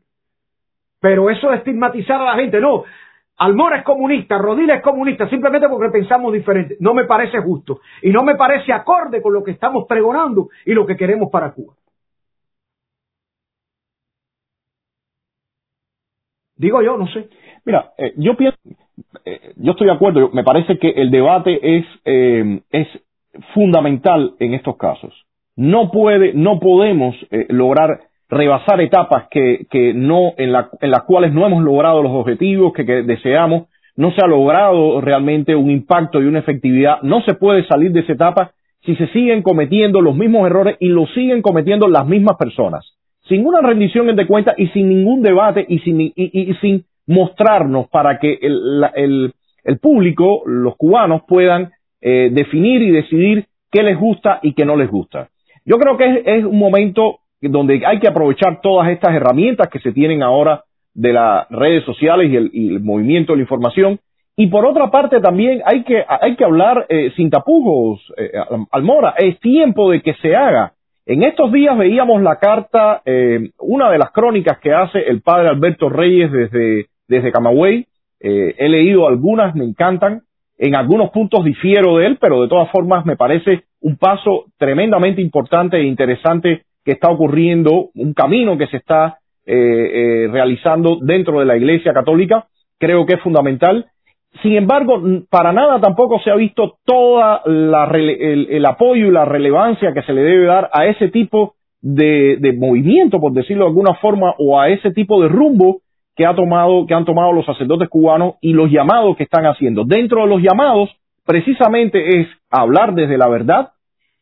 Pero 1.01 1.29
eso 1.29 1.51
es 1.51 1.59
estigmatizar 1.59 2.19
a 2.21 2.25
la 2.25 2.35
gente. 2.35 2.59
No, 2.59 2.83
Almora 3.37 3.79
es 3.79 3.83
comunista, 3.83 4.37
Rodila 4.37 4.75
es 4.75 4.81
comunista, 4.81 5.27
simplemente 5.29 5.67
porque 5.67 5.89
pensamos 5.89 6.31
diferente. 6.31 6.77
No 6.79 6.93
me 6.93 7.03
parece 7.03 7.39
justo 7.39 7.81
y 8.01 8.09
no 8.09 8.23
me 8.23 8.35
parece 8.35 8.71
acorde 8.71 9.21
con 9.21 9.33
lo 9.33 9.43
que 9.43 9.51
estamos 9.51 9.85
pregonando 9.87 10.49
y 10.65 10.73
lo 10.73 10.85
que 10.85 10.95
queremos 10.95 11.29
para 11.29 11.51
Cuba. 11.51 11.73
Digo 16.57 16.81
yo, 16.81 16.97
no 16.97 17.07
sé. 17.07 17.27
Mira, 17.65 17.91
eh, 17.97 18.13
yo 18.15 18.37
pienso, 18.37 18.57
eh, 19.25 19.53
yo 19.57 19.71
estoy 19.71 19.87
de 19.87 19.93
acuerdo, 19.93 20.29
me 20.31 20.43
parece 20.43 20.79
que 20.79 20.89
el 20.89 21.11
debate 21.11 21.77
es, 21.77 21.85
eh, 22.05 22.61
es 22.71 22.87
fundamental 23.53 24.35
en 24.39 24.53
estos 24.53 24.77
casos. 24.77 25.13
No 25.57 25.91
puede, 25.91 26.33
no 26.33 26.59
podemos 26.59 27.15
lograr 27.49 28.09
rebasar 28.29 28.81
etapas 28.81 29.27
que, 29.29 29.67
que 29.69 29.93
no, 29.93 30.33
en, 30.37 30.51
la, 30.51 30.69
en 30.81 30.91
las 30.91 31.03
cuales 31.03 31.33
no 31.33 31.45
hemos 31.45 31.63
logrado 31.63 32.01
los 32.01 32.11
objetivos 32.11 32.73
que, 32.73 32.83
deseamos, 32.83 33.67
no 33.95 34.11
se 34.11 34.21
ha 34.23 34.27
logrado 34.27 34.99
realmente 35.01 35.55
un 35.55 35.71
impacto 35.71 36.21
y 36.21 36.25
una 36.25 36.39
efectividad, 36.39 37.01
no 37.01 37.21
se 37.21 37.35
puede 37.35 37.65
salir 37.67 37.91
de 37.91 38.01
esa 38.01 38.13
etapa 38.13 38.51
si 38.85 38.95
se 38.95 39.07
siguen 39.07 39.41
cometiendo 39.41 40.01
los 40.01 40.15
mismos 40.15 40.45
errores 40.45 40.75
y 40.79 40.89
los 40.89 41.11
siguen 41.13 41.41
cometiendo 41.41 41.87
las 41.87 42.05
mismas 42.05 42.37
personas, 42.37 42.85
sin 43.27 43.45
una 43.45 43.61
rendición 43.61 44.13
de 44.15 44.27
cuenta 44.27 44.53
y 44.57 44.67
sin 44.67 44.89
ningún 44.89 45.21
debate 45.21 45.65
y 45.67 45.79
sin, 45.79 46.01
y, 46.01 46.13
y, 46.15 46.53
sin 46.55 46.85
mostrarnos 47.07 47.87
para 47.89 48.19
que 48.19 48.37
el, 48.41 48.85
el, 48.95 49.33
el, 49.63 49.79
público, 49.79 50.43
los 50.45 50.75
cubanos, 50.75 51.21
puedan 51.27 51.71
eh, 52.01 52.29
definir 52.31 52.81
y 52.81 52.91
decidir 52.91 53.45
qué 53.71 53.81
les 53.81 53.97
gusta 53.97 54.39
y 54.43 54.53
qué 54.53 54.65
no 54.65 54.75
les 54.75 54.89
gusta. 54.89 55.29
Yo 55.65 55.77
creo 55.77 55.97
que 55.97 56.05
es, 56.05 56.21
es 56.25 56.45
un 56.45 56.59
momento 56.59 57.19
donde 57.49 57.81
hay 57.85 57.99
que 57.99 58.07
aprovechar 58.07 58.61
todas 58.61 58.89
estas 58.89 59.15
herramientas 59.15 59.69
que 59.69 59.79
se 59.79 59.91
tienen 59.91 60.23
ahora 60.23 60.63
de 60.93 61.13
las 61.13 61.47
redes 61.49 61.83
sociales 61.83 62.31
y 62.31 62.35
el, 62.37 62.79
movimiento 62.81 63.33
de 63.33 63.37
la 63.37 63.43
información. 63.43 63.99
Y 64.37 64.47
por 64.47 64.65
otra 64.65 64.89
parte 64.91 65.19
también 65.19 65.61
hay 65.65 65.83
que, 65.83 66.03
hay 66.07 66.35
que 66.35 66.43
hablar 66.43 66.85
eh, 66.89 67.11
sin 67.15 67.29
tapujos, 67.29 68.01
eh, 68.17 68.31
Almora, 68.71 69.13
es 69.17 69.39
tiempo 69.39 69.91
de 69.91 70.01
que 70.01 70.13
se 70.15 70.35
haga. 70.35 70.73
En 71.05 71.23
estos 71.23 71.51
días 71.51 71.77
veíamos 71.77 72.21
la 72.21 72.37
carta, 72.37 73.01
eh, 73.05 73.51
una 73.59 73.91
de 73.91 73.99
las 73.99 74.11
crónicas 74.11 74.57
que 74.59 74.73
hace 74.73 74.99
el 74.99 75.21
padre 75.21 75.49
Alberto 75.49 75.87
Reyes 75.87 76.31
desde, 76.31 76.87
desde 77.07 77.31
Camagüey. 77.31 77.85
he 78.19 78.69
leído 78.69 79.07
algunas, 79.07 79.55
me 79.55 79.65
encantan. 79.65 80.21
En 80.57 80.75
algunos 80.75 81.11
puntos 81.11 81.43
difiero 81.43 81.97
de 81.97 82.07
él, 82.07 82.17
pero 82.19 82.41
de 82.41 82.47
todas 82.47 82.71
formas 82.71 83.05
me 83.05 83.17
parece 83.17 83.63
un 83.81 83.97
paso 83.97 84.45
tremendamente 84.57 85.21
importante 85.21 85.77
e 85.77 85.83
interesante 85.83 86.63
que 86.85 86.91
está 86.91 87.09
ocurriendo, 87.09 87.89
un 87.95 88.13
camino 88.13 88.57
que 88.57 88.67
se 88.67 88.77
está 88.77 89.17
eh, 89.45 89.53
eh, 89.53 90.27
realizando 90.31 90.99
dentro 91.01 91.39
de 91.39 91.45
la 91.45 91.57
Iglesia 91.57 91.93
Católica, 91.93 92.45
creo 92.79 93.05
que 93.05 93.15
es 93.15 93.21
fundamental. 93.21 93.87
Sin 94.43 94.55
embargo, 94.55 95.01
para 95.29 95.51
nada 95.51 95.79
tampoco 95.81 96.19
se 96.19 96.29
ha 96.29 96.35
visto 96.35 96.77
todo 96.85 97.21
el, 97.45 98.47
el, 98.49 98.65
apoyo 98.65 99.07
y 99.07 99.11
la 99.11 99.25
relevancia 99.25 99.93
que 99.93 100.03
se 100.03 100.13
le 100.13 100.21
debe 100.21 100.45
dar 100.45 100.69
a 100.73 100.85
ese 100.85 101.09
tipo 101.09 101.55
de, 101.81 102.37
de, 102.39 102.53
movimiento, 102.53 103.19
por 103.19 103.33
decirlo 103.33 103.63
de 103.63 103.69
alguna 103.69 103.95
forma, 103.95 104.35
o 104.37 104.59
a 104.59 104.69
ese 104.69 104.91
tipo 104.91 105.21
de 105.21 105.29
rumbo 105.29 105.81
que 106.15 106.25
ha 106.25 106.35
tomado, 106.35 106.85
que 106.85 106.93
han 106.93 107.05
tomado 107.05 107.31
los 107.31 107.45
sacerdotes 107.45 107.89
cubanos 107.89 108.35
y 108.41 108.53
los 108.53 108.69
llamados 108.69 109.17
que 109.17 109.23
están 109.23 109.45
haciendo. 109.45 109.85
Dentro 109.85 110.21
de 110.21 110.27
los 110.27 110.41
llamados, 110.41 110.89
precisamente 111.25 112.19
es 112.19 112.27
hablar 112.49 112.93
desde 112.93 113.17
la 113.17 113.27
verdad, 113.27 113.71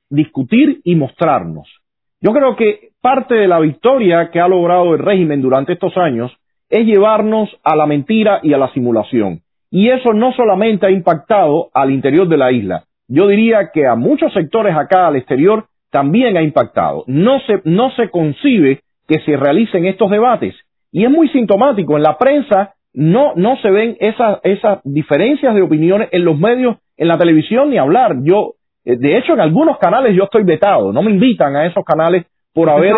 discutir 0.10 0.82
y 0.84 0.96
mostrarnos. 0.96 1.83
Yo 2.24 2.32
creo 2.32 2.56
que 2.56 2.92
parte 3.02 3.36
de 3.36 3.50
la 3.50 3.60
victoria 3.60 4.32
que 4.32 4.40
ha 4.40 4.48
logrado 4.48 4.94
el 4.94 5.00
régimen 5.00 5.42
durante 5.42 5.74
estos 5.74 5.98
años 5.98 6.32
es 6.70 6.86
llevarnos 6.86 7.50
a 7.66 7.76
la 7.76 7.86
mentira 7.86 8.40
y 8.42 8.54
a 8.54 8.58
la 8.58 8.72
simulación. 8.72 9.42
Y 9.70 9.90
eso 9.90 10.14
no 10.14 10.32
solamente 10.32 10.86
ha 10.86 10.90
impactado 10.92 11.70
al 11.74 11.92
interior 11.92 12.30
de 12.30 12.38
la 12.38 12.54
isla, 12.54 12.86
yo 13.10 13.28
diría 13.28 13.72
que 13.74 13.86
a 13.86 13.96
muchos 13.96 14.32
sectores 14.32 14.74
acá 14.74 15.08
al 15.08 15.18
exterior 15.18 15.66
también 15.92 16.38
ha 16.38 16.42
impactado. 16.42 17.04
No 17.08 17.42
se, 17.42 17.62
no 17.66 17.92
se 17.92 18.10
concibe 18.10 18.80
que 19.06 19.20
se 19.20 19.36
realicen 19.36 19.86
estos 19.86 20.10
debates. 20.10 20.56
Y 20.94 21.04
es 21.04 21.12
muy 21.12 21.28
sintomático. 21.30 21.98
En 21.98 22.04
la 22.04 22.18
prensa 22.18 22.74
no, 22.94 23.34
no 23.36 23.58
se 23.58 23.70
ven 23.70 23.98
esas, 24.00 24.40
esas 24.44 24.80
diferencias 24.86 25.54
de 25.54 25.62
opiniones 25.62 26.08
en 26.14 26.24
los 26.24 26.40
medios, 26.40 26.78
en 26.96 27.10
la 27.10 27.18
televisión 27.18 27.70
ni 27.70 27.78
hablar. 27.78 28.16
Yo 28.24 28.54
de 28.86 29.18
hecho, 29.18 29.34
en 29.34 29.40
algunos 29.40 29.78
canales 29.78 30.16
yo 30.16 30.26
estoy 30.26 30.44
vetado, 30.44 30.92
no 30.92 31.02
me 31.02 31.12
invitan 31.12 31.56
a 31.56 31.66
esos 31.66 31.84
canales 31.86 32.26
por 32.54 32.70
haber... 32.70 32.94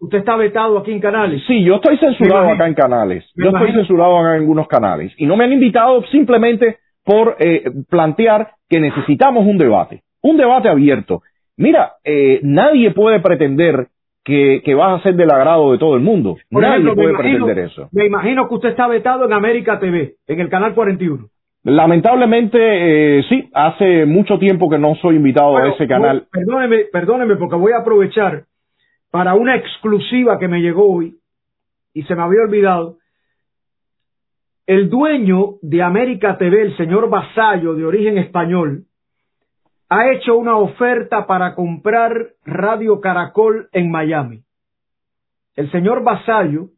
¿Usted 0.00 0.18
está 0.18 0.36
vetado 0.36 0.78
aquí 0.78 0.92
en 0.92 1.00
canales? 1.00 1.42
Sí, 1.46 1.64
yo 1.64 1.76
estoy 1.76 1.96
censurado 1.98 2.50
acá 2.50 2.66
en 2.66 2.74
canales. 2.74 3.24
yo 3.34 3.48
estoy 3.48 3.72
censurado 3.72 4.18
acá 4.18 4.34
en 4.34 4.42
algunos 4.42 4.68
canales. 4.68 5.12
Y 5.16 5.26
no 5.26 5.36
me 5.36 5.44
han 5.44 5.52
invitado 5.52 6.02
simplemente 6.06 6.78
por 7.04 7.36
eh, 7.40 7.64
plantear 7.88 8.52
que 8.68 8.80
necesitamos 8.80 9.46
un 9.46 9.58
debate, 9.58 10.02
un 10.22 10.36
debate 10.36 10.68
abierto. 10.68 11.22
Mira, 11.56 11.94
eh, 12.04 12.40
nadie 12.42 12.92
puede 12.92 13.20
pretender 13.20 13.88
que, 14.24 14.62
que, 14.64 14.74
vas 14.74 15.00
a 15.00 15.02
ser 15.02 15.16
del 15.16 15.30
agrado 15.32 15.72
de 15.72 15.78
todo 15.78 15.96
el 15.96 16.02
mundo. 16.02 16.36
nadie 16.50 16.94
puede 16.94 17.14
pretender 17.14 17.58
eso. 17.58 17.88
Me 17.92 18.06
imagino 18.06 18.48
que 18.48 18.54
usted 18.54 18.68
está 18.70 18.86
vetado 18.86 19.24
en 19.24 19.32
América 19.32 19.80
TV, 19.80 20.14
en 20.28 20.40
el 20.40 20.48
canal 20.48 20.74
41. 20.74 21.26
Lamentablemente, 21.64 22.58
eh, 22.58 23.22
sí, 23.28 23.48
hace 23.54 24.04
mucho 24.04 24.38
tiempo 24.38 24.68
que 24.68 24.78
no 24.78 24.96
soy 24.96 25.16
invitado 25.16 25.56
a 25.56 25.68
ese 25.68 25.86
canal. 25.86 26.26
perdóneme, 26.30 26.86
perdóneme, 26.92 27.36
porque 27.36 27.54
voy 27.54 27.72
a 27.72 27.78
aprovechar 27.78 28.44
para 29.12 29.34
una 29.34 29.54
exclusiva 29.56 30.38
que 30.38 30.48
me 30.48 30.60
llegó 30.60 30.92
hoy 30.92 31.16
y 31.94 32.02
se 32.02 32.16
me 32.16 32.22
había 32.22 32.42
olvidado. 32.42 32.96
El 34.66 34.88
dueño 34.88 35.56
de 35.60 35.82
América 35.82 36.36
TV, 36.38 36.62
el 36.62 36.76
señor 36.76 37.08
Vasallo, 37.08 37.74
de 37.74 37.84
origen 37.84 38.18
español, 38.18 38.84
ha 39.88 40.10
hecho 40.10 40.36
una 40.36 40.56
oferta 40.56 41.26
para 41.26 41.54
comprar 41.54 42.30
Radio 42.44 43.00
Caracol 43.00 43.68
en 43.72 43.90
Miami. 43.90 44.42
El 45.54 45.70
señor 45.70 46.02
Vasallo 46.02 46.70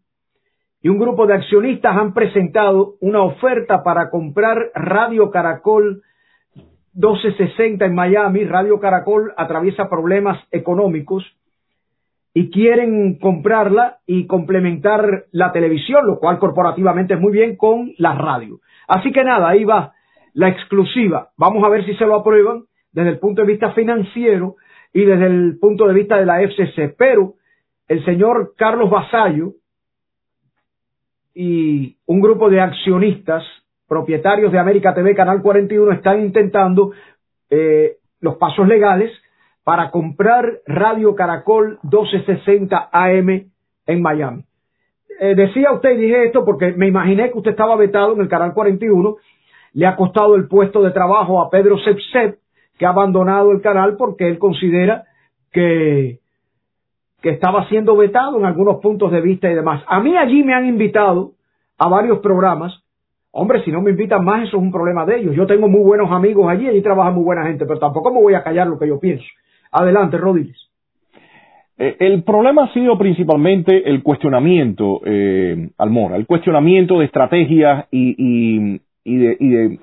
y 0.85 0.91
un 0.91 0.99
grupo 0.99 1.27
de 1.27 1.33
accionistas 1.33 1.97
han 1.97 2.13
presentado 2.13 2.97
una 3.01 3.23
oferta 3.23 3.83
para 3.83 4.11
comprar 4.11 4.71
Radio 4.75 5.31
Caracol 5.31 6.03
1260 6.93 7.87
en 7.87 7.95
Miami. 7.95 8.45
Radio 8.45 8.79
Caracol 8.79 9.33
atraviesa 9.39 9.89
problemas 9.89 10.39
económicos 10.51 11.25
y 12.35 12.51
quieren 12.51 13.19
comprarla 13.19 14.01
y 14.07 14.27
complementar 14.27 15.25
la 15.33 15.53
televisión, 15.53 16.07
lo 16.07 16.19
cual 16.19 16.39
corporativamente 16.39 17.15
es 17.15 17.21
muy 17.21 17.33
bien 17.33 17.57
con 17.57 17.93
la 17.97 18.15
radio. 18.15 18.61
Así 18.87 19.11
que 19.11 19.25
nada, 19.25 19.49
ahí 19.49 19.65
va 19.65 19.95
la 20.35 20.51
exclusiva. 20.51 21.31
Vamos 21.39 21.65
a 21.65 21.71
ver 21.71 21.87
si 21.87 21.95
se 21.95 22.05
lo 22.05 22.17
aprueban 22.17 22.65
desde 22.93 23.09
el 23.09 23.19
punto 23.21 23.41
de 23.41 23.49
vista 23.49 23.73
financiero 23.73 24.57
y 24.93 25.07
desde 25.07 25.29
el 25.29 25.57
punto 25.59 25.89
de 25.89 25.95
vista 25.95 26.19
de 26.19 26.27
la 26.27 26.43
FCC. 26.43 26.95
Pero 26.99 27.37
el 27.89 28.05
señor 28.05 28.53
Carlos 28.59 28.91
Basallo, 28.91 29.55
y 31.35 31.97
un 32.07 32.21
grupo 32.21 32.49
de 32.49 32.61
accionistas 32.61 33.43
propietarios 33.89 34.53
de 34.53 34.59
América 34.59 34.95
TV 34.95 35.15
Canal 35.15 35.43
41 35.43 35.93
están 35.93 36.21
intentando 36.21 36.93
eh, 37.51 37.97
los 38.21 38.37
pasos 38.37 38.67
legales 38.67 39.11
para 39.65 39.91
comprar 39.91 40.61
Radio 40.67 41.15
Caracol 41.15 41.79
1260 41.83 42.89
AM 42.93 43.51
en 43.87 44.03
Miami. 44.03 44.45
Eh, 45.21 45.35
decía 45.35 45.73
usted, 45.73 45.97
dije 45.99 46.27
esto 46.27 46.45
porque 46.45 46.73
me 46.73 46.89
imaginé 46.89 47.31
que 47.31 47.39
usted 47.39 47.53
estaba 47.53 47.77
vetado 47.77 48.15
en 48.15 48.21
el 48.21 48.29
Canal 48.29 48.53
41, 48.53 49.17
le 49.75 49.87
ha 49.87 49.97
costado 49.97 50.37
el 50.37 50.49
puesto 50.49 50.83
de 50.83 50.91
trabajo 50.91 51.41
a 51.41 51.51
Pedro 51.51 51.79
Sepsep, 51.79 52.39
que 52.79 52.87
ha 52.87 52.91
abandonado 52.91 53.53
el 53.53 53.61
canal 53.61 53.97
porque 53.97 54.27
él 54.27 54.39
considera 54.39 55.05
que 55.53 56.19
que 57.25 57.31
estaba 57.31 57.67
siendo 57.71 57.97
vetado 57.97 58.39
en 58.39 58.45
algunos 58.45 58.83
puntos 58.83 59.11
de 59.11 59.23
vista 59.23 59.51
y 59.51 59.55
demás. 59.55 59.83
A 59.87 59.99
mí 59.99 60.15
allí 60.15 60.45
me 60.45 60.53
han 60.53 60.67
invitado 60.67 61.33
a 61.79 61.89
varios 61.89 62.19
programas 62.19 62.85
Hombre, 63.37 63.65
si 63.65 63.73
no 63.73 63.83
me 63.83 63.91
invitan 63.91 64.25
más, 64.25 64.47
eso 64.47 64.59
es 64.59 64.63
un 64.63 64.71
problema 64.71 65.05
de 65.05 65.19
ellos. 65.19 65.35
Yo 65.35 65.45
tengo 65.45 65.69
muy 65.69 65.81
buenos 65.81 66.09
amigos 66.13 66.49
allí, 66.49 66.69
allí 66.69 66.81
trabaja 66.81 67.11
muy 67.11 67.25
buena 67.25 67.45
gente, 67.45 67.67
pero 67.67 67.81
tampoco 67.81 68.13
me 68.13 68.23
voy 68.23 68.35
a 68.35 68.45
callar 68.45 68.69
lo 68.69 68.79
que 68.79 68.87
yo 68.87 69.01
pienso. 69.01 69.25
Adelante, 69.73 70.17
Rodríguez. 70.19 70.57
Eh, 71.77 71.97
el 71.99 72.23
problema 72.23 72.67
ha 72.67 72.73
sido 72.73 72.97
principalmente 72.97 73.91
el 73.91 74.05
cuestionamiento, 74.05 75.01
eh, 75.05 75.69
Almora, 75.79 76.15
el 76.15 76.27
cuestionamiento 76.27 77.01
de 77.01 77.07
estrategias 77.07 77.87
y, 77.91 78.79
de, 78.79 78.81
y, 79.05 79.17
de, 79.17 79.79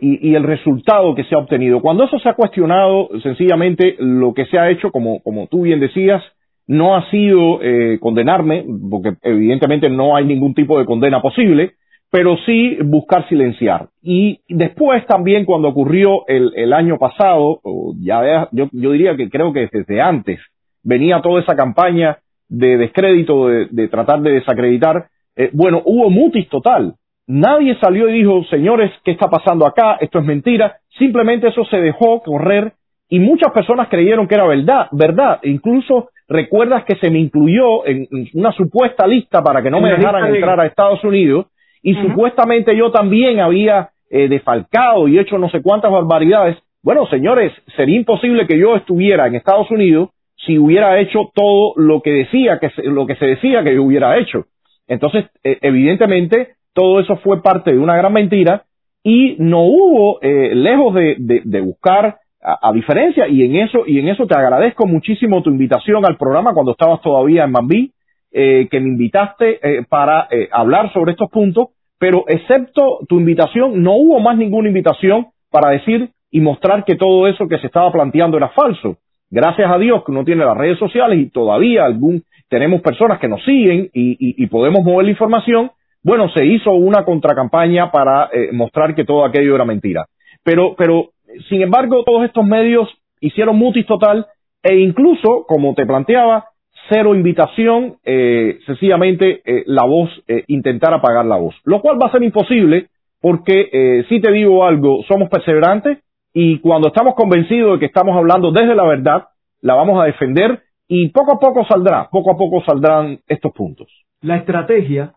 y, 0.00 0.34
el 0.34 0.42
resultado 0.42 1.14
que 1.14 1.24
se 1.24 1.34
ha 1.34 1.38
obtenido. 1.40 1.82
Cuando 1.82 2.04
eso 2.04 2.18
se 2.20 2.30
ha 2.30 2.34
cuestionado, 2.34 3.10
sencillamente 3.22 3.96
lo 3.98 4.32
que 4.32 4.46
se 4.46 4.58
ha 4.58 4.70
hecho, 4.70 4.90
como 4.90 5.20
tú 5.50 5.60
bien 5.60 5.78
decías, 5.78 6.22
no 6.66 6.96
ha 6.96 7.10
sido 7.10 7.62
eh, 7.62 7.98
condenarme, 8.00 8.64
porque 8.90 9.14
evidentemente 9.22 9.88
no 9.90 10.16
hay 10.16 10.24
ningún 10.24 10.54
tipo 10.54 10.78
de 10.78 10.84
condena 10.84 11.20
posible, 11.20 11.72
pero 12.10 12.36
sí 12.44 12.78
buscar 12.84 13.28
silenciar. 13.28 13.88
Y 14.02 14.40
después 14.48 15.06
también 15.06 15.44
cuando 15.44 15.68
ocurrió 15.68 16.26
el, 16.28 16.52
el 16.56 16.72
año 16.72 16.98
pasado, 16.98 17.60
ya 18.00 18.48
yo, 18.52 18.68
yo 18.70 18.92
diría 18.92 19.16
que 19.16 19.30
creo 19.30 19.52
que 19.52 19.68
desde 19.72 20.00
antes, 20.00 20.38
venía 20.82 21.20
toda 21.20 21.40
esa 21.40 21.56
campaña 21.56 22.18
de 22.48 22.76
descrédito, 22.76 23.48
de, 23.48 23.88
tratar 23.88 24.20
de 24.20 24.32
desacreditar, 24.32 25.06
eh, 25.36 25.50
bueno, 25.52 25.80
hubo 25.84 26.10
mutis 26.10 26.48
total. 26.48 26.94
Nadie 27.26 27.78
salió 27.80 28.08
y 28.08 28.12
dijo, 28.12 28.44
señores, 28.50 28.90
¿qué 29.04 29.12
está 29.12 29.30
pasando 29.30 29.66
acá? 29.66 29.96
Esto 30.00 30.18
es 30.18 30.24
mentira. 30.24 30.76
Simplemente 30.98 31.48
eso 31.48 31.64
se 31.64 31.78
dejó 31.78 32.20
correr 32.22 32.74
y 33.08 33.20
muchas 33.20 33.52
personas 33.52 33.88
creyeron 33.88 34.26
que 34.28 34.34
era 34.34 34.46
verdad, 34.46 34.88
verdad. 34.92 35.40
Incluso 35.44 36.10
recuerdas 36.28 36.84
que 36.84 36.96
se 36.96 37.10
me 37.10 37.18
incluyó 37.18 37.86
en, 37.86 38.08
una 38.34 38.52
supuesta 38.52 39.06
lista 39.06 39.42
para 39.42 39.62
que 39.62 39.70
no 39.70 39.80
me 39.80 39.90
dejaran 39.90 40.34
entrar 40.34 40.60
a 40.60 40.66
Estados 40.66 41.02
Unidos 41.04 41.46
y 41.82 41.94
supuestamente 41.94 42.76
yo 42.76 42.90
también 42.90 43.40
había 43.40 43.90
eh, 44.10 44.28
defalcado 44.28 45.08
y 45.08 45.18
hecho 45.18 45.38
no 45.38 45.50
sé 45.50 45.62
cuántas 45.62 45.90
barbaridades. 45.90 46.56
Bueno, 46.82 47.06
señores, 47.06 47.52
sería 47.76 47.96
imposible 47.96 48.46
que 48.46 48.58
yo 48.58 48.76
estuviera 48.76 49.26
en 49.26 49.34
Estados 49.34 49.70
Unidos 49.70 50.10
si 50.36 50.58
hubiera 50.58 50.98
hecho 51.00 51.30
todo 51.34 51.74
lo 51.76 52.02
que 52.02 52.10
decía 52.10 52.58
que 52.58 52.70
se, 52.70 52.82
lo 52.82 53.06
que 53.06 53.16
se 53.16 53.26
decía 53.26 53.62
que 53.62 53.74
yo 53.74 53.82
hubiera 53.82 54.18
hecho. 54.18 54.46
Entonces, 54.88 55.26
eh, 55.44 55.58
evidentemente, 55.62 56.54
todo 56.74 57.00
eso 57.00 57.16
fue 57.16 57.42
parte 57.42 57.72
de 57.72 57.78
una 57.78 57.96
gran 57.96 58.12
mentira 58.12 58.64
y 59.04 59.36
no 59.38 59.62
hubo, 59.62 60.20
eh, 60.22 60.54
lejos 60.54 60.94
de, 60.94 61.16
de, 61.18 61.60
buscar 61.60 62.18
a, 62.42 62.72
diferencia, 62.72 63.28
y 63.28 63.44
en 63.44 63.56
eso, 63.56 63.84
y 63.86 63.98
en 63.98 64.08
eso 64.08 64.26
te 64.26 64.36
agradezco 64.36 64.86
muchísimo 64.86 65.42
tu 65.42 65.50
invitación 65.50 66.04
al 66.04 66.16
programa 66.16 66.52
cuando 66.54 66.72
estabas 66.72 67.00
todavía 67.00 67.44
en 67.44 67.52
Bambí, 67.52 67.92
eh, 68.32 68.66
que 68.70 68.80
me 68.80 68.88
invitaste 68.88 69.60
para 69.88 70.28
hablar 70.50 70.92
sobre 70.92 71.12
estos 71.12 71.30
puntos, 71.30 71.68
pero 71.98 72.24
excepto 72.26 72.98
tu 73.08 73.20
invitación, 73.20 73.82
no 73.82 73.92
hubo 73.92 74.18
más 74.18 74.36
ninguna 74.36 74.68
invitación 74.68 75.28
para 75.50 75.70
decir 75.70 76.10
y 76.32 76.40
mostrar 76.40 76.84
que 76.84 76.96
todo 76.96 77.28
eso 77.28 77.46
que 77.46 77.58
se 77.58 77.68
estaba 77.68 77.92
planteando 77.92 78.36
era 78.38 78.48
falso. 78.48 78.96
Gracias 79.30 79.70
a 79.70 79.78
Dios 79.78 80.02
que 80.04 80.10
uno 80.10 80.24
tiene 80.24 80.44
las 80.44 80.56
redes 80.56 80.78
sociales 80.78 81.18
y 81.18 81.30
todavía 81.30 81.84
algún, 81.84 82.24
tenemos 82.48 82.80
personas 82.82 83.18
que 83.18 83.28
nos 83.28 83.44
siguen 83.44 83.88
y, 83.92 84.46
podemos 84.48 84.82
mover 84.82 85.04
la 85.04 85.12
información. 85.12 85.70
Bueno, 86.02 86.28
se 86.30 86.44
hizo 86.44 86.72
una 86.72 87.04
contracampaña 87.04 87.90
para 87.90 88.28
eh, 88.32 88.50
mostrar 88.52 88.94
que 88.94 89.04
todo 89.04 89.24
aquello 89.24 89.54
era 89.54 89.64
mentira. 89.64 90.06
Pero, 90.42 90.74
pero, 90.76 91.10
sin 91.48 91.62
embargo, 91.62 92.02
todos 92.04 92.24
estos 92.24 92.44
medios 92.44 92.88
hicieron 93.20 93.56
mutis 93.56 93.86
total 93.86 94.26
e 94.62 94.76
incluso, 94.76 95.44
como 95.46 95.74
te 95.74 95.86
planteaba, 95.86 96.46
cero 96.88 97.14
invitación, 97.14 97.96
eh, 98.04 98.58
sencillamente 98.66 99.42
eh, 99.44 99.64
la 99.66 99.84
voz, 99.84 100.10
intentar 100.46 100.92
apagar 100.94 101.24
la 101.24 101.36
voz. 101.36 101.54
Lo 101.64 101.80
cual 101.80 101.98
va 102.02 102.08
a 102.08 102.12
ser 102.12 102.22
imposible 102.22 102.88
porque, 103.20 104.04
si 104.08 104.20
te 104.20 104.32
digo 104.32 104.64
algo, 104.64 105.04
somos 105.06 105.28
perseverantes, 105.28 105.98
y 106.34 106.58
cuando 106.60 106.88
estamos 106.88 107.14
convencidos 107.14 107.74
de 107.74 107.78
que 107.80 107.86
estamos 107.86 108.16
hablando 108.16 108.50
desde 108.52 108.74
la 108.74 108.84
verdad, 108.84 109.28
la 109.60 109.74
vamos 109.74 110.00
a 110.00 110.06
defender 110.06 110.62
y 110.88 111.08
poco 111.10 111.34
a 111.34 111.38
poco 111.38 111.64
saldrá, 111.66 112.08
poco 112.10 112.32
a 112.32 112.36
poco 112.36 112.62
saldrán 112.64 113.20
estos 113.26 113.52
puntos. 113.52 113.88
La 114.20 114.36
estrategia, 114.36 115.14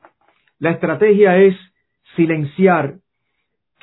la 0.59 0.71
estrategia 0.71 1.37
es 1.37 1.55
silenciar, 2.15 2.95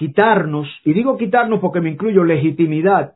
quitarnos, 0.03 0.67
y 0.85 0.95
digo 0.95 1.17
quitarnos 1.17 1.61
porque 1.61 1.81
me 1.81 1.89
incluyo 1.89 2.25
legitimidad 2.25 3.15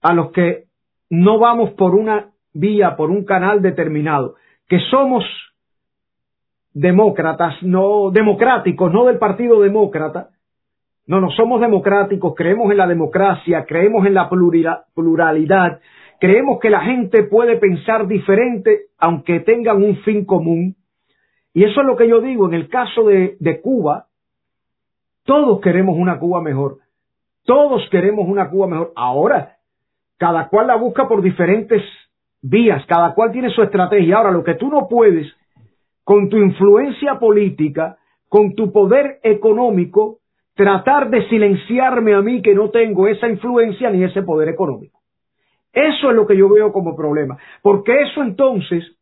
a 0.00 0.14
los 0.14 0.30
que 0.30 0.66
no 1.10 1.40
vamos 1.40 1.70
por 1.70 1.96
una 1.96 2.30
vía, 2.54 2.94
por 2.94 3.10
un 3.10 3.24
canal 3.24 3.62
determinado, 3.62 4.36
que 4.68 4.78
somos 4.92 5.24
demócratas, 6.72 7.60
no 7.62 8.12
democráticos, 8.12 8.92
no 8.92 9.06
del 9.06 9.18
Partido 9.18 9.60
Demócrata, 9.60 10.28
no, 11.08 11.20
no 11.20 11.30
somos 11.30 11.60
democráticos, 11.60 12.32
creemos 12.36 12.70
en 12.70 12.76
la 12.76 12.86
democracia, 12.86 13.64
creemos 13.66 14.06
en 14.06 14.14
la 14.14 14.30
pluralidad, 14.94 15.80
creemos 16.20 16.60
que 16.60 16.70
la 16.70 16.82
gente 16.82 17.24
puede 17.24 17.56
pensar 17.56 18.06
diferente 18.06 18.82
aunque 18.98 19.40
tengan 19.40 19.82
un 19.82 19.96
fin 20.02 20.24
común. 20.24 20.76
Y 21.52 21.64
eso 21.64 21.80
es 21.80 21.86
lo 21.88 21.96
que 21.96 22.08
yo 22.08 22.20
digo, 22.20 22.46
en 22.46 22.54
el 22.54 22.68
caso 22.68 23.02
de, 23.02 23.36
de 23.40 23.60
Cuba, 23.60 24.07
todos 25.28 25.60
queremos 25.60 25.94
una 25.98 26.18
Cuba 26.18 26.40
mejor, 26.40 26.78
todos 27.44 27.86
queremos 27.90 28.26
una 28.26 28.48
Cuba 28.48 28.66
mejor. 28.66 28.92
Ahora, 28.96 29.56
cada 30.16 30.48
cual 30.48 30.68
la 30.68 30.76
busca 30.76 31.06
por 31.06 31.20
diferentes 31.20 31.82
vías, 32.40 32.82
cada 32.86 33.12
cual 33.12 33.30
tiene 33.30 33.50
su 33.50 33.62
estrategia. 33.62 34.16
Ahora, 34.16 34.30
lo 34.30 34.42
que 34.42 34.54
tú 34.54 34.70
no 34.70 34.88
puedes, 34.88 35.30
con 36.02 36.30
tu 36.30 36.38
influencia 36.38 37.18
política, 37.18 37.98
con 38.30 38.54
tu 38.54 38.72
poder 38.72 39.20
económico, 39.22 40.20
tratar 40.54 41.10
de 41.10 41.28
silenciarme 41.28 42.14
a 42.14 42.22
mí 42.22 42.40
que 42.40 42.54
no 42.54 42.70
tengo 42.70 43.06
esa 43.06 43.28
influencia 43.28 43.90
ni 43.90 44.04
ese 44.04 44.22
poder 44.22 44.48
económico. 44.48 44.98
Eso 45.74 46.08
es 46.08 46.16
lo 46.16 46.26
que 46.26 46.38
yo 46.38 46.48
veo 46.48 46.72
como 46.72 46.96
problema, 46.96 47.36
porque 47.60 48.00
eso 48.00 48.22
entonces 48.22 48.96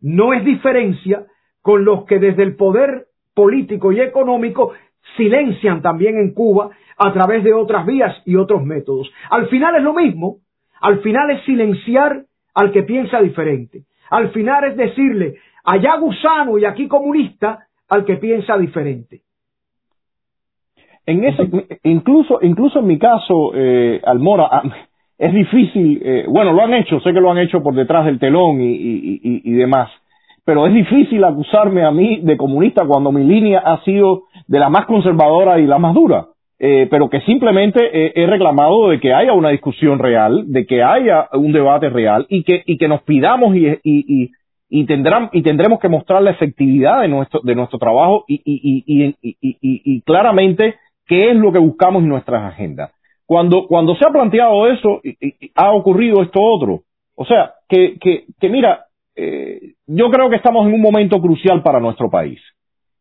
no 0.00 0.34
es 0.34 0.44
diferencia 0.44 1.26
con 1.62 1.84
los 1.84 2.06
que 2.06 2.18
desde 2.18 2.42
el 2.42 2.56
poder 2.56 3.06
político 3.34 3.92
y 3.92 4.00
económico 4.00 4.72
silencian 5.16 5.82
también 5.82 6.16
en 6.16 6.32
Cuba 6.34 6.70
a 6.96 7.12
través 7.12 7.42
de 7.44 7.52
otras 7.52 7.86
vías 7.86 8.14
y 8.26 8.36
otros 8.36 8.62
métodos. 8.64 9.10
Al 9.30 9.48
final 9.48 9.76
es 9.76 9.82
lo 9.82 9.94
mismo, 9.94 10.36
al 10.80 11.00
final 11.00 11.30
es 11.30 11.42
silenciar 11.44 12.24
al 12.54 12.72
que 12.72 12.82
piensa 12.82 13.20
diferente. 13.20 13.82
Al 14.10 14.30
final 14.30 14.64
es 14.64 14.76
decirle 14.76 15.36
allá 15.64 15.96
gusano 15.96 16.58
y 16.58 16.64
aquí 16.64 16.88
comunista 16.88 17.66
al 17.88 18.04
que 18.04 18.16
piensa 18.16 18.56
diferente. 18.58 19.22
En 21.06 21.24
ese, 21.24 21.48
incluso, 21.84 22.38
incluso 22.42 22.80
en 22.80 22.86
mi 22.86 22.98
caso, 22.98 23.52
eh, 23.54 24.00
Almora, 24.04 24.48
ah, 24.50 24.62
es 25.18 25.32
difícil, 25.32 26.00
eh, 26.04 26.24
bueno, 26.28 26.52
lo 26.52 26.62
han 26.62 26.74
hecho, 26.74 27.00
sé 27.00 27.12
que 27.12 27.20
lo 27.20 27.30
han 27.30 27.38
hecho 27.38 27.62
por 27.62 27.74
detrás 27.74 28.04
del 28.04 28.18
telón 28.18 28.60
y, 28.60 28.72
y, 28.72 29.20
y, 29.22 29.42
y, 29.44 29.52
demás, 29.52 29.90
pero 30.50 30.66
es 30.66 30.74
difícil 30.74 31.22
acusarme 31.22 31.84
a 31.84 31.92
mí 31.92 32.22
de 32.22 32.36
comunista 32.36 32.84
cuando 32.84 33.12
mi 33.12 33.22
línea 33.22 33.60
ha 33.60 33.84
sido 33.84 34.24
de 34.48 34.58
la 34.58 34.68
más 34.68 34.84
conservadora 34.86 35.60
y 35.60 35.64
la 35.64 35.78
más 35.78 35.94
dura, 35.94 36.26
eh, 36.58 36.88
pero 36.90 37.08
que 37.08 37.20
simplemente 37.20 38.20
he 38.20 38.26
reclamado 38.26 38.88
de 38.88 38.98
que 38.98 39.14
haya 39.14 39.32
una 39.32 39.50
discusión 39.50 40.00
real, 40.00 40.46
de 40.48 40.66
que 40.66 40.82
haya 40.82 41.28
un 41.34 41.52
debate 41.52 41.88
real 41.88 42.26
y 42.28 42.42
que, 42.42 42.64
y 42.66 42.78
que 42.78 42.88
nos 42.88 43.00
pidamos 43.02 43.54
y, 43.54 43.78
y, 43.84 44.32
y, 44.68 44.86
tendrán, 44.86 45.30
y 45.32 45.42
tendremos 45.42 45.78
que 45.78 45.88
mostrar 45.88 46.20
la 46.20 46.32
efectividad 46.32 47.02
de 47.02 47.06
nuestro, 47.06 47.42
de 47.44 47.54
nuestro 47.54 47.78
trabajo 47.78 48.24
y, 48.26 48.42
y, 48.44 48.82
y, 48.84 49.14
y, 49.22 49.56
y 49.60 50.02
claramente 50.02 50.74
qué 51.06 51.30
es 51.30 51.36
lo 51.36 51.52
que 51.52 51.60
buscamos 51.60 52.02
en 52.02 52.08
nuestras 52.08 52.42
agendas. 52.42 52.90
Cuando, 53.24 53.68
cuando 53.68 53.94
se 53.94 54.04
ha 54.04 54.10
planteado 54.10 54.66
eso, 54.66 55.00
ha 55.54 55.70
ocurrido 55.70 56.22
esto 56.24 56.40
otro. 56.42 56.80
O 57.14 57.24
sea, 57.24 57.52
que, 57.68 58.00
que, 58.00 58.24
que 58.40 58.48
mira, 58.48 58.86
eh, 59.22 59.74
yo 59.86 60.10
creo 60.10 60.30
que 60.30 60.36
estamos 60.36 60.66
en 60.66 60.72
un 60.72 60.80
momento 60.80 61.20
crucial 61.20 61.62
para 61.62 61.78
nuestro 61.78 62.08
país. 62.08 62.40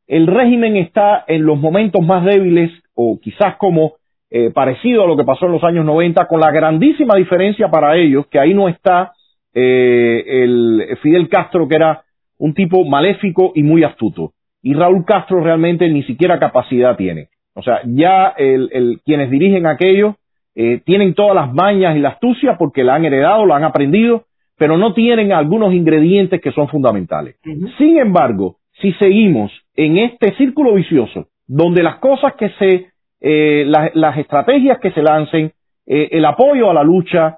El 0.05 0.27
régimen 0.27 0.75
está 0.75 1.23
en 1.27 1.45
los 1.45 1.57
momentos 1.57 2.05
más 2.05 2.25
débiles, 2.25 2.71
o 2.93 3.19
quizás 3.21 3.55
como 3.55 3.93
eh, 4.29 4.51
parecido 4.51 5.03
a 5.03 5.07
lo 5.07 5.15
que 5.15 5.23
pasó 5.23 5.45
en 5.45 5.53
los 5.53 5.63
años 5.63 5.85
90, 5.85 6.27
con 6.27 6.41
la 6.41 6.51
grandísima 6.51 7.15
diferencia 7.15 7.69
para 7.69 7.95
ellos, 7.95 8.27
que 8.27 8.39
ahí 8.39 8.53
no 8.53 8.67
está 8.67 9.13
eh, 9.53 10.43
el 10.43 10.97
Fidel 11.01 11.29
Castro, 11.29 11.67
que 11.67 11.75
era 11.75 12.03
un 12.37 12.53
tipo 12.53 12.83
maléfico 12.83 13.53
y 13.55 13.63
muy 13.63 13.83
astuto. 13.83 14.33
Y 14.61 14.73
Raúl 14.73 15.05
Castro 15.05 15.41
realmente 15.41 15.87
ni 15.87 16.03
siquiera 16.03 16.37
capacidad 16.37 16.97
tiene. 16.97 17.29
O 17.55 17.61
sea, 17.61 17.81
ya 17.85 18.33
el, 18.37 18.99
quienes 19.05 19.29
dirigen 19.29 19.67
aquello 19.67 20.15
eh, 20.55 20.81
tienen 20.85 21.13
todas 21.13 21.35
las 21.35 21.53
mañas 21.53 21.95
y 21.95 21.99
la 21.99 22.09
astucia 22.09 22.57
porque 22.57 22.83
la 22.83 22.95
han 22.95 23.05
heredado, 23.05 23.45
lo 23.45 23.53
han 23.53 23.63
aprendido, 23.63 24.25
pero 24.59 24.77
no 24.77 24.93
tienen 24.93 25.31
algunos 25.31 25.73
ingredientes 25.73 26.39
que 26.41 26.51
son 26.51 26.67
fundamentales. 26.67 27.37
Sin 27.77 27.97
embargo, 27.97 28.57
si 28.81 28.93
seguimos 28.93 29.51
en 29.75 29.97
este 29.97 30.35
círculo 30.35 30.73
vicioso, 30.73 31.27
donde 31.47 31.81
las 31.81 31.97
cosas 31.97 32.33
que 32.35 32.49
se, 32.59 32.87
eh, 33.21 33.65
las, 33.65 34.17
estrategias 34.17 34.77
que 34.79 34.91
se 34.91 35.01
lancen, 35.01 35.53
eh, 35.87 36.09
el 36.11 36.25
apoyo 36.25 36.69
a 36.69 36.73
la 36.73 36.83
lucha, 36.83 37.37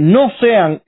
no 0.00 0.30
sean, 0.38 0.82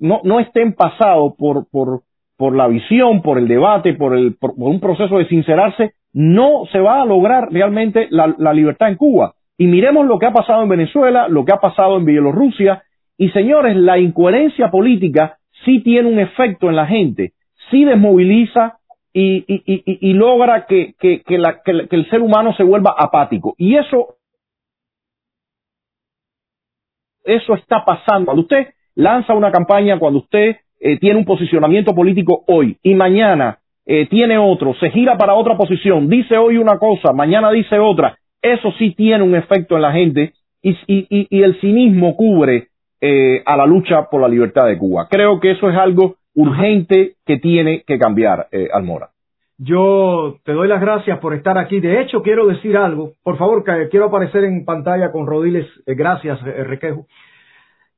no, 0.00 0.22
no 0.24 0.40
estén 0.40 0.72
pasados 0.72 1.34
por, 1.36 1.66
por, 1.70 2.00
por 2.38 2.56
la 2.56 2.66
visión, 2.66 3.20
por 3.20 3.38
el 3.38 3.46
debate, 3.46 3.94
por, 3.94 4.16
el, 4.16 4.36
por 4.36 4.52
un 4.56 4.80
proceso 4.80 5.18
de 5.18 5.26
sincerarse, 5.26 5.92
no 6.12 6.64
se 6.72 6.80
va 6.80 7.02
a 7.02 7.04
lograr 7.04 7.52
realmente 7.52 8.08
la, 8.10 8.34
la 8.38 8.52
libertad 8.52 8.88
en 8.88 8.96
Cuba. 8.96 9.34
Y 9.58 9.66
miremos 9.66 10.06
lo 10.06 10.18
que 10.18 10.26
ha 10.26 10.32
pasado 10.32 10.62
en 10.62 10.68
Venezuela, 10.68 11.28
lo 11.28 11.44
que 11.44 11.52
ha 11.52 11.58
pasado 11.58 11.96
en 11.96 12.04
Bielorrusia, 12.04 12.82
y 13.22 13.28
señores, 13.30 13.76
la 13.76 14.00
incoherencia 14.00 14.68
política 14.68 15.38
sí 15.64 15.78
tiene 15.78 16.08
un 16.08 16.18
efecto 16.18 16.68
en 16.68 16.74
la 16.74 16.88
gente, 16.88 17.34
sí 17.70 17.84
desmoviliza 17.84 18.80
y, 19.12 20.12
logra 20.14 20.66
que, 20.66 20.96
el 20.98 22.10
ser 22.10 22.20
humano 22.20 22.52
se 22.56 22.64
vuelva 22.64 22.96
apático. 22.98 23.54
Y 23.58 23.76
eso, 23.76 24.16
eso 27.22 27.54
está 27.54 27.84
pasando. 27.84 28.24
Cuando 28.24 28.42
usted 28.42 28.74
lanza 28.96 29.34
una 29.34 29.52
campaña, 29.52 30.00
cuando 30.00 30.18
usted 30.18 30.56
eh, 30.80 30.98
tiene 30.98 31.20
un 31.20 31.24
posicionamiento 31.24 31.94
político 31.94 32.42
hoy 32.48 32.76
y 32.82 32.96
mañana 32.96 33.60
eh, 33.86 34.08
tiene 34.08 34.36
otro, 34.36 34.74
se 34.80 34.90
gira 34.90 35.16
para 35.16 35.34
otra 35.34 35.56
posición, 35.56 36.08
dice 36.08 36.36
hoy 36.38 36.56
una 36.56 36.76
cosa, 36.76 37.12
mañana 37.12 37.52
dice 37.52 37.78
otra, 37.78 38.18
eso 38.42 38.72
sí 38.80 38.96
tiene 38.96 39.22
un 39.22 39.36
efecto 39.36 39.76
en 39.76 39.82
la 39.82 39.92
gente 39.92 40.32
y 40.60 41.42
el 41.42 41.60
cinismo 41.60 42.16
cubre 42.16 42.71
eh, 43.02 43.42
a 43.44 43.56
la 43.56 43.66
lucha 43.66 44.08
por 44.08 44.20
la 44.20 44.28
libertad 44.28 44.66
de 44.66 44.78
Cuba. 44.78 45.08
Creo 45.10 45.40
que 45.40 45.50
eso 45.50 45.68
es 45.68 45.76
algo 45.76 46.14
urgente 46.34 47.16
que 47.26 47.38
tiene 47.38 47.82
que 47.84 47.98
cambiar, 47.98 48.46
eh, 48.52 48.68
Almora. 48.72 49.10
Yo 49.58 50.36
te 50.44 50.52
doy 50.52 50.68
las 50.68 50.80
gracias 50.80 51.18
por 51.18 51.34
estar 51.34 51.58
aquí. 51.58 51.80
De 51.80 52.00
hecho, 52.00 52.22
quiero 52.22 52.46
decir 52.46 52.76
algo. 52.76 53.12
Por 53.22 53.36
favor, 53.36 53.64
quiero 53.90 54.06
aparecer 54.06 54.44
en 54.44 54.64
pantalla 54.64 55.12
con 55.12 55.26
Rodiles. 55.26 55.66
Eh, 55.84 55.94
gracias, 55.94 56.40
eh, 56.46 56.64
Requejo. 56.64 57.06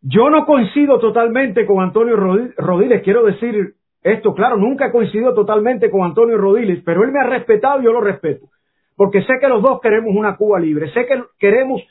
Yo 0.03 0.29
no 0.31 0.45
coincido 0.47 0.99
totalmente 0.99 1.65
con 1.65 1.83
Antonio 1.83 2.17
Rodiles. 2.17 3.03
Quiero 3.03 3.25
decir 3.25 3.75
esto, 4.03 4.35
claro, 4.35 4.59
nunca 4.59 4.87
he 4.87 4.93
coincidido 4.93 5.33
totalmente 5.33 5.91
con 5.91 6.03
Antonio 6.03 6.37
Rodiles, 6.37 6.83
pero 6.85 7.05
él 7.05 7.13
me 7.13 7.21
ha 7.21 7.25
respetado 7.25 7.81
y 7.81 7.85
yo 7.85 7.93
lo 7.93 8.03
respeto. 8.03 8.47
Porque 8.97 9.23
sé 9.23 9.35
que 9.41 9.49
los 9.49 9.63
dos 9.63 9.81
queremos 9.81 10.15
una 10.15 10.37
Cuba 10.37 10.61
libre. 10.61 10.91
Sé 10.93 11.07
que 11.07 11.23
queremos, 11.39 11.83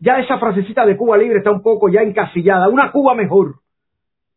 ya 0.00 0.18
esa 0.18 0.38
frasecita 0.38 0.84
de 0.84 0.96
Cuba 0.96 1.16
libre 1.16 1.38
está 1.38 1.50
un 1.50 1.62
poco 1.62 1.88
ya 1.88 2.02
encasillada. 2.02 2.68
Una 2.68 2.90
Cuba 2.90 3.14
mejor 3.14 3.54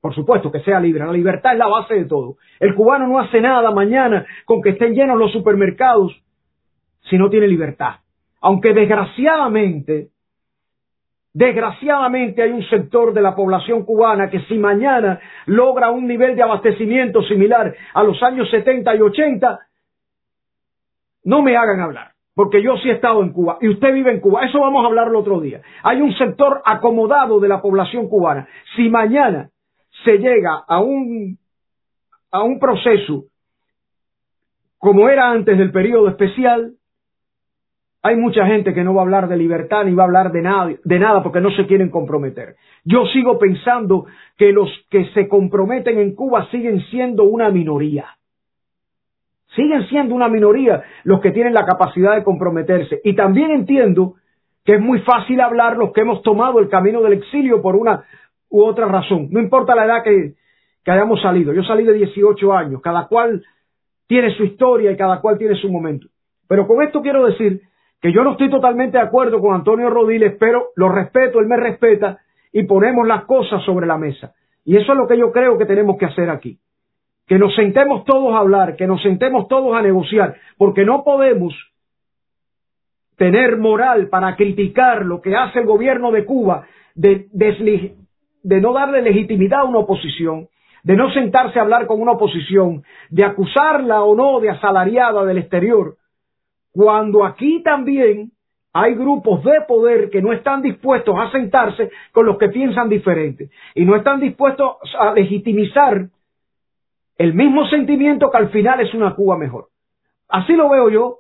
por 0.03 0.13
supuesto 0.13 0.51
que 0.51 0.59
sea 0.59 0.81
libre. 0.81 1.05
La 1.05 1.13
libertad 1.13 1.53
es 1.53 1.59
la 1.59 1.69
base 1.69 1.93
de 1.93 2.03
todo. 2.03 2.35
El 2.59 2.75
cubano 2.75 3.07
no 3.07 3.19
hace 3.19 3.39
nada 3.39 3.71
mañana 3.71 4.25
con 4.43 4.61
que 4.61 4.71
estén 4.71 4.93
llenos 4.93 5.17
los 5.17 5.31
supermercados 5.31 6.13
si 7.09 7.17
no 7.17 7.29
tiene 7.29 7.47
libertad. 7.47 8.01
Aunque 8.41 8.73
desgraciadamente, 8.73 10.09
desgraciadamente 11.31 12.41
hay 12.41 12.51
un 12.51 12.63
sector 12.65 13.13
de 13.13 13.21
la 13.21 13.33
población 13.33 13.85
cubana 13.85 14.29
que 14.29 14.41
si 14.41 14.57
mañana 14.57 15.21
logra 15.45 15.89
un 15.89 16.05
nivel 16.05 16.35
de 16.35 16.43
abastecimiento 16.43 17.23
similar 17.23 17.73
a 17.93 18.03
los 18.03 18.21
años 18.23 18.49
70 18.51 18.93
y 18.95 18.99
80, 18.99 19.59
no 21.23 21.41
me 21.41 21.55
hagan 21.55 21.79
hablar. 21.79 22.12
Porque 22.35 22.63
yo 22.63 22.77
sí 22.77 22.89
he 22.89 22.93
estado 22.93 23.21
en 23.21 23.31
Cuba 23.31 23.57
y 23.61 23.69
usted 23.69 23.93
vive 23.93 24.11
en 24.11 24.19
Cuba. 24.19 24.45
Eso 24.45 24.59
vamos 24.59 24.83
a 24.83 24.87
hablar 24.87 25.07
el 25.07 25.15
otro 25.15 25.39
día. 25.39 25.61
Hay 25.83 26.01
un 26.01 26.13
sector 26.15 26.61
acomodado 26.65 27.39
de 27.39 27.47
la 27.47 27.61
población 27.61 28.09
cubana. 28.09 28.47
Si 28.75 28.89
mañana 28.89 29.49
se 30.03 30.17
llega 30.17 30.63
a 30.67 30.81
un, 30.81 31.37
a 32.31 32.43
un 32.43 32.59
proceso 32.59 33.25
como 34.79 35.07
era 35.07 35.29
antes 35.29 35.57
del 35.57 35.71
periodo 35.71 36.09
especial, 36.09 36.73
hay 38.01 38.17
mucha 38.17 38.45
gente 38.45 38.73
que 38.73 38.83
no 38.83 38.93
va 38.93 39.01
a 39.01 39.05
hablar 39.05 39.29
de 39.29 39.37
libertad 39.37 39.85
ni 39.85 39.93
va 39.93 40.03
a 40.03 40.07
hablar 40.07 40.33
de 40.33 40.41
nada, 40.41 40.73
de 40.83 40.99
nada 40.99 41.23
porque 41.23 41.39
no 41.39 41.51
se 41.51 41.65
quieren 41.67 41.89
comprometer. 41.89 42.55
Yo 42.83 43.05
sigo 43.13 43.39
pensando 43.39 44.07
que 44.37 44.51
los 44.51 44.69
que 44.89 45.05
se 45.13 45.29
comprometen 45.29 45.99
en 45.99 46.15
Cuba 46.15 46.49
siguen 46.51 46.81
siendo 46.91 47.23
una 47.23 47.49
minoría. 47.49 48.07
Siguen 49.55 49.87
siendo 49.87 50.15
una 50.15 50.29
minoría 50.29 50.83
los 51.03 51.21
que 51.21 51.31
tienen 51.31 51.53
la 51.53 51.65
capacidad 51.65 52.15
de 52.15 52.23
comprometerse. 52.23 53.01
Y 53.03 53.15
también 53.15 53.51
entiendo 53.51 54.15
que 54.65 54.75
es 54.75 54.81
muy 54.81 54.99
fácil 54.99 55.41
hablar 55.41 55.77
los 55.77 55.91
que 55.91 56.01
hemos 56.01 56.21
tomado 56.23 56.59
el 56.59 56.69
camino 56.69 57.01
del 57.01 57.13
exilio 57.13 57.61
por 57.61 57.75
una 57.75 58.03
u 58.49 58.63
otra 58.63 58.87
razón. 58.87 59.27
No 59.31 59.39
importa 59.39 59.75
la 59.75 59.85
edad 59.85 60.03
que, 60.03 60.35
hayamos 60.85 61.21
salido. 61.21 61.53
Yo 61.53 61.63
salí 61.63 61.83
de 61.83 61.93
18 61.93 62.53
años. 62.53 62.81
Cada 62.81 63.07
cual 63.07 63.43
tiene 64.07 64.35
su 64.35 64.43
historia 64.43 64.91
y 64.91 64.97
cada 64.97 65.21
cual 65.21 65.37
tiene 65.37 65.55
su 65.55 65.69
momento. 65.69 66.07
Pero 66.47 66.67
con 66.67 66.81
esto 66.83 67.01
quiero 67.01 67.25
decir 67.25 67.61
que 68.01 68.11
yo 68.11 68.23
no 68.23 68.31
estoy 68.31 68.49
totalmente 68.49 68.97
de 68.97 69.03
acuerdo 69.03 69.39
con 69.39 69.55
Antonio 69.55 69.89
Rodiles, 69.89 70.35
pero 70.39 70.67
lo 70.75 70.89
respeto, 70.89 71.39
él 71.39 71.47
me 71.47 71.55
respeta 71.57 72.19
y 72.51 72.63
ponemos 72.63 73.07
las 73.07 73.23
cosas 73.25 73.63
sobre 73.63 73.87
la 73.87 73.97
mesa. 73.97 74.33
Y 74.65 74.75
eso 74.75 74.91
es 74.91 74.97
lo 74.97 75.07
que 75.07 75.17
yo 75.17 75.31
creo 75.31 75.57
que 75.57 75.65
tenemos 75.65 75.97
que 75.97 76.05
hacer 76.05 76.29
aquí. 76.29 76.59
Que 77.27 77.39
nos 77.39 77.55
sentemos 77.55 78.03
todos 78.05 78.33
a 78.33 78.39
hablar, 78.39 78.75
que 78.75 78.87
nos 78.87 79.01
sentemos 79.01 79.47
todos 79.47 79.75
a 79.75 79.81
negociar, 79.81 80.35
porque 80.57 80.85
no 80.85 81.03
podemos 81.03 81.53
tener 83.17 83.57
moral 83.57 84.09
para 84.09 84.35
criticar 84.35 85.05
lo 85.05 85.21
que 85.21 85.35
hace 85.35 85.59
el 85.59 85.65
gobierno 85.65 86.11
de 86.11 86.25
Cuba 86.25 86.65
de, 86.95 87.27
no 88.43 88.73
darle 88.73 89.01
legitimidad 89.01 89.61
a 89.61 89.65
una 89.65 89.79
oposición, 89.79 90.47
de 90.83 90.95
no 90.95 91.11
sentarse 91.11 91.59
a 91.59 91.61
hablar 91.61 91.85
con 91.85 92.01
una 92.01 92.11
oposición, 92.13 92.83
de 93.09 93.23
acusarla 93.23 94.03
o 94.03 94.15
no 94.15 94.39
de 94.39 94.49
asalariada 94.49 95.23
del 95.25 95.37
exterior, 95.37 95.95
cuando 96.71 97.23
aquí 97.25 97.61
también 97.63 98.31
hay 98.73 98.95
grupos 98.95 99.43
de 99.43 99.61
poder 99.67 100.09
que 100.09 100.21
no 100.21 100.33
están 100.33 100.61
dispuestos 100.61 101.15
a 101.17 101.31
sentarse 101.31 101.91
con 102.11 102.25
los 102.25 102.37
que 102.37 102.49
piensan 102.49 102.89
diferente 102.89 103.49
y 103.75 103.85
no 103.85 103.95
están 103.95 104.19
dispuestos 104.19 104.77
a 104.99 105.13
legitimizar 105.13 106.07
el 107.17 107.33
mismo 107.33 107.67
sentimiento 107.67 108.29
que 108.31 108.37
al 108.37 108.49
final 108.49 108.79
es 108.79 108.93
una 108.93 109.15
Cuba 109.15 109.37
mejor. 109.37 109.67
Así 110.29 110.53
lo 110.53 110.69
veo 110.69 110.89
yo. 110.89 111.19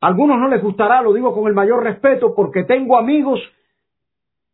A 0.00 0.06
algunos 0.08 0.38
no 0.38 0.48
les 0.48 0.62
gustará, 0.62 1.02
lo 1.02 1.12
digo 1.12 1.34
con 1.34 1.46
el 1.46 1.54
mayor 1.54 1.82
respeto, 1.82 2.34
porque 2.34 2.64
tengo 2.64 2.98
amigos 2.98 3.40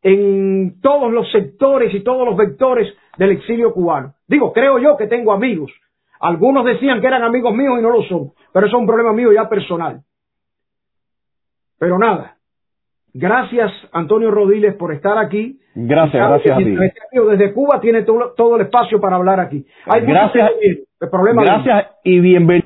en 0.03 0.81
todos 0.81 1.13
los 1.13 1.31
sectores 1.31 1.93
y 1.93 2.03
todos 2.03 2.27
los 2.27 2.37
vectores 2.37 2.95
del 3.19 3.33
exilio 3.33 3.73
cubano. 3.73 4.15
Digo, 4.27 4.53
creo 4.53 4.79
yo 4.79 4.97
que 4.97 5.07
tengo 5.07 5.33
amigos. 5.33 5.73
Algunos 6.21 6.65
decían 6.65 7.01
que 7.01 7.07
eran 7.07 7.23
amigos 7.23 7.55
míos 7.55 7.79
y 7.79 7.83
no 7.83 7.91
lo 7.91 8.03
son, 8.05 8.33
pero 8.53 8.67
eso 8.67 8.77
es 8.77 8.81
un 8.81 8.87
problema 8.87 9.13
mío 9.13 9.33
ya 9.33 9.49
personal. 9.49 10.03
Pero 11.79 11.99
nada, 11.99 12.37
gracias 13.15 13.73
Antonio 13.93 14.31
Rodiles 14.31 14.75
por 14.75 14.93
estar 14.93 15.19
aquí. 15.19 15.59
Gracias, 15.75 16.29
gracias 16.29 16.57
a 16.57 16.59
ti. 16.59 16.77
Desde 17.13 17.53
Cuba 17.53 17.81
tiene 17.81 18.03
todo, 18.03 18.57
el 18.57 18.63
espacio 18.63 19.01
para 19.01 19.17
hablar 19.17 19.39
aquí. 19.41 19.65
Hay 19.87 20.03
gracias, 20.03 20.51
gracias 21.01 21.87
y 22.05 22.21
bienvenido. 22.21 22.59